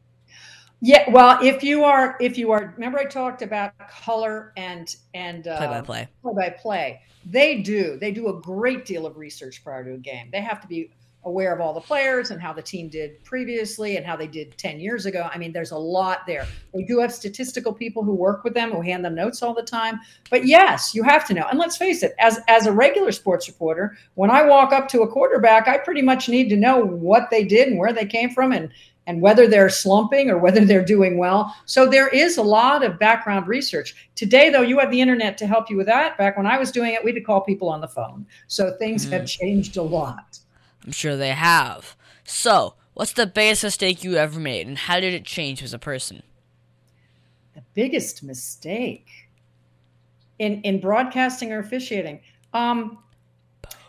Yeah, 0.80 1.08
well, 1.10 1.38
if 1.42 1.62
you 1.62 1.84
are, 1.84 2.16
if 2.20 2.36
you 2.38 2.52
are, 2.52 2.72
remember 2.76 2.98
I 2.98 3.04
talked 3.06 3.42
about 3.42 3.72
color 3.90 4.52
and 4.56 4.94
and 5.14 5.48
uh, 5.48 5.56
Play 5.58 5.66
by 5.66 5.80
play. 5.80 6.08
play 6.22 6.32
by 6.34 6.50
play. 6.50 7.00
They 7.24 7.60
do. 7.62 7.96
They 7.98 8.12
do 8.12 8.28
a 8.28 8.40
great 8.40 8.84
deal 8.84 9.06
of 9.06 9.16
research 9.16 9.64
prior 9.64 9.84
to 9.84 9.94
a 9.94 9.98
game. 9.98 10.28
They 10.32 10.40
have 10.42 10.60
to 10.60 10.68
be 10.68 10.90
aware 11.26 11.52
of 11.52 11.60
all 11.60 11.74
the 11.74 11.80
players 11.80 12.30
and 12.30 12.40
how 12.40 12.52
the 12.52 12.62
team 12.62 12.88
did 12.88 13.22
previously 13.24 13.96
and 13.96 14.06
how 14.06 14.16
they 14.16 14.28
did 14.28 14.56
10 14.56 14.80
years 14.80 15.06
ago. 15.06 15.28
I 15.32 15.36
mean, 15.36 15.52
there's 15.52 15.72
a 15.72 15.78
lot 15.78 16.20
there. 16.26 16.46
We 16.72 16.84
do 16.84 17.00
have 17.00 17.12
statistical 17.12 17.72
people 17.72 18.02
who 18.02 18.14
work 18.14 18.44
with 18.44 18.54
them, 18.54 18.70
who 18.70 18.80
hand 18.80 19.04
them 19.04 19.14
notes 19.14 19.42
all 19.42 19.52
the 19.52 19.62
time. 19.62 20.00
But 20.30 20.46
yes, 20.46 20.94
you 20.94 21.02
have 21.02 21.26
to 21.26 21.34
know. 21.34 21.46
And 21.50 21.58
let's 21.58 21.76
face 21.76 22.02
it, 22.02 22.14
as 22.18 22.40
as 22.48 22.66
a 22.66 22.72
regular 22.72 23.12
sports 23.12 23.48
reporter, 23.48 23.98
when 24.14 24.30
I 24.30 24.42
walk 24.42 24.72
up 24.72 24.88
to 24.88 25.02
a 25.02 25.08
quarterback, 25.08 25.68
I 25.68 25.78
pretty 25.78 26.02
much 26.02 26.28
need 26.28 26.48
to 26.48 26.56
know 26.56 26.78
what 26.78 27.28
they 27.30 27.44
did 27.44 27.68
and 27.68 27.78
where 27.78 27.92
they 27.92 28.06
came 28.06 28.30
from 28.30 28.52
and 28.52 28.70
and 29.08 29.20
whether 29.20 29.46
they're 29.46 29.68
slumping 29.68 30.30
or 30.30 30.38
whether 30.38 30.64
they're 30.64 30.84
doing 30.84 31.16
well. 31.16 31.54
So 31.64 31.88
there 31.88 32.08
is 32.08 32.38
a 32.38 32.42
lot 32.42 32.84
of 32.84 32.98
background 32.98 33.46
research. 33.46 33.94
Today, 34.16 34.50
though, 34.50 34.62
you 34.62 34.80
have 34.80 34.90
the 34.90 35.00
internet 35.00 35.38
to 35.38 35.46
help 35.46 35.70
you 35.70 35.76
with 35.76 35.86
that. 35.86 36.18
Back 36.18 36.36
when 36.36 36.46
I 36.46 36.58
was 36.58 36.72
doing 36.72 36.92
it, 36.92 37.04
we 37.04 37.12
had 37.12 37.16
to 37.16 37.20
call 37.20 37.40
people 37.40 37.68
on 37.68 37.80
the 37.80 37.88
phone. 37.88 38.26
So 38.48 38.76
things 38.78 39.04
have 39.04 39.22
mm-hmm. 39.22 39.44
changed 39.44 39.76
a 39.76 39.82
lot. 39.82 40.40
I'm 40.86 40.92
sure 40.92 41.16
they 41.16 41.30
have. 41.30 41.96
So, 42.24 42.74
what's 42.94 43.12
the 43.12 43.26
biggest 43.26 43.64
mistake 43.64 44.04
you 44.04 44.16
ever 44.16 44.38
made, 44.40 44.66
and 44.66 44.78
how 44.78 45.00
did 45.00 45.12
it 45.12 45.24
change 45.24 45.60
you 45.60 45.64
as 45.64 45.74
a 45.74 45.78
person? 45.78 46.22
The 47.54 47.62
biggest 47.74 48.22
mistake 48.22 49.08
in 50.38 50.60
in 50.62 50.80
broadcasting 50.80 51.52
or 51.52 51.58
officiating. 51.58 52.20
Um, 52.54 52.98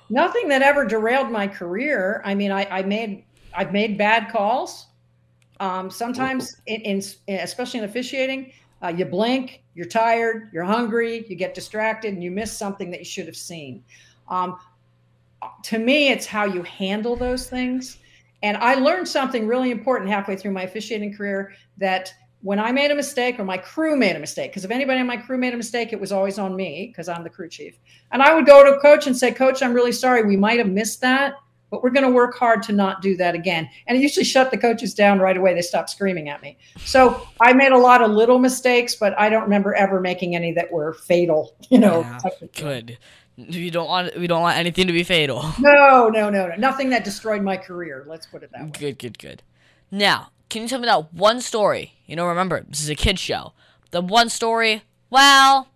nothing 0.09 0.47
that 0.49 0.61
ever 0.61 0.85
derailed 0.85 1.31
my 1.31 1.47
career. 1.47 2.21
I 2.25 2.35
mean, 2.35 2.51
I, 2.51 2.65
I 2.65 2.81
made 2.83 3.23
I've 3.53 3.71
made 3.71 3.97
bad 3.97 4.31
calls. 4.31 4.87
Um, 5.59 5.89
sometimes, 5.89 6.57
in, 6.67 7.01
in 7.27 7.39
especially 7.39 7.79
in 7.79 7.85
officiating, 7.85 8.53
uh, 8.83 8.89
you 8.89 9.05
blink, 9.05 9.63
you're 9.73 9.87
tired, 9.87 10.49
you're 10.53 10.63
hungry, 10.63 11.25
you 11.27 11.35
get 11.35 11.55
distracted, 11.55 12.13
and 12.13 12.23
you 12.23 12.29
miss 12.29 12.55
something 12.55 12.91
that 12.91 12.99
you 12.99 13.05
should 13.05 13.25
have 13.25 13.35
seen. 13.35 13.83
Um, 14.29 14.59
to 15.63 15.79
me, 15.79 16.09
it's 16.09 16.25
how 16.25 16.45
you 16.45 16.63
handle 16.63 17.15
those 17.15 17.49
things. 17.49 17.97
And 18.43 18.57
I 18.57 18.75
learned 18.75 19.07
something 19.07 19.47
really 19.47 19.71
important 19.71 20.09
halfway 20.09 20.35
through 20.35 20.51
my 20.51 20.63
officiating 20.63 21.15
career 21.15 21.53
that 21.77 22.13
when 22.41 22.59
I 22.59 22.71
made 22.71 22.91
a 22.91 22.95
mistake 22.95 23.39
or 23.39 23.43
my 23.43 23.57
crew 23.57 23.95
made 23.95 24.15
a 24.15 24.19
mistake, 24.19 24.51
because 24.51 24.63
if 24.63 24.71
anybody 24.71 24.99
on 24.99 25.07
my 25.07 25.17
crew 25.17 25.37
made 25.37 25.53
a 25.53 25.57
mistake, 25.57 25.91
it 25.91 25.99
was 25.99 26.11
always 26.11 26.37
on 26.37 26.55
me 26.55 26.87
because 26.87 27.09
I'm 27.09 27.23
the 27.23 27.29
crew 27.29 27.49
chief. 27.49 27.79
And 28.11 28.21
I 28.21 28.35
would 28.35 28.45
go 28.45 28.63
to 28.63 28.77
a 28.77 28.79
coach 28.79 29.07
and 29.07 29.17
say, 29.17 29.31
Coach, 29.31 29.63
I'm 29.63 29.73
really 29.73 29.91
sorry. 29.91 30.23
We 30.23 30.37
might 30.37 30.59
have 30.59 30.69
missed 30.69 31.01
that, 31.01 31.33
but 31.71 31.83
we're 31.83 31.89
going 31.89 32.05
to 32.05 32.11
work 32.11 32.37
hard 32.37 32.61
to 32.63 32.73
not 32.73 33.01
do 33.01 33.17
that 33.17 33.33
again. 33.33 33.67
And 33.87 33.97
it 33.97 34.01
usually 34.01 34.23
shut 34.23 34.51
the 34.51 34.57
coaches 34.57 34.93
down 34.93 35.19
right 35.19 35.35
away. 35.35 35.55
They 35.55 35.61
stopped 35.61 35.89
screaming 35.89 36.29
at 36.29 36.41
me. 36.43 36.57
So 36.77 37.27
I 37.41 37.53
made 37.53 37.71
a 37.71 37.77
lot 37.77 38.03
of 38.03 38.11
little 38.11 38.37
mistakes, 38.37 38.95
but 38.95 39.17
I 39.19 39.29
don't 39.29 39.43
remember 39.43 39.73
ever 39.73 39.99
making 39.99 40.35
any 40.35 40.51
that 40.53 40.71
were 40.71 40.93
fatal, 40.93 41.55
you 41.69 41.79
know. 41.79 42.01
Yeah, 42.01 42.47
good. 42.53 42.97
We 43.37 43.69
don't 43.69 43.87
want 43.87 44.17
we 44.17 44.25
don't 44.25 44.41
want 44.41 44.57
anything 44.57 44.87
to 44.87 44.93
be 44.93 45.03
fatal. 45.03 45.45
No, 45.59 46.09
no, 46.09 46.29
no, 46.29 46.47
no. 46.47 46.55
Nothing 46.55 46.89
that 46.89 47.03
destroyed 47.03 47.41
my 47.43 47.57
career. 47.57 48.03
Let's 48.07 48.25
put 48.25 48.41
it 48.43 48.51
that 48.51 48.63
way. 48.63 48.71
Good, 48.71 48.99
good, 48.99 49.19
good. 49.19 49.43
Now, 49.91 50.31
can 50.49 50.63
you 50.63 50.67
tell 50.67 50.79
me 50.79 50.87
that 50.87 51.13
one 51.13 51.41
story? 51.41 51.93
You 52.07 52.15
know, 52.15 52.25
remember 52.25 52.65
this 52.67 52.81
is 52.81 52.89
a 52.89 52.95
kids 52.95 53.19
show. 53.19 53.53
The 53.91 54.01
one 54.01 54.29
story. 54.29 54.83
Well, 55.09 55.69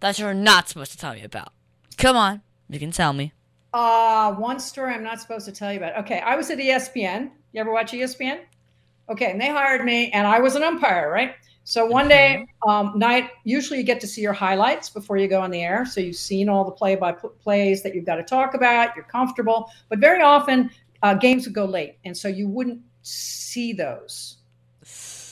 that 0.00 0.18
you're 0.18 0.34
not 0.34 0.68
supposed 0.68 0.92
to 0.92 0.98
tell 0.98 1.14
me 1.14 1.22
about? 1.22 1.52
Come 1.96 2.16
on, 2.16 2.42
you 2.68 2.78
can 2.78 2.90
tell 2.90 3.12
me. 3.12 3.32
Uh, 3.72 4.32
one 4.34 4.60
story 4.60 4.94
I'm 4.94 5.02
not 5.02 5.20
supposed 5.20 5.46
to 5.46 5.52
tell 5.52 5.72
you 5.72 5.78
about. 5.78 5.96
Okay, 6.04 6.20
I 6.20 6.36
was 6.36 6.50
at 6.50 6.58
ESPN. 6.58 7.30
You 7.52 7.60
ever 7.60 7.72
watch 7.72 7.92
ESPN? 7.92 8.40
Okay, 9.08 9.30
and 9.30 9.40
they 9.40 9.48
hired 9.48 9.84
me, 9.84 10.10
and 10.12 10.26
I 10.26 10.40
was 10.40 10.56
an 10.56 10.62
umpire, 10.62 11.10
right? 11.10 11.34
So 11.66 11.86
one 11.86 12.08
day, 12.08 12.46
um, 12.66 12.92
night, 12.94 13.30
usually 13.44 13.78
you 13.78 13.86
get 13.86 13.98
to 14.02 14.06
see 14.06 14.20
your 14.20 14.34
highlights 14.34 14.90
before 14.90 15.16
you 15.16 15.26
go 15.28 15.40
on 15.40 15.50
the 15.50 15.62
air. 15.62 15.86
So 15.86 15.98
you've 15.98 16.16
seen 16.16 16.50
all 16.50 16.62
the 16.62 16.70
play 16.70 16.94
by 16.94 17.12
plays 17.12 17.82
that 17.82 17.94
you've 17.94 18.04
got 18.04 18.16
to 18.16 18.22
talk 18.22 18.52
about. 18.52 18.94
You're 18.94 19.06
comfortable, 19.06 19.70
but 19.88 19.98
very 19.98 20.20
often 20.20 20.70
uh, 21.02 21.14
games 21.14 21.46
would 21.46 21.54
go 21.54 21.64
late, 21.64 21.96
and 22.04 22.14
so 22.14 22.28
you 22.28 22.48
wouldn't 22.48 22.80
see 23.00 23.72
those. 23.72 24.36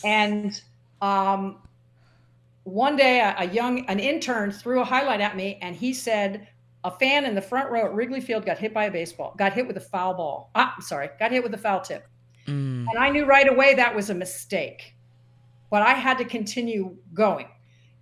And 0.04 0.58
um, 1.02 1.58
one 2.64 2.96
day, 2.96 3.20
a, 3.20 3.34
a 3.38 3.44
young 3.44 3.84
an 3.86 4.00
intern 4.00 4.52
threw 4.52 4.80
a 4.80 4.84
highlight 4.84 5.20
at 5.20 5.36
me, 5.36 5.58
and 5.60 5.76
he 5.76 5.92
said, 5.92 6.48
"A 6.84 6.90
fan 6.90 7.26
in 7.26 7.34
the 7.34 7.42
front 7.42 7.70
row 7.70 7.84
at 7.84 7.92
Wrigley 7.92 8.22
Field 8.22 8.46
got 8.46 8.56
hit 8.56 8.72
by 8.72 8.86
a 8.86 8.90
baseball, 8.90 9.34
got 9.36 9.52
hit 9.52 9.66
with 9.66 9.76
a 9.76 9.80
foul 9.80 10.14
ball. 10.14 10.50
Ah, 10.54 10.74
sorry, 10.80 11.10
got 11.18 11.30
hit 11.30 11.42
with 11.42 11.52
a 11.52 11.58
foul 11.58 11.82
tip." 11.82 12.06
Mm. 12.46 12.86
And 12.88 12.98
I 12.98 13.10
knew 13.10 13.26
right 13.26 13.48
away 13.48 13.74
that 13.74 13.94
was 13.94 14.08
a 14.08 14.14
mistake 14.14 14.94
but 15.72 15.80
I 15.80 15.94
had 15.94 16.18
to 16.18 16.26
continue 16.26 16.94
going. 17.14 17.48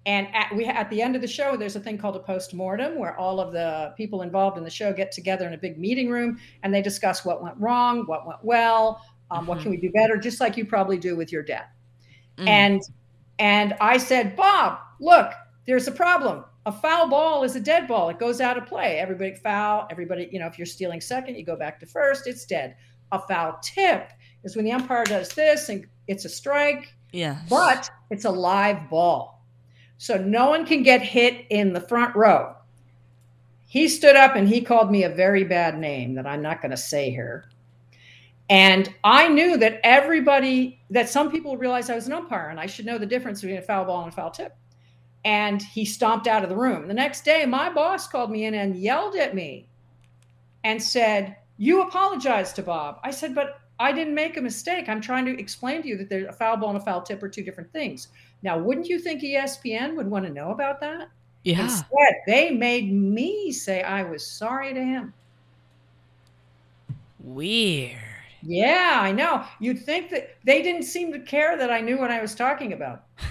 And 0.04 0.26
at, 0.34 0.52
we 0.56 0.64
at 0.64 0.90
the 0.90 1.00
end 1.00 1.14
of 1.14 1.22
the 1.22 1.28
show, 1.28 1.56
there's 1.56 1.76
a 1.76 1.80
thing 1.80 1.98
called 1.98 2.16
a 2.16 2.20
post 2.20 2.52
mortem 2.52 2.98
where 2.98 3.16
all 3.16 3.38
of 3.38 3.52
the 3.52 3.94
people 3.96 4.22
involved 4.22 4.58
in 4.58 4.64
the 4.64 4.70
show 4.70 4.92
get 4.92 5.12
together 5.12 5.46
in 5.46 5.54
a 5.54 5.56
big 5.56 5.78
meeting 5.78 6.10
room 6.10 6.40
and 6.64 6.74
they 6.74 6.82
discuss 6.82 7.24
what 7.24 7.40
went 7.40 7.54
wrong, 7.58 8.06
what 8.06 8.26
went 8.26 8.42
well, 8.42 9.00
um, 9.30 9.46
what 9.46 9.58
Mhm. 9.58 9.62
can 9.62 9.70
we 9.70 9.76
do 9.76 9.90
better, 9.92 10.16
just 10.16 10.40
like 10.40 10.56
you 10.56 10.64
probably 10.66 10.98
do 10.98 11.14
with 11.14 11.30
your 11.30 11.44
dad. 11.44 11.66
Mm. 12.38 12.48
And 12.48 12.82
and 13.38 13.74
I 13.80 13.98
said, 13.98 14.34
Bob, 14.34 14.80
look, 14.98 15.32
there's 15.64 15.86
a 15.86 15.92
problem. 15.92 16.44
A 16.66 16.72
foul 16.72 17.08
ball 17.08 17.44
is 17.44 17.54
a 17.54 17.60
dead 17.60 17.86
ball. 17.86 18.08
It 18.08 18.18
goes 18.18 18.40
out 18.40 18.58
of 18.58 18.66
play. 18.66 18.98
Everybody 18.98 19.34
foul. 19.34 19.86
Everybody, 19.92 20.28
you 20.32 20.40
know, 20.40 20.48
if 20.48 20.58
you're 20.58 20.66
stealing 20.66 21.00
second, 21.00 21.36
you 21.36 21.44
go 21.44 21.54
back 21.56 21.78
to 21.80 21.86
first. 21.86 22.26
It's 22.26 22.44
dead. 22.46 22.74
A 23.12 23.20
foul 23.20 23.60
tip 23.62 24.10
is 24.42 24.56
when 24.56 24.64
the 24.64 24.72
umpire 24.72 25.04
does 25.04 25.28
this 25.28 25.68
and 25.68 25.86
it's 26.08 26.24
a 26.24 26.28
strike 26.28 26.92
yes. 27.12 27.40
but 27.48 27.90
it's 28.10 28.24
a 28.24 28.30
live 28.30 28.88
ball. 28.90 29.42
So 29.98 30.16
no 30.16 30.48
one 30.48 30.64
can 30.64 30.82
get 30.82 31.02
hit 31.02 31.46
in 31.50 31.72
the 31.72 31.80
front 31.80 32.16
row. 32.16 32.54
He 33.66 33.88
stood 33.88 34.16
up 34.16 34.34
and 34.34 34.48
he 34.48 34.62
called 34.62 34.90
me 34.90 35.04
a 35.04 35.10
very 35.10 35.44
bad 35.44 35.78
name 35.78 36.14
that 36.14 36.26
I'm 36.26 36.42
not 36.42 36.60
going 36.60 36.70
to 36.70 36.76
say 36.76 37.10
here. 37.10 37.50
And 38.48 38.92
I 39.04 39.28
knew 39.28 39.56
that 39.58 39.80
everybody, 39.84 40.80
that 40.90 41.08
some 41.08 41.30
people 41.30 41.56
realized 41.56 41.88
I 41.88 41.94
was 41.94 42.08
an 42.08 42.12
umpire 42.12 42.48
and 42.48 42.58
I 42.58 42.66
should 42.66 42.84
know 42.84 42.98
the 42.98 43.06
difference 43.06 43.40
between 43.40 43.58
a 43.58 43.62
foul 43.62 43.84
ball 43.84 44.02
and 44.02 44.12
a 44.12 44.16
foul 44.16 44.32
tip. 44.32 44.56
And 45.24 45.62
he 45.62 45.84
stomped 45.84 46.26
out 46.26 46.42
of 46.42 46.48
the 46.48 46.56
room. 46.56 46.88
The 46.88 46.94
next 46.94 47.24
day, 47.24 47.46
my 47.46 47.70
boss 47.72 48.08
called 48.08 48.30
me 48.30 48.46
in 48.46 48.54
and 48.54 48.74
yelled 48.74 49.14
at 49.14 49.36
me 49.36 49.68
and 50.64 50.82
said, 50.82 51.36
You 51.58 51.82
apologized 51.82 52.56
to 52.56 52.62
Bob. 52.62 52.98
I 53.04 53.12
said, 53.12 53.36
But 53.36 53.60
I 53.80 53.92
didn't 53.92 54.14
make 54.14 54.36
a 54.36 54.42
mistake. 54.42 54.90
I'm 54.90 55.00
trying 55.00 55.24
to 55.24 55.40
explain 55.40 55.80
to 55.82 55.88
you 55.88 55.96
that 55.96 56.10
there's 56.10 56.28
a 56.28 56.32
foul 56.32 56.58
ball 56.58 56.68
and 56.68 56.78
a 56.78 56.84
foul 56.84 57.00
tip 57.00 57.22
are 57.22 57.28
two 57.30 57.42
different 57.42 57.72
things. 57.72 58.08
Now, 58.42 58.58
wouldn't 58.58 58.88
you 58.88 58.98
think 58.98 59.22
ESPN 59.22 59.96
would 59.96 60.06
want 60.06 60.26
to 60.26 60.30
know 60.30 60.50
about 60.50 60.80
that? 60.80 61.08
yeah. 61.44 61.62
Instead, 61.62 62.14
they 62.26 62.50
made 62.50 62.92
me 62.92 63.50
say 63.50 63.82
I 63.82 64.02
was 64.02 64.26
sorry 64.26 64.74
to 64.74 64.84
him. 64.84 65.14
Weird. 67.20 67.96
Yeah, 68.42 68.98
I 69.00 69.12
know. 69.12 69.44
You'd 69.58 69.80
think 69.80 70.10
that 70.10 70.36
they 70.44 70.62
didn't 70.62 70.82
seem 70.82 71.10
to 71.12 71.18
care 71.18 71.56
that 71.56 71.70
I 71.70 71.80
knew 71.80 71.98
what 71.98 72.10
I 72.10 72.20
was 72.20 72.34
talking 72.34 72.72
about. 72.72 73.04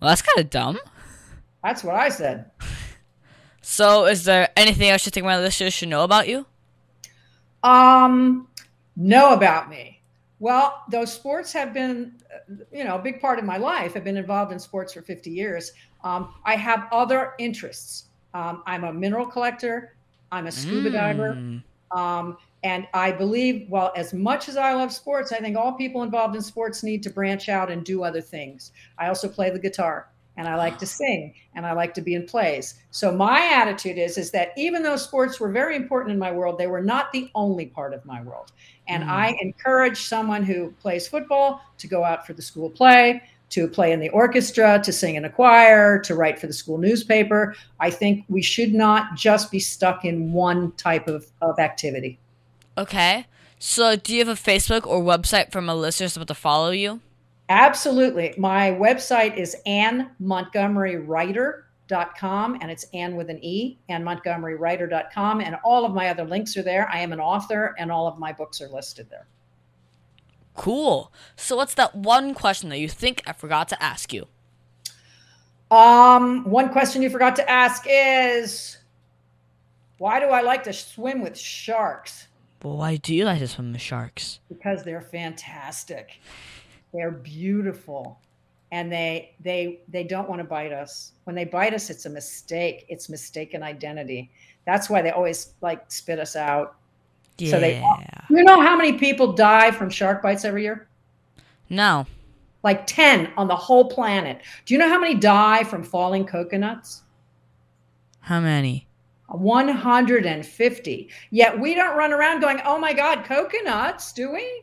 Well, 0.00 0.08
that's 0.08 0.22
kind 0.22 0.40
of 0.40 0.50
dumb. 0.50 0.80
That's 1.62 1.84
what 1.84 1.94
I 1.94 2.08
said. 2.08 2.50
So, 3.64 4.06
is 4.06 4.24
there 4.24 4.48
anything 4.56 4.90
else 4.90 5.06
you 5.06 5.10
think 5.10 5.24
my 5.24 5.38
listeners 5.38 5.72
should 5.72 5.88
know 5.88 6.02
about 6.02 6.26
you? 6.26 6.46
Um, 7.62 8.48
know 8.96 9.32
about 9.32 9.68
me. 9.68 10.00
Well, 10.38 10.82
those 10.90 11.12
sports 11.12 11.52
have 11.52 11.72
been, 11.72 12.14
uh, 12.34 12.54
you 12.72 12.84
know, 12.84 12.96
a 12.96 12.98
big 12.98 13.20
part 13.20 13.38
of 13.38 13.44
my 13.44 13.58
life. 13.58 13.92
I've 13.94 14.04
been 14.04 14.16
involved 14.16 14.52
in 14.52 14.58
sports 14.58 14.92
for 14.92 15.00
50 15.00 15.30
years. 15.30 15.72
Um, 16.02 16.34
I 16.44 16.56
have 16.56 16.88
other 16.90 17.34
interests. 17.38 18.06
Um, 18.34 18.62
I'm 18.66 18.84
a 18.84 18.92
mineral 18.92 19.26
collector. 19.26 19.94
I'm 20.32 20.46
a 20.46 20.52
scuba 20.52 20.90
diver. 20.90 21.34
Mm. 21.34 21.62
Um, 21.96 22.38
and 22.64 22.86
I 22.94 23.12
believe, 23.12 23.68
well, 23.68 23.92
as 23.96 24.14
much 24.14 24.48
as 24.48 24.56
I 24.56 24.72
love 24.72 24.92
sports, 24.92 25.32
I 25.32 25.38
think 25.38 25.56
all 25.56 25.72
people 25.72 26.02
involved 26.02 26.34
in 26.36 26.42
sports 26.42 26.82
need 26.82 27.02
to 27.02 27.10
branch 27.10 27.48
out 27.48 27.70
and 27.70 27.84
do 27.84 28.02
other 28.02 28.20
things. 28.20 28.72
I 28.98 29.08
also 29.08 29.28
play 29.28 29.50
the 29.50 29.58
guitar 29.58 30.08
and 30.36 30.48
I 30.48 30.56
like 30.56 30.78
to 30.78 30.86
sing 30.86 31.34
and 31.54 31.66
I 31.66 31.72
like 31.72 31.94
to 31.94 32.00
be 32.00 32.14
in 32.14 32.26
plays. 32.26 32.74
So 32.90 33.12
my 33.12 33.50
attitude 33.52 33.98
is 33.98 34.16
is 34.16 34.30
that 34.30 34.52
even 34.56 34.82
though 34.82 34.96
sports 34.96 35.38
were 35.38 35.50
very 35.50 35.76
important 35.76 36.12
in 36.12 36.18
my 36.18 36.32
world, 36.32 36.58
they 36.58 36.66
were 36.66 36.82
not 36.82 37.12
the 37.12 37.30
only 37.34 37.66
part 37.66 37.92
of 37.92 38.04
my 38.04 38.22
world. 38.22 38.52
And 38.88 39.04
Mm. 39.04 39.08
I 39.08 39.36
encourage 39.40 40.02
someone 40.02 40.42
who 40.42 40.72
plays 40.80 41.06
football 41.06 41.62
to 41.78 41.86
go 41.86 42.04
out 42.04 42.26
for 42.26 42.32
the 42.32 42.42
school 42.42 42.70
play, 42.70 43.22
to 43.50 43.68
play 43.68 43.92
in 43.92 44.00
the 44.00 44.08
orchestra, 44.08 44.80
to 44.82 44.92
sing 44.92 45.14
in 45.14 45.24
a 45.24 45.30
choir, 45.30 45.98
to 46.00 46.14
write 46.14 46.38
for 46.38 46.46
the 46.46 46.52
school 46.52 46.78
newspaper. 46.78 47.54
I 47.78 47.90
think 47.90 48.24
we 48.28 48.40
should 48.42 48.72
not 48.72 49.14
just 49.14 49.50
be 49.50 49.60
stuck 49.60 50.04
in 50.04 50.32
one 50.32 50.72
type 50.72 51.06
of, 51.06 51.26
of 51.42 51.58
activity. 51.58 52.18
Okay. 52.78 53.26
So, 53.58 53.94
do 53.94 54.12
you 54.12 54.24
have 54.24 54.28
a 54.28 54.40
Facebook 54.40 54.86
or 54.86 55.00
website 55.02 55.52
for 55.52 55.60
my 55.60 55.72
listeners 55.74 56.16
about 56.16 56.28
to 56.28 56.34
follow 56.34 56.70
you? 56.70 57.00
Absolutely. 57.52 58.34
My 58.38 58.70
website 58.70 59.36
is 59.36 59.54
annemontgomerywriter.com 59.66 62.58
and 62.62 62.70
it's 62.70 62.86
Anne 62.94 63.14
with 63.14 63.28
an 63.28 63.44
E, 63.44 63.78
annemontgomerywriter.com. 63.90 65.42
And 65.42 65.58
all 65.62 65.84
of 65.84 65.92
my 65.92 66.08
other 66.08 66.24
links 66.24 66.56
are 66.56 66.62
there. 66.62 66.88
I 66.90 67.00
am 67.00 67.12
an 67.12 67.20
author 67.20 67.74
and 67.78 67.92
all 67.92 68.06
of 68.06 68.18
my 68.18 68.32
books 68.32 68.62
are 68.62 68.68
listed 68.68 69.10
there. 69.10 69.26
Cool. 70.54 71.12
So, 71.36 71.56
what's 71.56 71.74
that 71.74 71.94
one 71.94 72.32
question 72.32 72.70
that 72.70 72.78
you 72.78 72.88
think 72.88 73.22
I 73.26 73.34
forgot 73.34 73.68
to 73.68 73.82
ask 73.82 74.14
you? 74.14 74.28
Um, 75.70 76.44
one 76.44 76.70
question 76.70 77.02
you 77.02 77.10
forgot 77.10 77.36
to 77.36 77.50
ask 77.50 77.84
is 77.86 78.78
why 79.98 80.20
do 80.20 80.26
I 80.26 80.40
like 80.40 80.64
to 80.64 80.72
swim 80.72 81.20
with 81.20 81.38
sharks? 81.38 82.28
Well, 82.62 82.78
why 82.78 82.96
do 82.96 83.14
you 83.14 83.26
like 83.26 83.40
to 83.40 83.48
swim 83.48 83.72
with 83.72 83.82
sharks? 83.82 84.40
Because 84.48 84.84
they're 84.84 85.02
fantastic. 85.02 86.18
They're 86.92 87.10
beautiful. 87.10 88.18
And 88.70 88.90
they 88.90 89.34
they 89.40 89.80
they 89.88 90.02
don't 90.04 90.28
want 90.28 90.40
to 90.40 90.44
bite 90.44 90.72
us. 90.72 91.12
When 91.24 91.36
they 91.36 91.44
bite 91.44 91.74
us, 91.74 91.90
it's 91.90 92.06
a 92.06 92.10
mistake. 92.10 92.86
It's 92.88 93.08
mistaken 93.08 93.62
identity. 93.62 94.30
That's 94.64 94.88
why 94.88 95.02
they 95.02 95.10
always 95.10 95.54
like 95.60 95.90
spit 95.90 96.18
us 96.18 96.36
out. 96.36 96.76
Yeah. 97.38 97.50
So 97.50 97.60
they- 97.60 97.82
You 98.30 98.44
know 98.44 98.60
how 98.60 98.76
many 98.76 98.94
people 98.94 99.32
die 99.32 99.70
from 99.72 99.90
shark 99.90 100.22
bites 100.22 100.44
every 100.44 100.62
year? 100.62 100.88
no. 101.68 102.06
Like 102.64 102.86
10 102.86 103.32
on 103.36 103.48
the 103.48 103.56
whole 103.56 103.88
planet. 103.88 104.40
Do 104.66 104.72
you 104.74 104.78
know 104.78 104.88
how 104.88 105.00
many 105.00 105.16
die 105.16 105.64
from 105.64 105.82
falling 105.82 106.24
coconuts? 106.24 107.02
How 108.20 108.38
many? 108.38 108.86
150. 109.26 111.08
Yet 111.30 111.58
we 111.58 111.74
don't 111.74 111.96
run 111.96 112.12
around 112.12 112.40
going, 112.40 112.60
"Oh 112.64 112.78
my 112.78 112.92
god, 112.92 113.24
coconuts," 113.24 114.12
do 114.12 114.30
we? 114.32 114.62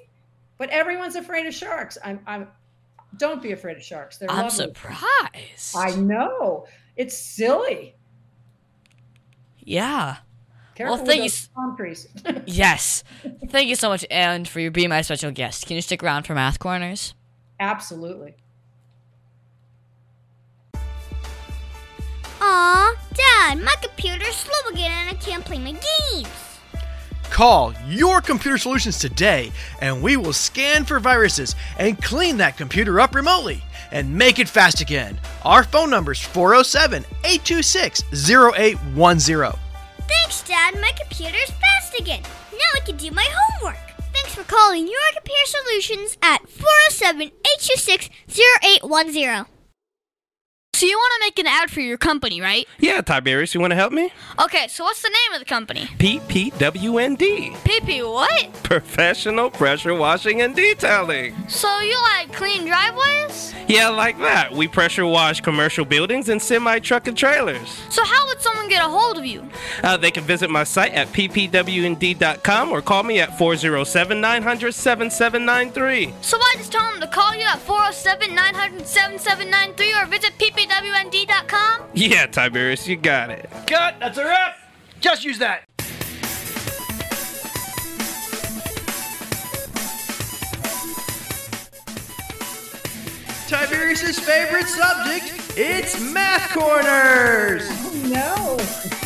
But 0.60 0.70
everyone's 0.70 1.16
afraid 1.16 1.48
of 1.48 1.54
sharks. 1.56 1.98
I'm 2.04 2.20
I'm 2.28 2.48
don't 3.18 3.42
be 3.42 3.54
afraid 3.54 3.78
of 3.78 3.84
sharks. 3.84 4.18
They're 4.18 4.30
I'm 4.30 4.44
lovely. 4.44 4.66
surprised. 4.66 5.76
I 5.76 5.96
know. 5.96 6.68
It's 6.96 7.18
silly. 7.18 7.96
yeah. 9.58 10.18
Careful 10.76 10.98
thank 10.98 11.08
with 11.08 11.16
you 11.18 11.24
those 11.24 11.34
s- 11.34 11.50
palm 11.56 11.76
trees. 11.76 12.08
Yes. 12.46 13.04
Thank 13.50 13.68
you 13.68 13.76
so 13.76 13.90
much, 13.90 14.06
Anne, 14.12 14.46
for 14.46 14.60
you 14.62 14.70
being 14.72 14.88
my 14.90 15.02
special 15.02 15.32
guest. 15.32 15.66
Can 15.66 15.76
you 15.76 15.82
stick 15.82 16.02
around 16.04 16.24
for 16.24 16.34
Math 16.36 16.60
Corners? 16.60 17.16
Absolutely. 17.60 18.36
Aw, 22.42 22.96
Dad, 23.14 23.60
my 23.62 23.74
computer's 23.82 24.36
slow 24.36 24.72
again 24.74 24.92
and 25.08 25.10
I 25.10 25.20
can't 25.20 25.44
play 25.44 25.60
my 25.60 25.72
games. 25.72 26.28
Call 27.30 27.74
your 27.88 28.22
computer 28.22 28.58
solutions 28.58 29.00
today 29.00 29.52
and 29.82 30.02
we 30.02 30.18
will 30.18 30.34
scan 30.34 30.86
for 30.86 31.00
viruses 31.00 31.56
and 31.78 32.02
clean 32.02 32.38
that 32.38 32.58
computer 32.58 33.00
up 33.00 33.16
remotely 33.16 33.64
and 33.92 34.14
make 34.14 34.40
it 34.40 34.50
fast 34.50 34.82
again. 34.82 35.20
Our 35.44 35.64
phone 35.64 35.90
number 35.90 36.12
is 36.12 36.22
407 36.22 37.06
826 37.24 38.04
0810. 38.30 39.60
Thanks, 40.08 40.42
Dad. 40.44 40.76
My 40.76 40.92
computer's 41.00 41.52
fast 41.52 42.00
again. 42.00 42.24
Now 42.52 42.70
I 42.76 42.80
can 42.86 42.98
do 42.98 43.12
my 43.12 43.28
homework. 43.32 43.78
Thanks 44.12 44.34
for 44.34 44.44
calling 44.44 44.88
your 44.88 45.00
computer 45.16 45.46
solutions 45.46 46.18
at 46.22 46.48
407 46.50 47.22
826 47.22 48.10
0810. 48.74 49.59
So 50.80 50.86
you 50.86 50.98
want 50.98 51.12
to 51.20 51.26
make 51.26 51.40
an 51.40 51.46
ad 51.46 51.70
for 51.70 51.82
your 51.82 51.98
company, 51.98 52.40
right? 52.40 52.66
Yeah, 52.78 53.02
Tiberius, 53.02 53.54
you 53.54 53.60
want 53.60 53.72
to 53.72 53.76
help 53.76 53.92
me? 53.92 54.14
Okay, 54.42 54.70
so 54.70 54.86
what's 54.86 55.02
the 55.02 55.10
name 55.10 55.34
of 55.34 55.40
the 55.40 55.46
company? 55.46 55.90
PPWND. 55.98 57.52
PP 57.66 58.10
what? 58.10 58.54
Professional 58.64 59.50
Pressure 59.50 59.94
Washing 59.94 60.42
and 60.42 60.56
Detailing. 60.56 61.36
So 61.50 61.82
you 61.82 61.98
like 62.14 62.32
clean 62.32 62.66
driveways? 62.66 63.54
Yeah, 63.68 63.90
like 63.90 64.18
that. 64.20 64.54
We 64.54 64.70
pressure 64.70 65.06
wash 65.06 65.42
commercial 65.42 65.84
buildings 65.84 66.30
and 66.30 66.42
semi 66.42 66.80
truck 66.80 67.08
and 67.08 67.18
trailers. 67.18 67.68
So 67.90 68.04
how 68.06 68.26
would 68.28 68.42
someone 68.42 68.70
get 68.70 68.84
a 68.84 68.90
hold 68.90 69.18
of 69.18 69.26
you? 69.26 69.50
Uh, 69.84 69.98
they 69.98 70.12
can 70.12 70.24
visit 70.24 70.50
my 70.50 70.64
site 70.64 70.94
at 70.94 71.10
ppwnd.com 71.10 72.72
or 72.72 72.82
call 72.82 73.04
me 73.04 73.20
at 73.20 73.38
407 73.38 74.22
900 74.22 74.74
7793. 74.74 76.14
So 76.22 76.38
I 76.38 76.56
just 76.56 76.72
tell 76.72 76.90
them 76.90 77.02
to 77.02 77.08
call 77.08 77.36
you 77.36 77.44
at 77.44 77.60
407 77.60 78.34
900 78.34 78.88
7793 78.88 79.94
or 79.94 80.06
visit 80.06 80.34
ppwnd.com? 80.70 81.82
Yeah, 81.94 82.26
Tiberius, 82.28 82.88
you 82.88 82.96
got 82.96 83.30
it. 83.30 83.50
Cut. 83.68 83.96
That's 84.00 84.18
a 84.18 84.24
wrap. 84.26 84.58
Just 85.02 85.24
use 85.24 85.40
that. 85.40 85.64
Tiberius's 93.48 94.20
favorite 94.20 94.68
subject. 94.68 95.34
It's 95.58 96.00
math 96.00 96.54
corners. 96.54 97.64
Oh, 97.70 98.08
No. 98.08 98.99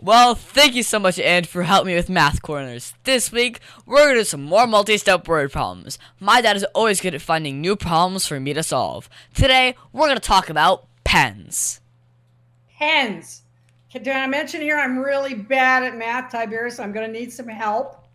Well, 0.00 0.36
thank 0.36 0.76
you 0.76 0.84
so 0.84 1.00
much, 1.00 1.18
Anne, 1.18 1.42
for 1.42 1.64
helping 1.64 1.88
me 1.88 1.96
with 1.96 2.08
Math 2.08 2.40
Corners. 2.40 2.94
This 3.02 3.32
week, 3.32 3.58
we're 3.84 3.96
going 3.96 4.14
to 4.14 4.20
do 4.20 4.24
some 4.24 4.44
more 4.44 4.64
multi 4.64 4.96
step 4.96 5.26
word 5.26 5.50
problems. 5.50 5.98
My 6.20 6.40
dad 6.40 6.54
is 6.54 6.62
always 6.72 7.00
good 7.00 7.16
at 7.16 7.20
finding 7.20 7.60
new 7.60 7.74
problems 7.74 8.24
for 8.24 8.38
me 8.38 8.54
to 8.54 8.62
solve. 8.62 9.10
Today, 9.34 9.74
we're 9.92 10.06
going 10.06 10.16
to 10.16 10.20
talk 10.20 10.50
about 10.50 10.86
pens. 11.02 11.80
Pens. 12.78 13.42
Did 13.92 14.06
I 14.06 14.28
mention 14.28 14.60
here 14.60 14.78
I'm 14.78 14.98
really 14.98 15.34
bad 15.34 15.82
at 15.82 15.96
math, 15.96 16.30
Tiberius? 16.30 16.78
I'm 16.78 16.92
going 16.92 17.12
to 17.12 17.12
need 17.12 17.32
some 17.32 17.48
help. 17.48 18.06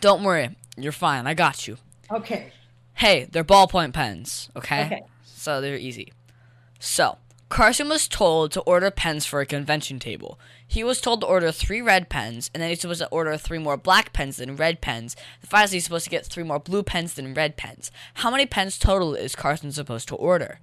Don't 0.00 0.22
worry, 0.22 0.56
you're 0.78 0.92
fine. 0.92 1.26
I 1.26 1.34
got 1.34 1.68
you. 1.68 1.76
Okay. 2.10 2.52
Hey, 2.94 3.28
they're 3.30 3.44
ballpoint 3.44 3.92
pens, 3.92 4.48
okay? 4.56 4.86
Okay. 4.86 5.02
So 5.24 5.60
they're 5.60 5.76
easy. 5.76 6.10
So, 6.78 7.18
Carson 7.48 7.88
was 7.88 8.08
told 8.08 8.52
to 8.52 8.60
order 8.60 8.90
pens 8.90 9.24
for 9.24 9.40
a 9.40 9.46
convention 9.46 9.98
table. 9.98 10.38
He 10.66 10.84
was 10.84 11.00
told 11.00 11.22
to 11.22 11.26
order 11.26 11.50
three 11.50 11.80
red 11.80 12.10
pens, 12.10 12.50
and 12.52 12.62
then 12.62 12.68
he's 12.68 12.80
supposed 12.82 13.00
to 13.00 13.08
order 13.08 13.36
three 13.38 13.58
more 13.58 13.78
black 13.78 14.12
pens 14.12 14.36
than 14.36 14.56
red 14.56 14.80
pens. 14.82 15.16
And 15.40 15.48
finally, 15.48 15.76
he's 15.76 15.84
supposed 15.84 16.04
to 16.04 16.10
get 16.10 16.26
three 16.26 16.44
more 16.44 16.58
blue 16.58 16.82
pens 16.82 17.14
than 17.14 17.32
red 17.32 17.56
pens. 17.56 17.90
How 18.14 18.30
many 18.30 18.44
pens 18.44 18.78
total 18.78 19.14
is 19.14 19.34
Carson 19.34 19.72
supposed 19.72 20.08
to 20.08 20.14
order? 20.14 20.60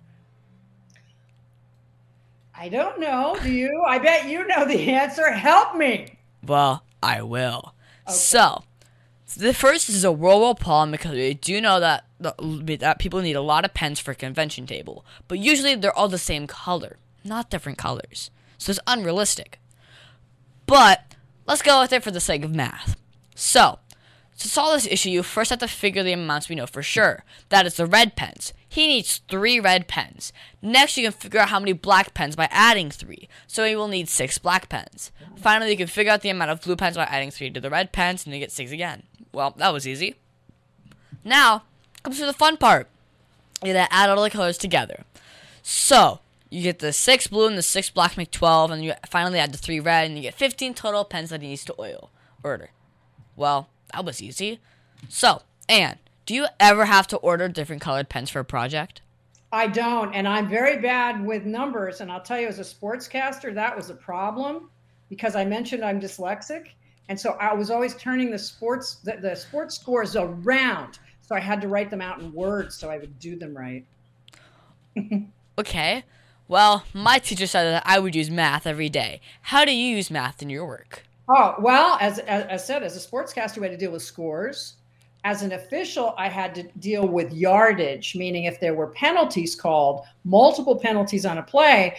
I 2.58 2.70
don't 2.70 3.00
know. 3.00 3.38
Do 3.42 3.52
you? 3.52 3.84
I 3.88 3.98
bet 3.98 4.30
you 4.30 4.48
know 4.48 4.66
the 4.66 4.92
answer. 4.92 5.32
Help 5.32 5.76
me. 5.76 6.18
Well, 6.46 6.84
I 7.02 7.24
will. 7.24 7.74
So, 8.08 8.64
the 9.36 9.54
first 9.54 9.90
is 9.90 10.04
a 10.04 10.12
World 10.12 10.42
War 10.42 10.56
problem 10.56 10.92
because 10.92 11.12
we 11.12 11.34
do 11.34 11.62
know 11.62 11.80
that 11.80 12.06
the, 12.20 12.34
that 12.80 13.00
people 13.00 13.22
need 13.22 13.36
a 13.36 13.42
lot 13.42 13.66
of 13.66 13.74
pens 13.74 14.00
for 14.00 14.12
a 14.12 14.16
convention 14.16 14.66
table, 14.66 15.06
but 15.28 15.40
usually 15.40 15.76
they're 15.76 15.98
all 15.98 16.08
the 16.08 16.18
same 16.18 16.48
color, 16.48 16.98
not 17.24 17.50
different 17.50 17.78
colors. 17.78 18.32
So 18.58 18.72
it's 18.72 18.80
unrealistic. 18.88 19.60
But 20.66 21.16
let's 21.46 21.62
go 21.62 21.82
with 21.82 21.94
it 21.94 22.04
for 22.04 22.12
the 22.12 22.20
sake 22.20 22.44
of 22.44 22.56
math. 22.56 22.96
So, 23.36 23.80
to 24.40 24.48
solve 24.48 24.74
this 24.74 24.92
issue, 24.92 25.10
you 25.10 25.24
first 25.24 25.50
have 25.50 25.60
to 25.60 25.68
figure 25.68 26.04
the 26.04 26.14
amounts 26.14 26.50
we 26.50 26.56
know 26.56 26.68
for 26.68 26.84
sure. 26.84 27.24
That 27.50 27.66
is 27.66 27.76
the 27.76 27.86
red 27.86 28.16
pens. 28.16 28.54
He 28.68 28.88
needs 28.88 29.22
three 29.30 29.60
red 29.60 29.88
pens. 29.88 30.34
Next, 30.62 30.98
you 30.98 31.04
can 31.04 31.14
figure 31.14 31.40
out 31.40 31.50
how 31.50 31.60
many 31.60 31.72
black 31.72 32.14
pens 32.14 32.36
by 32.36 32.50
adding 32.52 32.92
three. 32.92 33.30
So 33.48 33.66
he 33.66 33.76
will 33.76 33.88
need 33.88 34.10
six 34.10 34.38
black 34.38 34.68
pens. 34.68 35.12
Finally, 35.38 35.72
you 35.72 35.78
can 35.78 35.88
figure 35.88 36.12
out 36.12 36.22
the 36.22 36.30
amount 36.30 36.52
of 36.52 36.62
blue 36.62 36.76
pens 36.76 36.98
by 36.98 37.06
adding 37.06 37.32
three 37.32 37.50
to 37.50 37.62
the 37.62 37.70
red 37.70 37.94
pens, 37.94 38.26
and 38.26 38.34
you 38.34 38.40
get 38.40 38.52
six 38.52 38.72
again. 38.72 39.04
Well, 39.32 39.54
that 39.58 39.72
was 39.72 39.88
easy. 39.88 40.16
Now 41.24 41.64
comes 42.04 42.20
to 42.20 42.26
the 42.26 42.34
fun 42.34 42.58
part. 42.58 42.90
You 43.64 43.74
gotta 43.74 43.92
add 43.94 44.10
all 44.10 44.22
the 44.22 44.30
colors 44.30 44.58
together. 44.58 45.06
So 45.64 46.20
you 46.50 46.62
get 46.62 46.80
the 46.80 46.94
six 46.94 47.28
blue 47.28 47.48
and 47.48 47.58
the 47.58 47.64
six 47.64 47.90
black 47.90 48.18
make 48.18 48.32
twelve, 48.32 48.70
and 48.70 48.84
you 48.84 48.94
finally 49.10 49.40
add 49.40 49.54
the 49.54 49.58
three 49.58 49.80
red, 49.80 50.06
and 50.06 50.16
you 50.18 50.24
get 50.24 50.36
fifteen 50.36 50.74
total 50.74 51.06
pens 51.06 51.30
that 51.30 51.42
he 51.42 51.48
needs 51.48 51.66
to 51.66 51.76
oil 51.80 52.12
order. 52.44 52.70
Well, 53.36 53.70
that 53.96 54.04
was 54.04 54.22
easy. 54.22 54.60
So, 55.08 55.42
Anne, 55.70 56.00
do 56.26 56.34
you 56.34 56.48
ever 56.60 56.86
have 56.86 57.08
to 57.08 57.18
order 57.18 57.48
different 57.48 57.82
colored 57.82 58.10
pens 58.10 58.30
for 58.30 58.40
a 58.40 58.46
project? 58.46 59.02
I 59.54 59.68
don't, 59.68 60.14
and 60.14 60.28
I'm 60.28 60.50
very 60.50 60.82
bad 60.82 61.26
with 61.26 61.46
numbers. 61.46 62.02
And 62.02 62.12
I'll 62.12 62.22
tell 62.22 62.40
you, 62.40 62.48
as 62.48 62.60
a 62.60 62.64
sportscaster, 62.64 63.54
that 63.54 63.76
was 63.76 63.90
a 63.90 63.94
problem 63.94 64.70
because 65.10 65.36
I 65.36 65.46
mentioned 65.46 65.86
I'm 65.86 66.02
dyslexic, 66.02 66.70
and 67.08 67.18
so 67.18 67.38
I 67.40 67.54
was 67.54 67.72
always 67.72 67.96
turning 67.96 68.32
the 68.32 68.40
sports 68.40 68.96
the, 68.96 69.16
the 69.22 69.34
sports 69.36 69.76
scores 69.76 70.18
around. 70.18 71.00
So 71.22 71.36
I 71.36 71.40
had 71.40 71.62
to 71.62 71.70
write 71.70 71.90
them 71.90 72.02
out 72.02 72.20
in 72.20 72.34
words 72.34 72.76
so 72.76 72.90
I 72.90 72.98
would 72.98 73.18
do 73.20 73.38
them 73.38 73.56
right. 73.58 73.86
Okay. 75.58 76.04
Well, 76.50 76.84
my 76.94 77.18
teacher 77.18 77.48
said 77.48 77.64
that 77.64 77.84
I 77.86 77.98
would 77.98 78.14
use 78.14 78.30
math 78.30 78.68
every 78.68 78.90
day. 78.90 79.22
How 79.42 79.64
do 79.64 79.72
you 79.72 79.96
use 79.96 80.12
math 80.12 80.42
in 80.42 80.50
your 80.50 80.66
work? 80.66 81.04
Oh 81.28 81.56
well, 81.60 81.98
as 82.02 82.20
as 82.20 82.46
I 82.50 82.58
said, 82.58 82.84
as 82.84 82.96
a 82.96 83.08
sportscaster, 83.08 83.58
we 83.58 83.64
had 83.64 83.72
to 83.72 83.78
deal 83.78 83.92
with 83.92 84.04
scores. 84.04 84.76
As 85.24 85.42
an 85.42 85.54
official, 85.54 86.14
I 86.20 86.30
had 86.30 86.54
to 86.54 86.64
deal 86.80 87.08
with 87.08 87.34
yardage, 87.34 88.16
meaning 88.16 88.44
if 88.44 88.60
there 88.60 88.76
were 88.76 88.88
penalties 88.88 89.56
called, 89.56 90.06
multiple 90.24 90.76
penalties 90.76 91.26
on 91.26 91.40
a 91.40 91.44
play, 91.44 91.98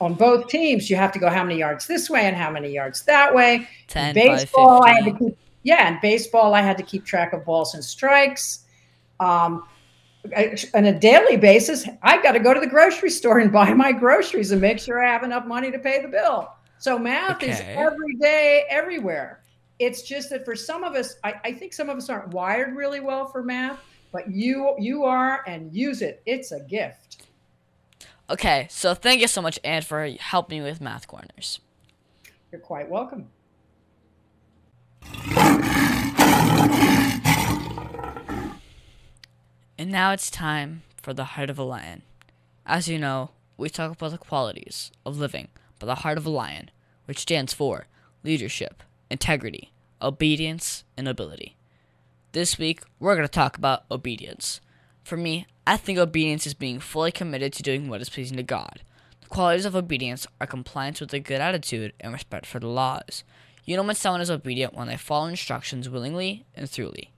on 0.00 0.14
both 0.14 0.48
teams, 0.48 0.90
you 0.90 0.96
have 0.96 1.12
to 1.12 1.20
go 1.20 1.30
how 1.30 1.44
many 1.44 1.58
yards 1.58 1.86
this 1.86 2.10
way 2.10 2.22
and 2.22 2.36
how 2.36 2.50
many 2.50 2.72
yards 2.72 3.02
that 3.04 3.32
way. 3.32 3.68
10, 3.86 4.16
In 4.16 4.26
5, 4.26 4.38
baseball, 4.38 4.84
I 4.84 4.94
had 4.94 5.04
to 5.04 5.12
keep 5.12 5.38
yeah, 5.62 5.88
in 5.88 5.98
baseball, 6.02 6.52
I 6.52 6.60
had 6.60 6.76
to 6.76 6.82
keep 6.82 7.04
track 7.04 7.32
of 7.32 7.44
balls 7.44 7.74
and 7.74 7.82
strikes. 7.82 8.66
Um, 9.18 9.66
I- 10.36 10.56
on 10.74 10.84
a 10.86 10.98
daily 10.98 11.36
basis, 11.36 11.88
I've 12.02 12.22
got 12.22 12.32
to 12.32 12.38
go 12.40 12.52
to 12.52 12.60
the 12.60 12.66
grocery 12.66 13.10
store 13.10 13.38
and 13.38 13.50
buy 13.52 13.72
my 13.72 13.92
groceries 13.92 14.52
and 14.52 14.60
make 14.60 14.78
sure 14.78 15.04
I 15.04 15.10
have 15.10 15.22
enough 15.22 15.46
money 15.46 15.70
to 15.70 15.78
pay 15.78 16.02
the 16.02 16.08
bill. 16.08 16.50
So 16.84 16.98
math 16.98 17.42
is 17.42 17.62
every 17.64 18.14
day, 18.16 18.66
everywhere. 18.68 19.40
It's 19.78 20.02
just 20.02 20.28
that 20.28 20.44
for 20.44 20.54
some 20.54 20.84
of 20.84 20.92
us, 20.92 21.16
I, 21.24 21.32
I 21.42 21.52
think 21.52 21.72
some 21.72 21.88
of 21.88 21.96
us 21.96 22.10
aren't 22.10 22.34
wired 22.34 22.76
really 22.76 23.00
well 23.00 23.24
for 23.24 23.42
math, 23.42 23.80
but 24.12 24.30
you 24.30 24.74
you 24.78 25.04
are 25.04 25.42
and 25.46 25.74
use 25.74 26.02
it. 26.02 26.20
It's 26.26 26.52
a 26.52 26.60
gift. 26.60 27.22
Okay, 28.28 28.66
so 28.68 28.92
thank 28.92 29.22
you 29.22 29.28
so 29.28 29.40
much, 29.40 29.58
Anne, 29.64 29.80
for 29.80 30.06
helping 30.20 30.62
me 30.62 30.68
with 30.68 30.82
math 30.82 31.06
corners. 31.06 31.58
You're 32.52 32.60
quite 32.60 32.90
welcome. 32.90 33.30
And 39.78 39.90
now 39.90 40.12
it's 40.12 40.30
time 40.30 40.82
for 41.00 41.14
the 41.14 41.24
heart 41.24 41.48
of 41.48 41.58
a 41.58 41.64
lion. 41.64 42.02
As 42.66 42.88
you 42.88 42.98
know, 42.98 43.30
we 43.56 43.70
talk 43.70 43.92
about 43.92 44.10
the 44.10 44.18
qualities 44.18 44.90
of 45.06 45.16
living 45.16 45.48
by 45.78 45.86
the 45.86 45.94
heart 45.96 46.18
of 46.18 46.26
a 46.26 46.30
lion, 46.30 46.70
which 47.06 47.20
stands 47.20 47.52
for 47.52 47.86
leadership, 48.22 48.82
integrity, 49.10 49.72
obedience, 50.00 50.84
and 50.96 51.08
ability. 51.08 51.56
This 52.32 52.58
week, 52.58 52.82
we're 52.98 53.14
going 53.14 53.26
to 53.26 53.32
talk 53.32 53.56
about 53.56 53.84
obedience. 53.90 54.60
For 55.04 55.16
me, 55.16 55.46
I 55.66 55.76
think 55.76 55.98
obedience 55.98 56.46
is 56.46 56.54
being 56.54 56.80
fully 56.80 57.12
committed 57.12 57.52
to 57.54 57.62
doing 57.62 57.88
what 57.88 58.00
is 58.00 58.10
pleasing 58.10 58.36
to 58.36 58.42
God. 58.42 58.82
The 59.20 59.28
qualities 59.28 59.64
of 59.64 59.76
obedience 59.76 60.26
are 60.40 60.46
compliance 60.46 61.00
with 61.00 61.14
a 61.14 61.20
good 61.20 61.40
attitude 61.40 61.92
and 62.00 62.12
respect 62.12 62.46
for 62.46 62.58
the 62.58 62.68
laws. 62.68 63.24
You 63.64 63.76
know 63.76 63.82
when 63.82 63.94
someone 63.94 64.20
is 64.20 64.30
obedient 64.30 64.74
when 64.74 64.88
they 64.88 64.96
follow 64.96 65.26
instructions 65.26 65.88
willingly 65.88 66.44
and 66.54 66.68
thoroughly. 66.68 67.10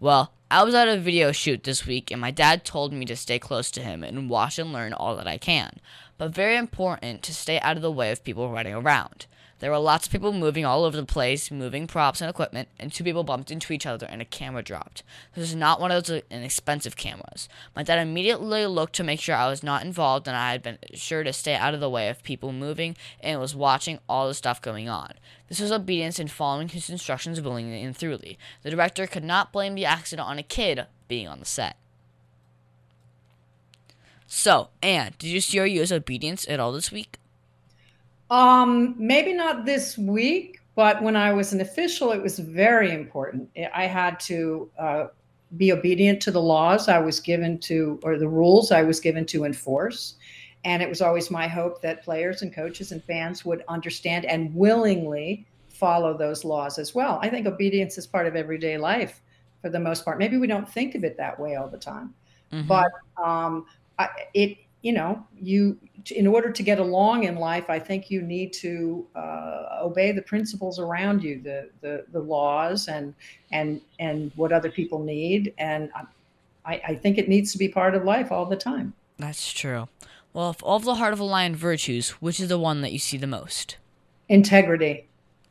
Well, 0.00 0.32
I 0.54 0.62
was 0.62 0.72
at 0.72 0.86
a 0.86 0.96
video 0.96 1.32
shoot 1.32 1.64
this 1.64 1.84
week 1.84 2.12
and 2.12 2.20
my 2.20 2.30
dad 2.30 2.64
told 2.64 2.92
me 2.92 3.04
to 3.06 3.16
stay 3.16 3.40
close 3.40 3.72
to 3.72 3.82
him 3.82 4.04
and 4.04 4.30
watch 4.30 4.56
and 4.56 4.72
learn 4.72 4.92
all 4.92 5.16
that 5.16 5.26
I 5.26 5.36
can. 5.36 5.80
But 6.16 6.30
very 6.30 6.56
important 6.56 7.24
to 7.24 7.34
stay 7.34 7.58
out 7.58 7.74
of 7.74 7.82
the 7.82 7.90
way 7.90 8.12
of 8.12 8.22
people 8.22 8.48
running 8.48 8.72
around. 8.72 9.26
There 9.60 9.70
were 9.70 9.78
lots 9.78 10.06
of 10.06 10.12
people 10.12 10.32
moving 10.32 10.64
all 10.64 10.84
over 10.84 10.96
the 10.96 11.04
place, 11.04 11.50
moving 11.50 11.86
props 11.86 12.20
and 12.20 12.28
equipment, 12.28 12.68
and 12.78 12.92
two 12.92 13.04
people 13.04 13.24
bumped 13.24 13.50
into 13.50 13.72
each 13.72 13.86
other 13.86 14.06
and 14.06 14.20
a 14.20 14.24
camera 14.24 14.62
dropped. 14.62 15.02
This 15.34 15.48
is 15.50 15.54
not 15.54 15.80
one 15.80 15.90
of 15.90 16.04
those 16.04 16.18
uh, 16.18 16.20
inexpensive 16.30 16.96
cameras. 16.96 17.48
My 17.74 17.82
dad 17.82 17.98
immediately 17.98 18.66
looked 18.66 18.94
to 18.96 19.04
make 19.04 19.20
sure 19.20 19.34
I 19.34 19.48
was 19.48 19.62
not 19.62 19.84
involved 19.84 20.26
and 20.26 20.36
I 20.36 20.52
had 20.52 20.62
been 20.62 20.78
sure 20.92 21.22
to 21.22 21.32
stay 21.32 21.54
out 21.54 21.72
of 21.72 21.80
the 21.80 21.90
way 21.90 22.08
of 22.08 22.22
people 22.22 22.52
moving 22.52 22.96
and 23.20 23.40
was 23.40 23.54
watching 23.54 24.00
all 24.08 24.28
the 24.28 24.34
stuff 24.34 24.60
going 24.60 24.88
on. 24.88 25.14
This 25.48 25.60
was 25.60 25.72
obedience 25.72 26.18
in 26.18 26.28
following 26.28 26.68
his 26.68 26.90
instructions 26.90 27.40
willingly 27.40 27.82
and 27.82 27.96
thoroughly. 27.96 28.38
The 28.62 28.70
director 28.70 29.06
could 29.06 29.24
not 29.24 29.52
blame 29.52 29.74
the 29.74 29.84
accident 29.84 30.28
on 30.28 30.38
a 30.38 30.42
kid 30.42 30.86
being 31.06 31.28
on 31.28 31.38
the 31.38 31.44
set. 31.44 31.76
So, 34.26 34.70
Anne, 34.82 35.14
did 35.18 35.28
you 35.28 35.40
see 35.40 35.60
or 35.60 35.66
use 35.66 35.92
obedience 35.92 36.44
at 36.48 36.58
all 36.58 36.72
this 36.72 36.90
week? 36.90 37.18
Um, 38.34 38.96
maybe 38.98 39.32
not 39.32 39.64
this 39.64 39.96
week, 39.96 40.60
but 40.74 41.00
when 41.02 41.14
I 41.14 41.32
was 41.32 41.52
an 41.52 41.60
official, 41.60 42.10
it 42.10 42.20
was 42.20 42.38
very 42.40 42.92
important. 42.92 43.48
I 43.72 43.86
had 43.86 44.18
to 44.20 44.68
uh, 44.76 45.06
be 45.56 45.70
obedient 45.70 46.20
to 46.22 46.32
the 46.32 46.40
laws 46.42 46.88
I 46.88 46.98
was 46.98 47.20
given 47.20 47.60
to, 47.60 48.00
or 48.02 48.18
the 48.18 48.26
rules 48.26 48.72
I 48.72 48.82
was 48.82 48.98
given 48.98 49.24
to 49.26 49.44
enforce. 49.44 50.16
And 50.64 50.82
it 50.82 50.88
was 50.88 51.00
always 51.00 51.30
my 51.30 51.46
hope 51.46 51.80
that 51.82 52.02
players 52.02 52.42
and 52.42 52.52
coaches 52.52 52.90
and 52.90 53.04
fans 53.04 53.44
would 53.44 53.62
understand 53.68 54.24
and 54.24 54.52
willingly 54.52 55.46
follow 55.68 56.16
those 56.16 56.44
laws 56.44 56.78
as 56.78 56.92
well. 56.92 57.20
I 57.22 57.28
think 57.28 57.46
obedience 57.46 57.98
is 57.98 58.06
part 58.06 58.26
of 58.26 58.34
everyday 58.34 58.78
life 58.78 59.20
for 59.62 59.70
the 59.70 59.78
most 59.78 60.04
part. 60.04 60.18
Maybe 60.18 60.38
we 60.38 60.48
don't 60.48 60.68
think 60.68 60.96
of 60.96 61.04
it 61.04 61.16
that 61.18 61.38
way 61.38 61.54
all 61.54 61.68
the 61.68 61.78
time, 61.78 62.12
Mhm. 62.52 62.66
but 62.66 62.90
um, 63.22 63.66
I, 63.98 64.08
it, 64.32 64.56
you 64.84 64.92
know, 64.92 65.26
you, 65.40 65.78
in 66.14 66.26
order 66.26 66.50
to 66.50 66.62
get 66.62 66.78
along 66.78 67.24
in 67.24 67.36
life, 67.36 67.70
I 67.70 67.78
think 67.78 68.10
you 68.10 68.20
need 68.20 68.52
to 68.54 69.06
uh, 69.16 69.78
obey 69.82 70.12
the 70.12 70.22
principles 70.22 70.78
around 70.78 71.22
you, 71.24 71.40
the, 71.40 71.70
the, 71.80 72.04
the 72.12 72.20
laws 72.20 72.88
and, 72.88 73.14
and, 73.50 73.80
and 73.98 74.30
what 74.36 74.52
other 74.52 74.70
people 74.70 75.02
need. 75.02 75.54
And 75.56 75.90
I, 76.66 76.80
I 76.86 76.94
think 76.94 77.16
it 77.16 77.28
needs 77.28 77.50
to 77.52 77.58
be 77.58 77.68
part 77.68 77.94
of 77.94 78.04
life 78.04 78.30
all 78.30 78.44
the 78.44 78.56
time. 78.56 78.92
That's 79.18 79.52
true. 79.52 79.88
Well, 80.34 80.50
of 80.50 80.62
all 80.62 80.78
the 80.80 80.96
heart 80.96 81.14
of 81.14 81.20
a 81.20 81.24
lion 81.24 81.56
virtues, 81.56 82.10
which 82.20 82.38
is 82.38 82.48
the 82.48 82.58
one 82.58 82.82
that 82.82 82.92
you 82.92 82.98
see 82.98 83.16
the 83.16 83.26
most? 83.26 83.78
integrity 84.28 85.06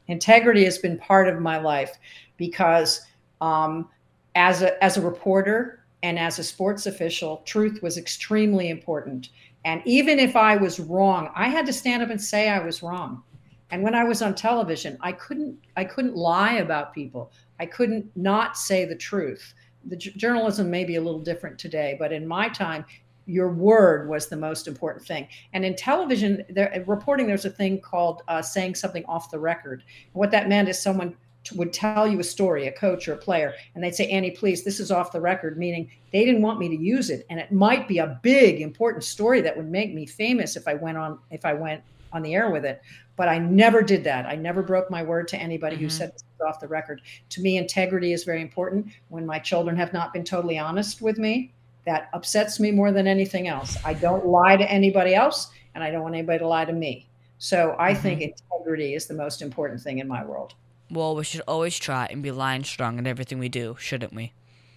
integrity 0.08 0.64
has 0.64 0.78
been 0.78 0.98
part 0.98 1.28
of 1.28 1.40
my 1.40 1.58
life 1.58 1.98
because 2.38 3.02
um, 3.42 3.88
as 4.36 4.62
a 4.62 4.84
as 4.84 4.98
a 4.98 5.02
reporter 5.02 5.83
and 6.04 6.20
as 6.20 6.38
a 6.38 6.44
sports 6.44 6.86
official 6.86 7.38
truth 7.46 7.82
was 7.82 7.98
extremely 7.98 8.70
important 8.70 9.30
and 9.66 9.82
even 9.86 10.20
if 10.20 10.36
i 10.36 10.56
was 10.56 10.80
wrong 10.80 11.30
i 11.34 11.48
had 11.48 11.66
to 11.66 11.74
stand 11.74 12.04
up 12.04 12.10
and 12.10 12.22
say 12.22 12.50
i 12.50 12.60
was 12.60 12.84
wrong 12.84 13.24
and 13.72 13.82
when 13.82 13.96
i 13.96 14.04
was 14.04 14.22
on 14.22 14.36
television 14.36 14.98
i 15.02 15.12
couldn't 15.12 15.58
i 15.76 15.84
couldn't 15.84 16.16
lie 16.16 16.54
about 16.54 16.94
people 16.94 17.32
i 17.60 17.66
couldn't 17.66 18.06
not 18.16 18.56
say 18.56 18.86
the 18.86 18.96
truth 18.96 19.56
the 19.86 19.96
j- 19.96 20.14
journalism 20.16 20.70
may 20.70 20.86
be 20.86 20.98
a 20.98 21.02
little 21.02 21.22
different 21.22 21.58
today 21.58 21.96
but 21.98 22.14
in 22.14 22.28
my 22.28 22.48
time 22.50 22.86
your 23.26 23.50
word 23.50 24.10
was 24.10 24.28
the 24.28 24.36
most 24.36 24.68
important 24.68 25.06
thing. 25.06 25.28
And 25.54 25.64
in 25.64 25.76
television, 25.76 26.44
there, 26.50 26.84
reporting, 26.86 27.28
there's 27.28 27.46
a 27.46 27.50
thing 27.50 27.80
called 27.80 28.22
uh, 28.28 28.42
saying 28.42 28.76
something 28.76 29.06
off 29.06 29.32
the 29.32 29.40
record. 29.40 29.84
And 30.14 30.20
what 30.20 30.32
that 30.32 30.50
meant 30.50 30.70
is 30.70 30.82
someone 30.82 31.16
would 31.56 31.74
tell 31.74 32.08
you 32.08 32.20
a 32.20 32.24
story, 32.24 32.68
a 32.68 32.72
coach 32.72 33.08
or 33.08 33.14
a 33.14 33.18
player, 33.18 33.54
and 33.76 33.84
they'd 33.84 33.96
say, 33.96 34.08
Annie, 34.10 34.32
please, 34.32 34.64
this 34.64 34.80
is 34.80 34.92
off 34.92 35.12
the 35.12 35.22
record, 35.22 35.58
meaning 35.58 35.90
they 36.12 36.26
didn't 36.26 36.42
want 36.42 36.60
me 36.60 36.70
to 36.70 36.76
use 36.76 37.10
it. 37.10 37.26
And 37.30 37.40
it 37.40 37.52
might 37.52 37.88
be 37.88 37.98
a 37.98 38.20
big, 38.24 38.62
important 38.62 39.04
story 39.04 39.42
that 39.42 39.56
would 39.56 39.70
make 39.70 39.94
me 39.94 40.06
famous 40.06 40.56
if 40.56 40.68
I 40.68 40.76
went 40.76 40.98
on, 40.98 41.20
if 41.32 41.46
I 41.46 41.54
went 41.54 41.82
on 42.12 42.22
the 42.22 42.36
air 42.36 42.50
with 42.50 42.66
it. 42.66 42.82
But 43.16 43.28
I 43.28 43.38
never 43.40 43.82
did 43.82 44.04
that. 44.06 44.26
I 44.26 44.36
never 44.36 44.62
broke 44.62 44.90
my 44.90 45.04
word 45.04 45.28
to 45.30 45.38
anybody 45.38 45.76
who 45.76 45.88
Mhm. 45.88 45.92
said 45.92 46.14
this 46.14 46.24
is 46.24 46.42
off 46.48 46.60
the 46.60 46.68
record. 46.68 47.02
To 47.30 47.42
me, 47.42 47.58
integrity 47.58 48.14
is 48.14 48.24
very 48.24 48.42
important. 48.42 48.88
When 49.10 49.26
my 49.26 49.40
children 49.40 49.76
have 49.76 49.94
not 49.94 50.14
been 50.14 50.24
totally 50.24 50.58
honest 50.58 51.02
with 51.02 51.18
me, 51.18 51.52
that 51.86 52.10
upsets 52.14 52.60
me 52.60 52.72
more 52.72 52.92
than 52.92 53.08
anything 53.08 53.48
else. 53.48 53.78
I 53.84 53.94
don't 53.94 54.26
lie 54.26 54.56
to 54.56 54.72
anybody 54.72 55.14
else, 55.14 55.52
and 55.76 55.84
I 55.84 55.92
don't 55.92 56.04
want 56.04 56.16
anybody 56.16 56.40
to 56.40 56.48
lie 56.48 56.66
to 56.66 56.74
me. 56.74 57.08
So 57.40 57.76
I 57.78 57.94
think 57.94 58.22
integrity 58.22 58.94
is 58.94 59.06
the 59.06 59.14
most 59.14 59.42
important 59.42 59.82
thing 59.82 60.00
in 60.00 60.08
my 60.08 60.24
world. 60.24 60.54
Well, 60.90 61.16
we 61.16 61.24
should 61.24 61.42
always 61.48 61.78
try 61.78 62.08
and 62.10 62.22
be 62.22 62.32
lion 62.32 62.64
strong 62.64 63.00
in 63.00 63.08
everything 63.08 63.40
we 63.40 63.50
do, 63.50 63.76
shouldn't 63.80 64.14
we? 64.14 64.34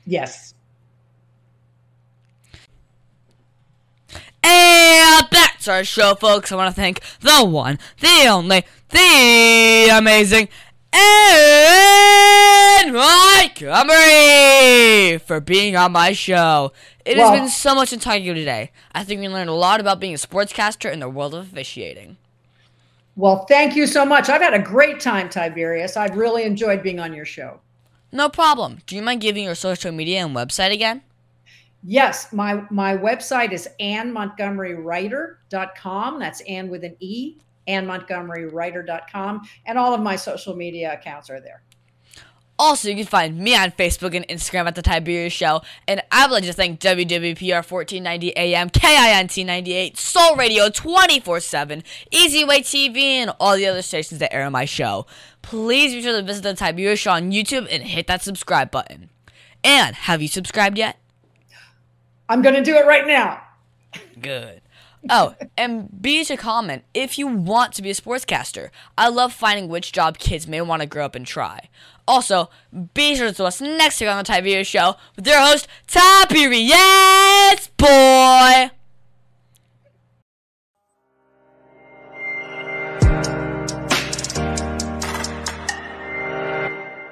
Yes. 0.06 0.54
And 4.42 5.26
that's 5.30 5.68
our 5.68 5.84
show, 5.84 6.14
folks. 6.14 6.52
I 6.52 6.56
want 6.56 6.74
to 6.74 6.80
thank 6.80 7.00
the 7.20 7.44
one, 7.44 7.78
the 8.00 8.26
only, 8.28 8.64
the 8.90 9.88
amazing 9.92 10.48
Anne 10.92 12.92
Montgomery 12.92 15.18
for 15.18 15.40
being 15.40 15.76
on 15.76 15.92
my 15.92 16.12
show. 16.12 16.72
It 17.04 17.18
Well- 17.18 17.30
has 17.32 17.40
been 17.40 17.48
so 17.50 17.74
much 17.74 17.90
to 17.90 17.98
talk 17.98 18.14
to 18.14 18.20
you 18.20 18.34
today. 18.34 18.70
I 18.94 19.04
think 19.04 19.20
we 19.20 19.28
learned 19.28 19.50
a 19.50 19.54
lot 19.54 19.80
about 19.80 20.00
being 20.00 20.14
a 20.14 20.18
sportscaster 20.18 20.90
in 20.90 21.00
the 21.00 21.08
world 21.08 21.34
of 21.34 21.52
officiating. 21.52 22.16
Well, 23.16 23.46
thank 23.46 23.74
you 23.74 23.86
so 23.86 24.04
much. 24.04 24.28
I've 24.28 24.42
had 24.42 24.52
a 24.52 24.58
great 24.58 25.00
time, 25.00 25.30
Tiberius. 25.30 25.96
I've 25.96 26.16
really 26.16 26.42
enjoyed 26.44 26.82
being 26.82 27.00
on 27.00 27.14
your 27.14 27.24
show. 27.24 27.60
No 28.12 28.28
problem. 28.28 28.80
Do 28.86 28.94
you 28.94 29.00
mind 29.02 29.22
giving 29.22 29.44
your 29.44 29.54
social 29.54 29.90
media 29.90 30.22
and 30.24 30.36
website 30.36 30.72
again? 30.72 31.02
Yes, 31.82 32.32
my 32.32 32.62
my 32.70 32.96
website 32.96 33.52
is 33.52 33.68
annemontgomerywriter.com. 33.80 36.18
That's 36.18 36.40
Anne 36.42 36.68
with 36.68 36.84
an 36.84 36.96
E, 37.00 37.36
annemontgomerywriter.com. 37.68 39.48
And 39.64 39.78
all 39.78 39.94
of 39.94 40.00
my 40.00 40.16
social 40.16 40.54
media 40.54 40.92
accounts 40.92 41.30
are 41.30 41.40
there. 41.40 41.62
Also, 42.58 42.88
you 42.88 42.96
can 42.96 43.06
find 43.06 43.36
me 43.36 43.54
on 43.54 43.70
Facebook 43.70 44.14
and 44.14 44.26
Instagram 44.28 44.66
at 44.66 44.74
The 44.74 44.82
Tiberius 44.82 45.32
Show. 45.32 45.60
And 45.86 46.02
I 46.10 46.26
would 46.26 46.32
like 46.32 46.44
to 46.44 46.52
thank 46.52 46.80
WWPR 46.80 47.70
1490 47.70 48.36
AM, 48.36 48.70
KINT 48.70 49.36
98, 49.46 49.98
Soul 49.98 50.36
Radio 50.36 50.70
24 50.70 51.40
7, 51.40 51.82
Easy 52.10 52.44
Way 52.44 52.60
TV, 52.60 52.96
and 52.96 53.32
all 53.38 53.56
the 53.56 53.66
other 53.66 53.82
stations 53.82 54.20
that 54.20 54.32
air 54.34 54.50
my 54.50 54.64
show. 54.64 55.06
Please 55.42 55.92
be 55.92 56.02
sure 56.02 56.18
to 56.18 56.26
visit 56.26 56.42
The 56.42 56.54
Tiberius 56.54 57.00
Show 57.00 57.12
on 57.12 57.30
YouTube 57.30 57.68
and 57.70 57.82
hit 57.82 58.06
that 58.06 58.22
subscribe 58.22 58.70
button. 58.70 59.10
And 59.62 59.94
have 59.94 60.22
you 60.22 60.28
subscribed 60.28 60.78
yet? 60.78 60.98
I'm 62.28 62.42
going 62.42 62.54
to 62.54 62.62
do 62.62 62.76
it 62.76 62.86
right 62.86 63.06
now. 63.06 63.42
Good. 64.20 64.62
Oh, 65.10 65.34
and 65.56 65.88
be 66.02 66.24
to 66.24 66.36
comment 66.36 66.84
if 66.94 67.18
you 67.18 67.26
want 67.26 67.72
to 67.74 67.82
be 67.82 67.90
a 67.90 67.94
sportscaster. 67.94 68.70
I 68.96 69.08
love 69.08 69.32
finding 69.32 69.68
which 69.68 69.92
job 69.92 70.18
kids 70.18 70.46
may 70.46 70.60
want 70.60 70.82
to 70.82 70.86
grow 70.86 71.04
up 71.04 71.14
and 71.14 71.26
try. 71.26 71.68
Also, 72.08 72.50
be 72.94 73.16
sure 73.16 73.32
to 73.32 73.44
us 73.44 73.60
next 73.60 74.00
week 74.00 74.08
on 74.10 74.18
the 74.18 74.24
Tiberius 74.24 74.68
Show 74.68 74.96
with 75.16 75.26
your 75.26 75.40
host, 75.40 75.66
Tiberius 75.86 77.68
Boy. 77.76 78.70